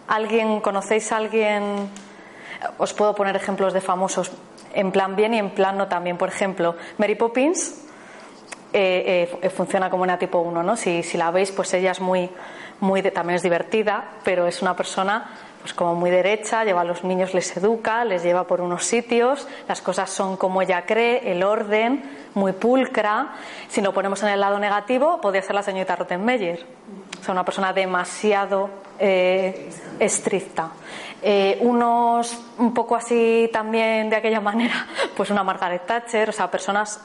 ¿Alguien, 0.08 0.60
conocéis 0.60 1.12
a 1.12 1.16
alguien? 1.16 1.88
Os 2.78 2.92
puedo 2.92 3.14
poner 3.14 3.36
ejemplos 3.36 3.72
de 3.72 3.80
famosos 3.80 4.32
en 4.72 4.92
plan 4.92 5.16
bien 5.16 5.34
y 5.34 5.38
en 5.38 5.50
plan 5.50 5.78
no 5.78 5.88
también. 5.88 6.16
Por 6.16 6.28
ejemplo, 6.28 6.76
Mary 6.98 7.14
Poppins 7.14 7.86
eh, 8.72 9.38
eh, 9.42 9.50
funciona 9.50 9.90
como 9.90 10.02
una 10.02 10.18
tipo 10.18 10.38
1, 10.40 10.62
¿no? 10.62 10.76
Si, 10.76 11.02
si, 11.02 11.16
la 11.16 11.30
veis, 11.30 11.50
pues 11.52 11.72
ella 11.74 11.92
es 11.92 12.00
muy, 12.00 12.30
muy 12.80 13.02
también 13.02 13.36
es 13.36 13.42
divertida, 13.42 14.04
pero 14.24 14.46
es 14.46 14.62
una 14.62 14.76
persona 14.76 15.30
pues 15.60 15.74
como 15.74 15.94
muy 15.94 16.10
derecha, 16.10 16.64
lleva 16.64 16.80
a 16.80 16.84
los 16.84 17.04
niños, 17.04 17.34
les 17.34 17.54
educa, 17.56 18.04
les 18.04 18.22
lleva 18.22 18.44
por 18.44 18.60
unos 18.60 18.84
sitios, 18.84 19.46
las 19.68 19.82
cosas 19.82 20.10
son 20.10 20.36
como 20.36 20.62
ella 20.62 20.86
cree, 20.86 21.30
el 21.30 21.42
orden, 21.42 22.02
muy 22.34 22.52
pulcra. 22.52 23.34
Si 23.68 23.80
lo 23.82 23.92
ponemos 23.92 24.22
en 24.22 24.30
el 24.30 24.40
lado 24.40 24.58
negativo, 24.58 25.20
podría 25.20 25.42
ser 25.42 25.54
la 25.54 25.62
señorita 25.62 25.96
Rottenmeier, 25.96 26.64
o 27.20 27.24
sea, 27.24 27.32
una 27.32 27.44
persona 27.44 27.72
demasiado 27.72 28.70
eh, 28.98 29.70
estricta. 29.98 30.70
Eh, 31.22 31.58
unos 31.60 32.38
un 32.56 32.72
poco 32.72 32.96
así 32.96 33.50
también 33.52 34.08
de 34.08 34.16
aquella 34.16 34.40
manera, 34.42 34.86
pues 35.14 35.30
una 35.30 35.44
Margaret 35.44 35.84
Thatcher, 35.84 36.30
o 36.30 36.32
sea, 36.32 36.50
personas 36.50 37.00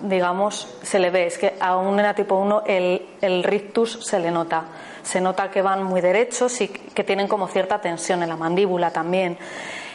digamos, 0.00 0.68
se 0.82 0.98
le 0.98 1.10
ve, 1.10 1.26
es 1.26 1.38
que 1.38 1.54
a 1.60 1.76
un 1.76 2.00
tipo 2.14 2.36
1 2.36 2.62
el, 2.66 3.06
el 3.20 3.42
rictus 3.42 4.04
se 4.04 4.18
le 4.18 4.30
nota 4.30 4.64
se 5.06 5.20
nota 5.20 5.50
que 5.50 5.62
van 5.62 5.84
muy 5.84 6.00
derechos 6.00 6.60
y 6.60 6.68
que 6.68 7.04
tienen 7.04 7.28
como 7.28 7.46
cierta 7.46 7.80
tensión 7.80 8.24
en 8.24 8.28
la 8.28 8.36
mandíbula 8.36 8.90
también. 8.90 9.38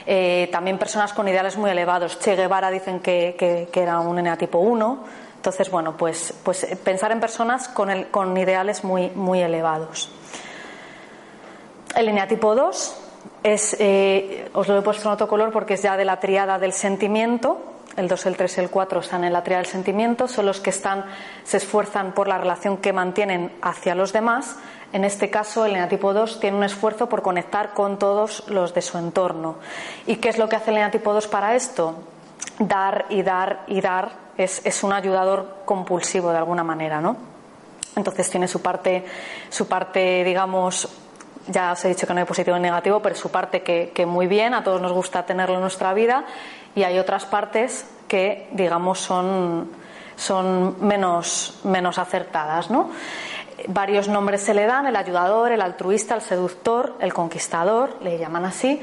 Eh, 0.07 0.47
también 0.51 0.77
personas 0.77 1.13
con 1.13 1.27
ideales 1.27 1.57
muy 1.57 1.69
elevados. 1.69 2.17
Che 2.17 2.35
Guevara 2.35 2.71
dicen 2.71 3.01
que, 3.01 3.69
era 3.73 3.99
un 3.99 4.17
eneatipo 4.17 4.59
1. 4.59 5.03
Entonces, 5.35 5.69
bueno, 5.69 5.97
pues, 5.97 6.33
pues 6.43 6.65
pensar 6.83 7.11
en 7.11 7.19
personas 7.19 7.67
con, 7.67 7.89
el, 7.89 8.07
con 8.07 8.35
ideales 8.37 8.83
muy, 8.85 9.09
muy 9.09 9.41
elevados. 9.41 10.09
El 11.95 12.07
eneatipo 12.07 12.55
2 12.55 12.95
es, 13.43 13.75
eh, 13.79 14.49
os 14.53 14.67
lo 14.69 14.77
he 14.77 14.81
puesto 14.81 15.09
en 15.09 15.13
otro 15.13 15.27
color 15.27 15.51
porque 15.51 15.73
es 15.73 15.81
ya 15.81 15.97
de 15.97 16.05
la 16.05 16.21
triada 16.21 16.57
del 16.57 16.71
sentimiento. 16.71 17.70
El 17.97 18.07
2, 18.07 18.25
el 18.25 18.37
3 18.37 18.57
y 18.57 18.61
el 18.61 18.69
4 18.69 18.99
están 19.01 19.23
en 19.23 19.33
la 19.33 19.43
triada 19.43 19.61
del 19.63 19.71
sentimiento, 19.71 20.27
son 20.27 20.45
los 20.45 20.61
que 20.61 20.69
están, 20.69 21.05
se 21.43 21.57
esfuerzan 21.57 22.13
por 22.13 22.27
la 22.27 22.37
relación 22.37 22.77
que 22.77 22.93
mantienen 22.93 23.51
hacia 23.61 23.95
los 23.95 24.13
demás 24.13 24.57
En 24.93 25.05
este 25.05 25.29
caso, 25.29 25.65
el 25.65 25.71
eneatipo 25.71 26.13
2 26.13 26.39
tiene 26.39 26.57
un 26.57 26.63
esfuerzo 26.63 27.07
por 27.07 27.21
conectar 27.21 27.73
con 27.73 27.97
todos 27.97 28.43
los 28.47 28.73
de 28.73 28.81
su 28.81 28.97
entorno. 28.97 29.55
¿Y 30.05 30.17
qué 30.17 30.29
es 30.29 30.37
lo 30.37 30.49
que 30.49 30.57
hace 30.57 30.71
el 30.71 30.77
eneatipo 30.77 31.13
2 31.13 31.27
para 31.27 31.55
esto? 31.55 31.95
Dar 32.59 33.05
y 33.09 33.23
dar 33.23 33.63
y 33.67 33.79
dar. 33.79 34.11
Es, 34.37 34.65
es 34.65 34.83
un 34.83 34.91
ayudador 34.91 35.63
compulsivo 35.65 36.31
de 36.31 36.37
alguna 36.37 36.63
manera, 36.63 36.99
¿no? 36.99 37.15
Entonces 37.95 38.29
tiene 38.29 38.47
su 38.47 38.61
parte, 38.61 39.05
su 39.49 39.67
parte, 39.67 40.23
digamos, 40.23 40.89
ya 41.47 41.71
os 41.71 41.83
he 41.85 41.89
dicho 41.89 42.07
que 42.07 42.13
no 42.13 42.19
hay 42.19 42.25
positivo 42.25 42.55
ni 42.57 42.63
negativo, 42.63 43.01
pero 43.01 43.15
su 43.15 43.29
parte 43.29 43.61
que, 43.61 44.05
muy 44.05 44.27
bien, 44.27 44.53
a 44.53 44.63
todos 44.63 44.81
nos 44.81 44.91
gusta 44.91 45.25
tenerlo 45.25 45.55
en 45.55 45.61
nuestra 45.61 45.93
vida, 45.93 46.25
y 46.75 46.83
hay 46.83 46.99
otras 46.99 47.25
partes 47.25 47.85
que, 48.07 48.49
digamos, 48.51 48.99
son, 48.99 49.69
son 50.15 50.75
menos, 50.85 51.59
menos 51.63 51.97
acertadas, 51.97 52.69
¿no? 52.69 52.91
Varios 53.67 54.07
nombres 54.07 54.41
se 54.41 54.53
le 54.53 54.65
dan, 54.65 54.87
el 54.87 54.95
ayudador, 54.95 55.51
el 55.51 55.61
altruista, 55.61 56.15
el 56.15 56.21
seductor, 56.21 56.95
el 56.99 57.13
conquistador, 57.13 57.97
le 58.01 58.17
llaman 58.17 58.45
así. 58.45 58.81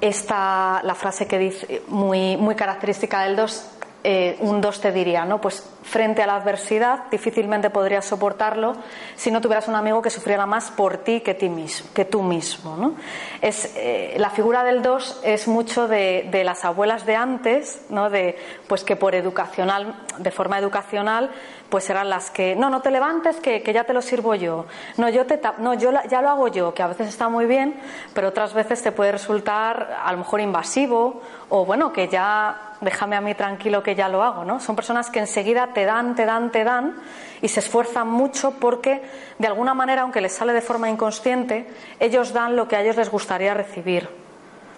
Esta, 0.00 0.80
la 0.84 0.94
frase 0.94 1.26
que 1.26 1.38
dice, 1.38 1.82
muy, 1.88 2.36
muy 2.36 2.54
característica 2.54 3.22
del 3.22 3.36
2, 3.36 3.77
eh, 4.10 4.38
un 4.40 4.62
2 4.62 4.80
te 4.80 4.90
diría, 4.90 5.26
¿no? 5.26 5.38
Pues 5.38 5.62
frente 5.82 6.22
a 6.22 6.26
la 6.26 6.36
adversidad 6.36 7.10
difícilmente 7.10 7.68
podrías 7.68 8.06
soportarlo 8.06 8.74
si 9.16 9.30
no 9.30 9.42
tuvieras 9.42 9.68
un 9.68 9.74
amigo 9.74 10.00
que 10.00 10.08
sufriera 10.08 10.46
más 10.46 10.70
por 10.70 10.96
ti 10.96 11.20
que, 11.20 11.34
ti 11.34 11.50
mismo, 11.50 11.90
que 11.92 12.06
tú 12.06 12.22
mismo, 12.22 12.78
¿no? 12.78 12.94
Es, 13.42 13.74
eh, 13.76 14.14
la 14.16 14.30
figura 14.30 14.64
del 14.64 14.80
2 14.80 15.20
es 15.24 15.46
mucho 15.46 15.88
de, 15.88 16.26
de, 16.30 16.42
las 16.42 16.64
abuelas 16.64 17.04
de 17.04 17.16
antes, 17.16 17.82
¿no? 17.90 18.08
De, 18.08 18.38
pues 18.66 18.82
que 18.82 18.96
por 18.96 19.14
educacional, 19.14 19.94
de 20.16 20.30
forma 20.30 20.58
educacional, 20.58 21.30
pues 21.68 21.88
eran 21.90 22.08
las 22.08 22.30
que, 22.30 22.56
no, 22.56 22.70
no 22.70 22.80
te 22.80 22.90
levantes, 22.90 23.36
que, 23.36 23.62
que 23.62 23.72
ya 23.72 23.84
te 23.84 23.92
lo 23.92 24.00
sirvo 24.00 24.34
yo. 24.34 24.66
No, 24.96 25.08
yo, 25.08 25.26
te, 25.26 25.40
no, 25.58 25.74
yo 25.74 25.90
ya 26.08 26.22
lo 26.22 26.30
hago 26.30 26.48
yo, 26.48 26.72
que 26.72 26.82
a 26.82 26.86
veces 26.86 27.08
está 27.08 27.28
muy 27.28 27.46
bien, 27.46 27.78
pero 28.14 28.28
otras 28.28 28.54
veces 28.54 28.82
te 28.82 28.92
puede 28.92 29.12
resultar 29.12 29.98
a 30.02 30.10
lo 30.12 30.18
mejor 30.18 30.40
invasivo 30.40 31.20
o 31.50 31.64
bueno, 31.64 31.92
que 31.92 32.08
ya 32.08 32.68
déjame 32.80 33.16
a 33.16 33.20
mí 33.20 33.34
tranquilo 33.34 33.82
que 33.82 33.94
ya 33.94 34.08
lo 34.08 34.22
hago, 34.22 34.44
¿no? 34.44 34.60
Son 34.60 34.76
personas 34.76 35.10
que 35.10 35.18
enseguida 35.18 35.68
te 35.74 35.84
dan, 35.84 36.14
te 36.14 36.24
dan, 36.24 36.50
te 36.50 36.64
dan 36.64 36.96
y 37.42 37.48
se 37.48 37.60
esfuerzan 37.60 38.08
mucho 38.08 38.52
porque 38.52 39.02
de 39.38 39.46
alguna 39.46 39.74
manera, 39.74 40.02
aunque 40.02 40.20
les 40.20 40.32
sale 40.32 40.52
de 40.52 40.60
forma 40.60 40.88
inconsciente, 40.88 41.66
ellos 42.00 42.32
dan 42.32 42.56
lo 42.56 42.68
que 42.68 42.76
a 42.76 42.82
ellos 42.82 42.96
les 42.96 43.10
gustaría 43.10 43.54
recibir. 43.54 44.08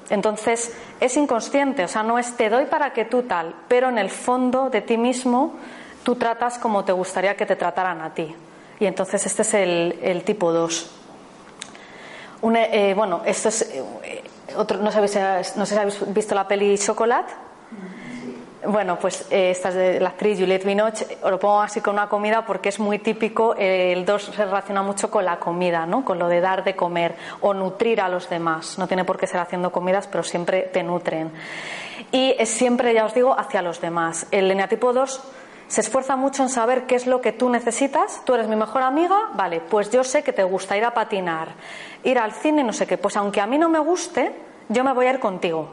Entonces, 0.08 0.76
es 0.98 1.16
inconsciente, 1.16 1.84
o 1.84 1.88
sea, 1.88 2.02
no 2.02 2.18
es 2.18 2.36
te 2.36 2.50
doy 2.50 2.66
para 2.66 2.92
que 2.92 3.04
tú 3.04 3.22
tal, 3.22 3.54
pero 3.68 3.88
en 3.88 3.98
el 3.98 4.10
fondo 4.10 4.68
de 4.68 4.80
ti 4.80 4.98
mismo 4.98 5.54
tú 6.02 6.16
tratas 6.16 6.58
como 6.58 6.84
te 6.84 6.92
gustaría 6.92 7.36
que 7.36 7.46
te 7.46 7.56
trataran 7.56 8.00
a 8.00 8.14
ti. 8.14 8.34
Y 8.78 8.86
entonces 8.86 9.24
este 9.26 9.42
es 9.42 9.54
el, 9.54 10.22
tipo 10.24 10.52
2. 10.52 10.90
Eh, 12.42 12.94
bueno, 12.96 13.22
esto 13.26 13.50
es 13.50 13.62
eh, 13.62 14.22
otro, 14.56 14.78
no, 14.78 14.90
sabéis, 14.90 15.16
no 15.56 15.66
sé 15.66 15.74
si 15.74 15.80
habéis 15.80 16.14
visto 16.14 16.34
la 16.34 16.48
peli 16.48 16.78
Chocolate. 16.78 17.32
Bueno, 18.66 18.98
pues 18.98 19.26
eh, 19.30 19.50
esta 19.50 19.70
es 19.70 19.74
de 19.74 20.00
la 20.00 20.10
actriz 20.10 20.38
Juliette 20.38 20.66
Binoche, 20.66 21.06
lo 21.24 21.40
pongo 21.40 21.62
así 21.62 21.80
con 21.80 21.94
una 21.94 22.10
comida 22.10 22.44
porque 22.44 22.68
es 22.68 22.78
muy 22.78 22.98
típico, 22.98 23.54
eh, 23.56 23.92
el 23.92 24.04
2 24.04 24.22
se 24.22 24.44
relaciona 24.44 24.82
mucho 24.82 25.10
con 25.10 25.24
la 25.24 25.38
comida, 25.38 25.86
¿no? 25.86 26.04
con 26.04 26.18
lo 26.18 26.28
de 26.28 26.42
dar 26.42 26.62
de 26.62 26.76
comer 26.76 27.14
o 27.40 27.54
nutrir 27.54 28.02
a 28.02 28.08
los 28.10 28.28
demás. 28.28 28.78
No 28.78 28.86
tiene 28.86 29.04
por 29.04 29.16
qué 29.16 29.26
ser 29.26 29.40
haciendo 29.40 29.72
comidas, 29.72 30.06
pero 30.08 30.22
siempre 30.22 30.62
te 30.72 30.82
nutren. 30.82 31.32
Y 32.12 32.34
es 32.38 32.50
siempre, 32.50 32.92
ya 32.92 33.06
os 33.06 33.14
digo, 33.14 33.38
hacia 33.38 33.62
los 33.62 33.80
demás. 33.80 34.26
El 34.30 34.50
eneatipo 34.50 34.92
2 34.92 35.22
se 35.70 35.82
esfuerza 35.82 36.16
mucho 36.16 36.42
en 36.42 36.48
saber 36.48 36.86
qué 36.86 36.96
es 36.96 37.06
lo 37.06 37.20
que 37.20 37.30
tú 37.30 37.48
necesitas. 37.48 38.22
Tú 38.24 38.34
eres 38.34 38.48
mi 38.48 38.56
mejor 38.56 38.82
amiga, 38.82 39.28
vale, 39.34 39.60
pues 39.60 39.88
yo 39.88 40.02
sé 40.02 40.24
que 40.24 40.32
te 40.32 40.42
gusta 40.42 40.76
ir 40.76 40.84
a 40.84 40.92
patinar, 40.92 41.50
ir 42.02 42.18
al 42.18 42.32
cine, 42.32 42.64
no 42.64 42.72
sé 42.72 42.88
qué. 42.88 42.98
Pues 42.98 43.16
aunque 43.16 43.40
a 43.40 43.46
mí 43.46 43.56
no 43.56 43.68
me 43.68 43.78
guste, 43.78 44.34
yo 44.68 44.82
me 44.82 44.92
voy 44.92 45.06
a 45.06 45.10
ir 45.10 45.20
contigo. 45.20 45.68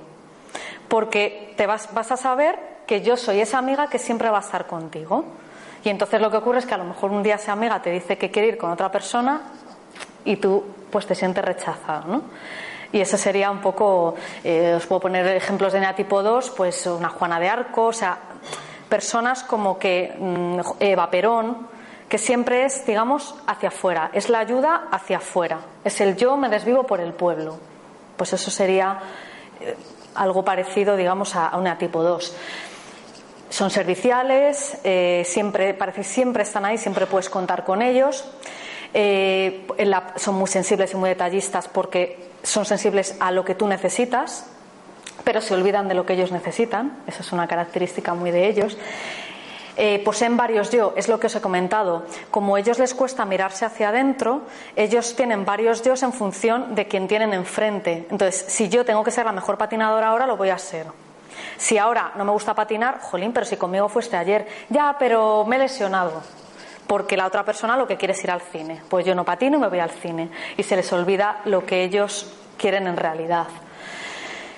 Porque 0.87 1.51
te 1.57 1.65
vas, 1.65 1.91
vas 1.95 2.11
a 2.11 2.17
saber 2.17 2.59
que 2.85 3.01
yo 3.01 3.17
soy 3.17 3.39
esa 3.39 3.57
amiga 3.57 3.87
que 3.87 3.97
siempre 3.97 4.29
va 4.29 4.37
a 4.37 4.41
estar 4.41 4.67
contigo. 4.67 5.25
Y 5.83 5.89
entonces 5.89 6.21
lo 6.21 6.29
que 6.29 6.37
ocurre 6.37 6.59
es 6.59 6.67
que 6.67 6.75
a 6.75 6.77
lo 6.77 6.83
mejor 6.83 7.09
un 7.09 7.23
día 7.23 7.35
esa 7.35 7.53
amiga 7.53 7.81
te 7.81 7.89
dice 7.89 8.19
que 8.19 8.29
quiere 8.29 8.49
ir 8.49 8.57
con 8.59 8.69
otra 8.69 8.91
persona 8.91 9.41
y 10.25 10.35
tú 10.35 10.63
pues 10.91 11.07
te 11.07 11.15
sientes 11.15 11.43
rechazado, 11.43 12.07
¿no? 12.07 12.21
Y 12.91 13.01
eso 13.01 13.17
sería 13.17 13.51
un 13.51 13.59
poco, 13.59 14.15
eh, 14.43 14.73
os 14.75 14.85
puedo 14.85 15.01
poner 15.01 15.27
ejemplos 15.27 15.73
de 15.73 15.85
tipo 15.95 16.23
2, 16.23 16.51
pues 16.51 16.85
una 16.85 17.09
Juana 17.09 17.39
de 17.39 17.49
Arco, 17.49 17.87
o 17.87 17.93
sea, 17.93 18.17
personas 18.89 19.43
como 19.43 19.77
que 19.77 20.15
mm, 20.17 20.59
Eva 20.79 21.09
Perón, 21.09 21.67
que 22.09 22.17
siempre 22.17 22.65
es, 22.65 22.85
digamos, 22.85 23.35
hacia 23.47 23.69
afuera, 23.69 24.09
es 24.13 24.29
la 24.29 24.39
ayuda 24.39 24.87
hacia 24.91 25.17
afuera, 25.17 25.59
es 25.83 25.99
el 25.99 26.15
yo 26.15 26.37
me 26.37 26.49
desvivo 26.49 26.83
por 26.83 26.99
el 26.99 27.13
pueblo. 27.13 27.57
Pues 28.15 28.33
eso 28.33 28.49
sería 28.49 28.99
eh, 29.59 29.75
algo 30.15 30.43
parecido, 30.43 30.95
digamos, 30.95 31.35
a, 31.35 31.55
una 31.57 31.77
tipo 31.77 32.01
2 32.03 32.35
son 33.49 33.69
serviciales, 33.69 34.77
eh, 34.83 35.23
siempre, 35.25 35.73
parece 35.73 36.03
siempre 36.03 36.43
están 36.43 36.65
ahí, 36.65 36.77
siempre 36.77 37.05
puedes 37.05 37.29
contar 37.29 37.63
con 37.63 37.81
ellos. 37.81 38.25
Eh, 38.93 39.65
son 40.17 40.35
muy 40.35 40.47
sensibles 40.47 40.93
y 40.93 40.97
muy 40.97 41.09
detallistas 41.09 41.67
porque 41.67 42.17
son 42.43 42.65
sensibles 42.65 43.15
a 43.19 43.31
lo 43.31 43.45
que 43.45 43.55
tú 43.55 43.67
necesitas, 43.67 44.45
pero 45.27 45.41
se 45.41 45.53
olvidan 45.53 45.89
de 45.89 45.93
lo 45.93 46.05
que 46.05 46.13
ellos 46.13 46.31
necesitan. 46.31 46.99
Esa 47.05 47.19
es 47.19 47.33
una 47.33 47.49
característica 47.49 48.13
muy 48.13 48.31
de 48.31 48.47
ellos. 48.47 48.77
Eh, 49.75 50.01
poseen 50.05 50.37
varios 50.37 50.71
yo, 50.71 50.93
es 50.95 51.09
lo 51.09 51.19
que 51.19 51.27
os 51.27 51.35
he 51.35 51.41
comentado. 51.41 52.05
Como 52.31 52.55
a 52.55 52.61
ellos 52.61 52.79
les 52.79 52.93
cuesta 52.93 53.25
mirarse 53.25 53.65
hacia 53.65 53.89
adentro, 53.89 54.43
ellos 54.77 55.17
tienen 55.17 55.43
varios 55.43 55.83
yo 55.83 55.95
en 56.01 56.13
función 56.13 56.75
de 56.75 56.87
quien 56.87 57.09
tienen 57.09 57.33
enfrente. 57.33 58.07
Entonces, 58.09 58.45
si 58.47 58.69
yo 58.69 58.85
tengo 58.85 59.03
que 59.03 59.11
ser 59.11 59.25
la 59.25 59.33
mejor 59.33 59.57
patinadora 59.57 60.07
ahora, 60.07 60.25
lo 60.27 60.37
voy 60.37 60.49
a 60.49 60.57
ser. 60.57 60.87
Si 61.57 61.77
ahora 61.77 62.13
no 62.15 62.23
me 62.23 62.31
gusta 62.31 62.53
patinar, 62.53 63.01
jolín, 63.01 63.33
pero 63.33 63.45
si 63.45 63.57
conmigo 63.57 63.89
fuiste 63.89 64.15
ayer, 64.15 64.47
ya, 64.69 64.95
pero 64.97 65.43
me 65.43 65.57
he 65.57 65.59
lesionado. 65.59 66.23
Porque 66.87 67.17
la 67.17 67.27
otra 67.27 67.43
persona 67.43 67.75
lo 67.75 67.85
que 67.85 67.97
quiere 67.97 68.13
es 68.13 68.23
ir 68.23 68.31
al 68.31 68.39
cine. 68.39 68.81
Pues 68.87 69.05
yo 69.05 69.13
no 69.13 69.25
patino 69.25 69.57
y 69.57 69.59
me 69.59 69.67
voy 69.67 69.79
al 69.79 69.91
cine. 69.91 70.29
Y 70.55 70.63
se 70.63 70.77
les 70.77 70.93
olvida 70.93 71.41
lo 71.43 71.65
que 71.65 71.83
ellos 71.83 72.33
quieren 72.57 72.87
en 72.87 72.95
realidad. 72.95 73.47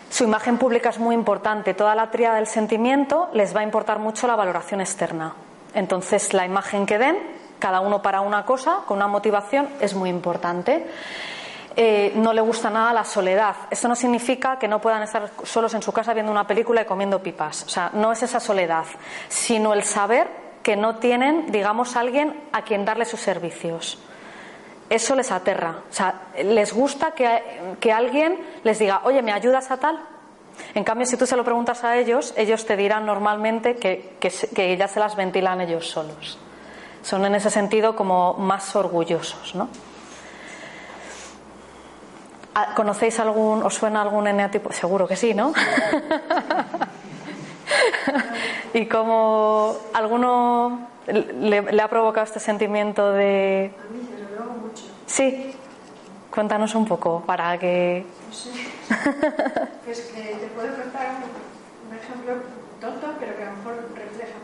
Su 0.09 0.23
imagen 0.23 0.57
pública 0.57 0.89
es 0.89 0.99
muy 0.99 1.13
importante. 1.13 1.73
Toda 1.73 1.93
la 1.93 2.09
tríada 2.09 2.37
del 2.37 2.47
sentimiento 2.47 3.29
les 3.33 3.55
va 3.55 3.61
a 3.61 3.63
importar 3.63 3.99
mucho 3.99 4.25
la 4.27 4.35
valoración 4.35 4.81
externa. 4.81 5.33
Entonces, 5.73 6.33
la 6.33 6.45
imagen 6.45 6.85
que 6.85 6.97
den, 6.97 7.17
cada 7.59 7.79
uno 7.79 8.01
para 8.01 8.21
una 8.21 8.43
cosa, 8.43 8.79
con 8.87 8.97
una 8.97 9.07
motivación, 9.07 9.69
es 9.79 9.93
muy 9.93 10.09
importante. 10.09 10.87
Eh, 11.75 12.11
no 12.15 12.33
le 12.33 12.41
gusta 12.41 12.71
nada 12.71 12.91
la 12.91 13.03
soledad. 13.03 13.55
Esto 13.69 13.87
no 13.87 13.95
significa 13.95 14.57
que 14.57 14.67
no 14.67 14.81
puedan 14.81 15.03
estar 15.03 15.29
solos 15.43 15.73
en 15.75 15.83
su 15.83 15.91
casa 15.91 16.13
viendo 16.13 16.31
una 16.31 16.47
película 16.47 16.81
y 16.81 16.85
comiendo 16.85 17.21
pipas. 17.21 17.63
O 17.63 17.69
sea, 17.69 17.91
no 17.93 18.11
es 18.11 18.23
esa 18.23 18.39
soledad, 18.39 18.85
sino 19.27 19.73
el 19.73 19.83
saber 19.83 20.27
que 20.63 20.75
no 20.75 20.95
tienen, 20.95 21.51
digamos, 21.51 21.95
alguien 21.95 22.35
a 22.51 22.63
quien 22.63 22.83
darle 22.83 23.05
sus 23.05 23.21
servicios. 23.21 23.99
Eso 24.89 25.15
les 25.15 25.31
aterra. 25.31 25.75
O 25.89 25.93
sea, 25.93 26.21
les 26.43 26.73
gusta 26.73 27.11
que, 27.11 27.91
alguien 27.91 28.39
les 28.63 28.79
diga, 28.79 29.01
oye, 29.03 29.21
¿me 29.21 29.31
ayudas 29.31 29.71
a 29.71 29.77
tal? 29.77 29.99
En 30.73 30.83
cambio, 30.83 31.05
si 31.05 31.15
tú 31.15 31.25
se 31.25 31.37
lo 31.37 31.43
preguntas 31.43 31.83
a 31.83 31.97
ellos, 31.97 32.33
ellos 32.35 32.65
te 32.65 32.75
dirán 32.75 33.05
normalmente 33.05 33.77
que, 33.77 34.17
que 34.19 34.77
ya 34.77 34.87
se 34.87 34.99
las 34.99 35.15
ventilan 35.15 35.61
ellos 35.61 35.87
solos. 35.87 36.37
Son 37.01 37.25
en 37.25 37.35
ese 37.35 37.49
sentido 37.49 37.95
como 37.95 38.33
más 38.33 38.75
orgullosos, 38.75 39.55
¿no? 39.55 39.69
Ah, 42.55 42.73
¿Conocéis 42.75 43.19
algún, 43.19 43.61
os 43.63 43.75
suena 43.75 44.01
algún 44.01 44.27
eneatipo? 44.27 44.73
Seguro 44.73 45.07
que 45.07 45.15
sí, 45.15 45.33
¿no? 45.33 45.53
¿Y 48.73 48.85
cómo 48.87 49.77
alguno 49.93 50.89
le, 51.07 51.81
ha 51.81 51.87
provocado 51.87 52.25
este 52.25 52.39
sentimiento 52.39 53.13
de...? 53.13 53.71
A 53.79 53.83
mí 53.93 54.01
me 54.11 54.19
lo 54.35 54.45
mucho. 54.59 54.83
Sí, 55.09 55.55
cuéntanos 56.29 56.75
un 56.75 56.85
poco 56.85 57.21
para 57.25 57.57
que... 57.57 58.05
No 58.27 58.33
sé. 58.33 58.51
pues 59.85 60.01
que 60.01 60.21
te 60.21 60.47
puedo 60.53 60.69
contar 60.75 61.17
un, 61.17 61.97
ejemplo 61.97 62.33
tonto, 62.79 63.15
pero 63.19 63.35
que 63.35 63.43
a 63.43 63.49
lo 63.49 63.57
mejor 63.57 63.89
refleja. 63.95 64.37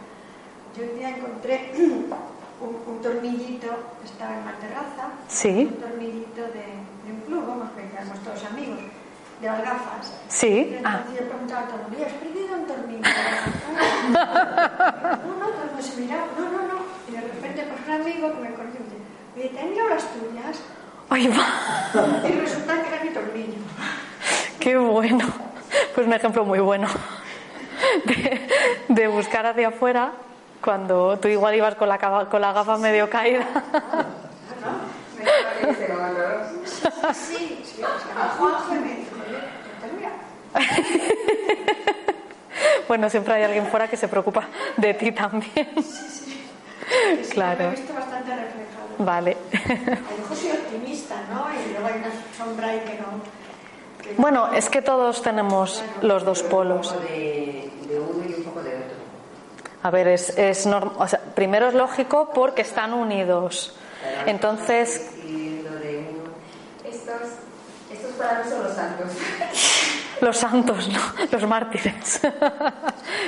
Yo 0.76 0.84
un 0.92 0.98
día 0.98 1.10
encontré 1.10 1.72
un, 1.78 3.02
tornillito, 3.02 3.68
estaba 4.04 4.40
en 4.40 4.46
la 4.46 4.54
terraza, 4.54 5.10
sí. 5.28 5.70
un 5.72 5.80
tornillito 5.80 6.42
de, 6.42 6.82
de 7.06 7.12
un 7.14 7.22
club, 7.28 7.46
vamos, 7.46 7.70
que 7.78 7.86
éramos 7.96 8.18
todos 8.24 8.44
amigos, 8.46 8.80
de 9.40 9.48
las 9.48 9.62
gafas. 9.62 10.14
Sí. 10.30 10.48
Y 10.48 10.74
entonces 10.78 10.84
ah. 10.84 11.14
yo 11.14 11.30
preguntaba 11.30 11.62
a 11.62 11.68
todo 11.68 12.06
¿has 12.06 12.14
perdido 12.14 12.56
un 12.58 12.66
tornillo? 12.66 13.04
no, 15.30 15.38
no, 15.38 15.78
el 15.78 15.84
se 15.84 16.02
miraba, 16.02 16.26
no, 16.40 16.50
no, 16.50 16.62
no. 16.74 16.78
Y 17.08 17.12
de 17.12 17.22
repente, 17.22 17.68
pues 17.70 17.82
un 17.86 17.94
amigo 18.02 18.34
que 18.34 18.40
me 18.42 18.56
conoció 18.56 18.85
me 19.36 19.44
dice, 19.44 19.56
oye, 19.56 19.74
¿tengo 19.74 19.90
las 19.90 20.04
tuyas? 20.14 20.62
Ay, 21.10 21.28
va. 21.28 22.28
Y 22.28 22.32
resulta 22.40 22.82
que 22.82 22.88
era 22.96 23.04
mi 23.04 23.10
tornillo. 23.10 23.60
Qué 24.60 24.78
bueno. 24.78 25.26
Pues 25.94 26.08
un 26.08 26.14
ejemplo 26.14 26.46
muy 26.46 26.60
bueno 26.60 26.88
de, 28.06 28.48
de 28.88 29.08
buscar 29.08 29.46
hacia 29.46 29.68
afuera 29.70 30.12
cuando 30.64 31.20
tú 31.20 31.28
igual 31.28 31.54
ibas 31.56 31.76
con 31.76 31.88
la, 31.90 31.98
con 32.30 32.42
la 32.42 32.54
gafa 32.54 32.78
medio 32.78 33.10
caída. 33.10 33.46
Sí, 37.14 37.62
sí. 37.64 37.82
Bueno, 42.88 43.10
siempre 43.10 43.34
hay 43.34 43.44
alguien 43.44 43.68
fuera 43.68 43.88
que 43.88 43.98
se 43.98 44.08
preocupa 44.08 44.48
de 44.78 44.94
ti 44.94 45.12
también. 45.12 45.52
Que 45.76 45.84
sí, 45.84 46.48
Claro. 47.32 47.66
He 47.66 47.72
visto 47.72 47.94
bastante. 47.94 48.32
Vale. 49.00 49.38
A 49.54 49.68
lo 49.68 50.18
mejor 50.22 50.38
soy 50.38 50.52
optimista, 50.52 51.16
¿no? 51.32 51.46
Y 51.54 51.72
luego 51.74 51.88
hay 51.88 52.00
una 52.00 52.12
sombra 52.38 52.70
ahí 52.70 52.80
que 52.80 53.00
no. 53.00 53.08
que 54.04 54.12
no- 54.14 54.22
Bueno, 54.22 54.54
es 54.54 54.70
que 54.70 54.82
todos 54.82 55.22
tenemos 55.22 55.84
los 56.02 56.24
dos 56.24 56.44
polos. 56.44 56.92
Un 56.92 56.98
poco 57.00 57.08
de, 57.10 57.72
de 57.90 58.00
uno 58.00 58.24
y 58.30 58.34
un 58.34 58.44
poco 58.44 58.62
de 58.64 58.70
otro. 58.70 58.96
A 59.84 59.92
ver, 59.92 60.08
es, 60.08 60.38
es 60.38 60.66
norm- 60.68 60.94
o 60.98 61.08
sea, 61.08 61.20
primero 61.36 61.68
es 61.68 61.74
lógico 61.74 62.32
porque 62.34 62.62
están 62.64 62.94
unidos. 62.94 63.76
Entonces, 64.26 65.12
Y 65.26 65.62
lo 65.64 65.72
de 65.80 66.08
uno. 66.12 66.32
Estos, 66.84 67.16
estos 67.92 68.12
para 68.14 68.44
mí 68.44 68.50
son 68.50 68.64
los 68.64 68.74
santos. 68.74 69.12
los 70.22 70.38
santos, 70.38 70.90
¿no? 70.90 71.00
Los 71.32 71.48
mártires. 71.48 72.22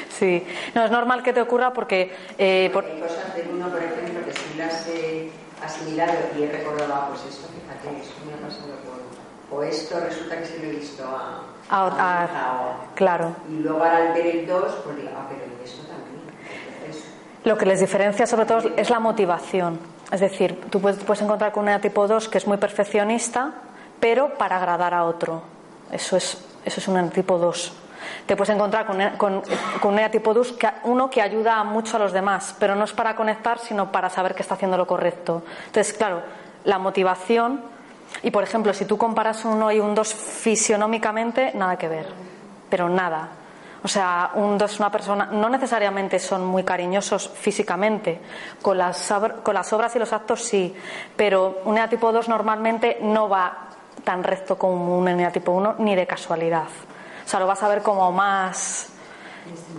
Sí. 0.10 0.44
No, 0.74 0.84
es 0.86 0.92
normal 0.92 1.22
que 1.22 1.32
te 1.34 1.42
ocurra 1.42 1.72
porque... 1.72 2.16
eh, 2.38 2.70
por- 2.74 2.86
Hay 2.86 3.00
cosas 3.00 3.36
del 3.36 3.50
uno, 3.50 3.68
por 3.70 3.82
ejemplo, 3.82 4.26
que 4.26 4.32
sí 4.34 4.56
las 4.58 4.88
he 4.88 5.30
asimilado 5.64 6.14
y 6.38 6.44
he 6.44 6.52
recordado, 6.52 6.94
ah, 6.96 7.08
pues 7.10 7.22
esto, 7.26 7.48
fíjate, 7.50 8.02
esto 8.02 8.16
me 8.26 8.34
ha 8.34 8.38
pasado 8.48 8.74
con... 8.86 9.56
O 9.58 9.64
esto 9.64 10.00
resulta 10.00 10.40
que 10.40 10.46
se 10.46 10.58
lo 10.60 10.64
he 10.66 10.72
visto 10.72 11.04
a... 11.04 11.44
A- 11.70 12.24
a 12.24 12.76
claro. 12.96 13.36
Y 13.50 13.60
luego 13.62 13.84
al 13.84 14.14
ver 14.14 14.26
el 14.26 14.48
2, 14.48 14.76
pues 14.84 14.96
digo, 14.98 15.10
ah, 15.16 15.28
pero 15.30 15.42
esto 15.64 15.84
también. 15.88 16.22
Entonces, 16.82 17.04
Lo 17.44 17.58
que 17.58 17.66
les 17.68 17.80
diferencia 17.80 18.26
sobre 18.26 18.46
todo 18.46 18.72
es 18.76 18.90
la 18.90 19.00
motivación. 19.00 19.80
Es 20.12 20.22
decir, 20.22 20.60
tú 20.72 20.82
puedes, 20.82 21.04
puedes 21.04 21.22
encontrar 21.22 21.52
con 21.52 21.64
una 21.64 21.80
tipo 21.82 22.08
2 22.08 22.30
que 22.30 22.40
es 22.40 22.48
muy 22.48 22.58
perfeccionista, 22.58 23.52
pero 24.00 24.34
para 24.36 24.58
agradar 24.58 24.94
a 24.96 25.04
otro. 25.04 25.44
Eso 25.92 26.18
es, 26.18 26.38
eso 26.68 26.82
es 26.82 26.88
un 26.88 27.10
tipo 27.10 27.38
2. 27.38 27.74
Te 28.26 28.36
puedes 28.36 28.54
encontrar 28.54 28.86
con, 28.86 29.42
con 29.80 29.94
una 29.94 30.12
tipo 30.12 30.34
2 30.34 30.54
que, 30.54 30.70
uno 30.84 31.10
que 31.10 31.22
ayuda 31.22 31.64
mucho 31.64 31.96
a 31.96 32.00
los 32.00 32.12
demás, 32.12 32.56
pero 32.60 32.76
no 32.76 32.84
es 32.84 32.94
para 32.94 33.16
conectar, 33.16 33.58
sino 33.58 33.92
para 33.92 34.10
saber 34.10 34.36
que 34.36 34.42
está 34.42 34.56
haciendo 34.56 34.78
lo 34.78 34.86
correcto. 34.86 35.44
Entonces, 35.68 35.94
claro, 35.94 36.22
la 36.66 36.78
motivación, 36.78 37.62
y 38.24 38.32
por 38.32 38.44
ejemplo, 38.44 38.74
si 38.74 38.86
tú 38.86 38.98
comparas 38.98 39.46
un 39.46 39.54
1 39.54 39.72
y 39.72 39.80
un 39.80 39.96
2 39.96 40.14
fisionómicamente, 40.14 41.52
nada 41.56 41.78
que 41.78 41.88
ver, 41.88 42.08
pero 42.70 42.90
nada. 42.90 43.30
O 43.84 43.88
sea, 43.88 44.32
un 44.34 44.58
2 44.58 44.72
es 44.72 44.80
una 44.80 44.92
persona, 44.92 45.28
no 45.28 45.48
necesariamente 45.48 46.20
son 46.20 46.46
muy 46.46 46.64
cariñosos 46.64 47.30
físicamente, 47.30 48.20
con 48.62 48.78
las, 48.78 49.14
con 49.42 49.54
las 49.54 49.72
obras 49.72 49.96
y 49.96 50.00
los 50.00 50.12
actos 50.12 50.44
sí, 50.44 50.76
pero 51.16 51.62
un 51.64 51.80
tipo 51.90 52.12
2 52.12 52.28
normalmente 52.28 52.98
no 53.02 53.30
va 53.30 53.67
tan 54.08 54.24
recto 54.24 54.58
como 54.58 54.98
un 54.98 55.32
tipo 55.34 55.52
1 55.52 55.76
ni 55.80 55.94
de 55.94 56.08
casualidad. 56.08 56.70
O 57.26 57.30
sea, 57.30 57.42
lo 57.42 57.46
vas 57.46 57.62
a 57.62 57.68
ver 57.68 57.82
como 57.82 58.10
más, 58.14 58.88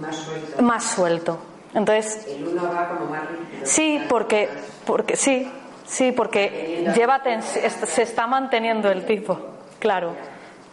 más 0.03 0.17
suelto. 0.17 0.63
más 0.63 0.85
suelto. 0.85 1.39
Entonces, 1.73 2.27
El 2.29 2.49
uno 2.49 2.63
va 2.71 2.89
como 2.91 3.07
más 3.07 3.23
rígido. 3.27 3.65
Sí, 3.65 4.05
porque, 4.07 4.51
porque 4.85 5.17
sí, 5.17 5.51
sí, 5.87 6.13
porque 6.13 6.93
lleva 6.95 7.23
se 7.25 8.03
está 8.03 8.27
manteniendo 8.27 8.91
el 8.91 9.07
tipo, 9.07 9.41
claro. 9.79 10.13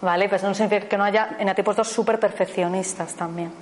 Vale, 0.01 0.27
pues 0.27 0.43
no 0.43 0.53
significa 0.53 0.89
que 0.89 0.97
no 0.97 1.05
haya 1.05 1.37
enatipos 1.39 1.77
dos 1.77 1.87
súper 1.87 2.19
perfeccionistas 2.19 3.13
también. 3.13 3.53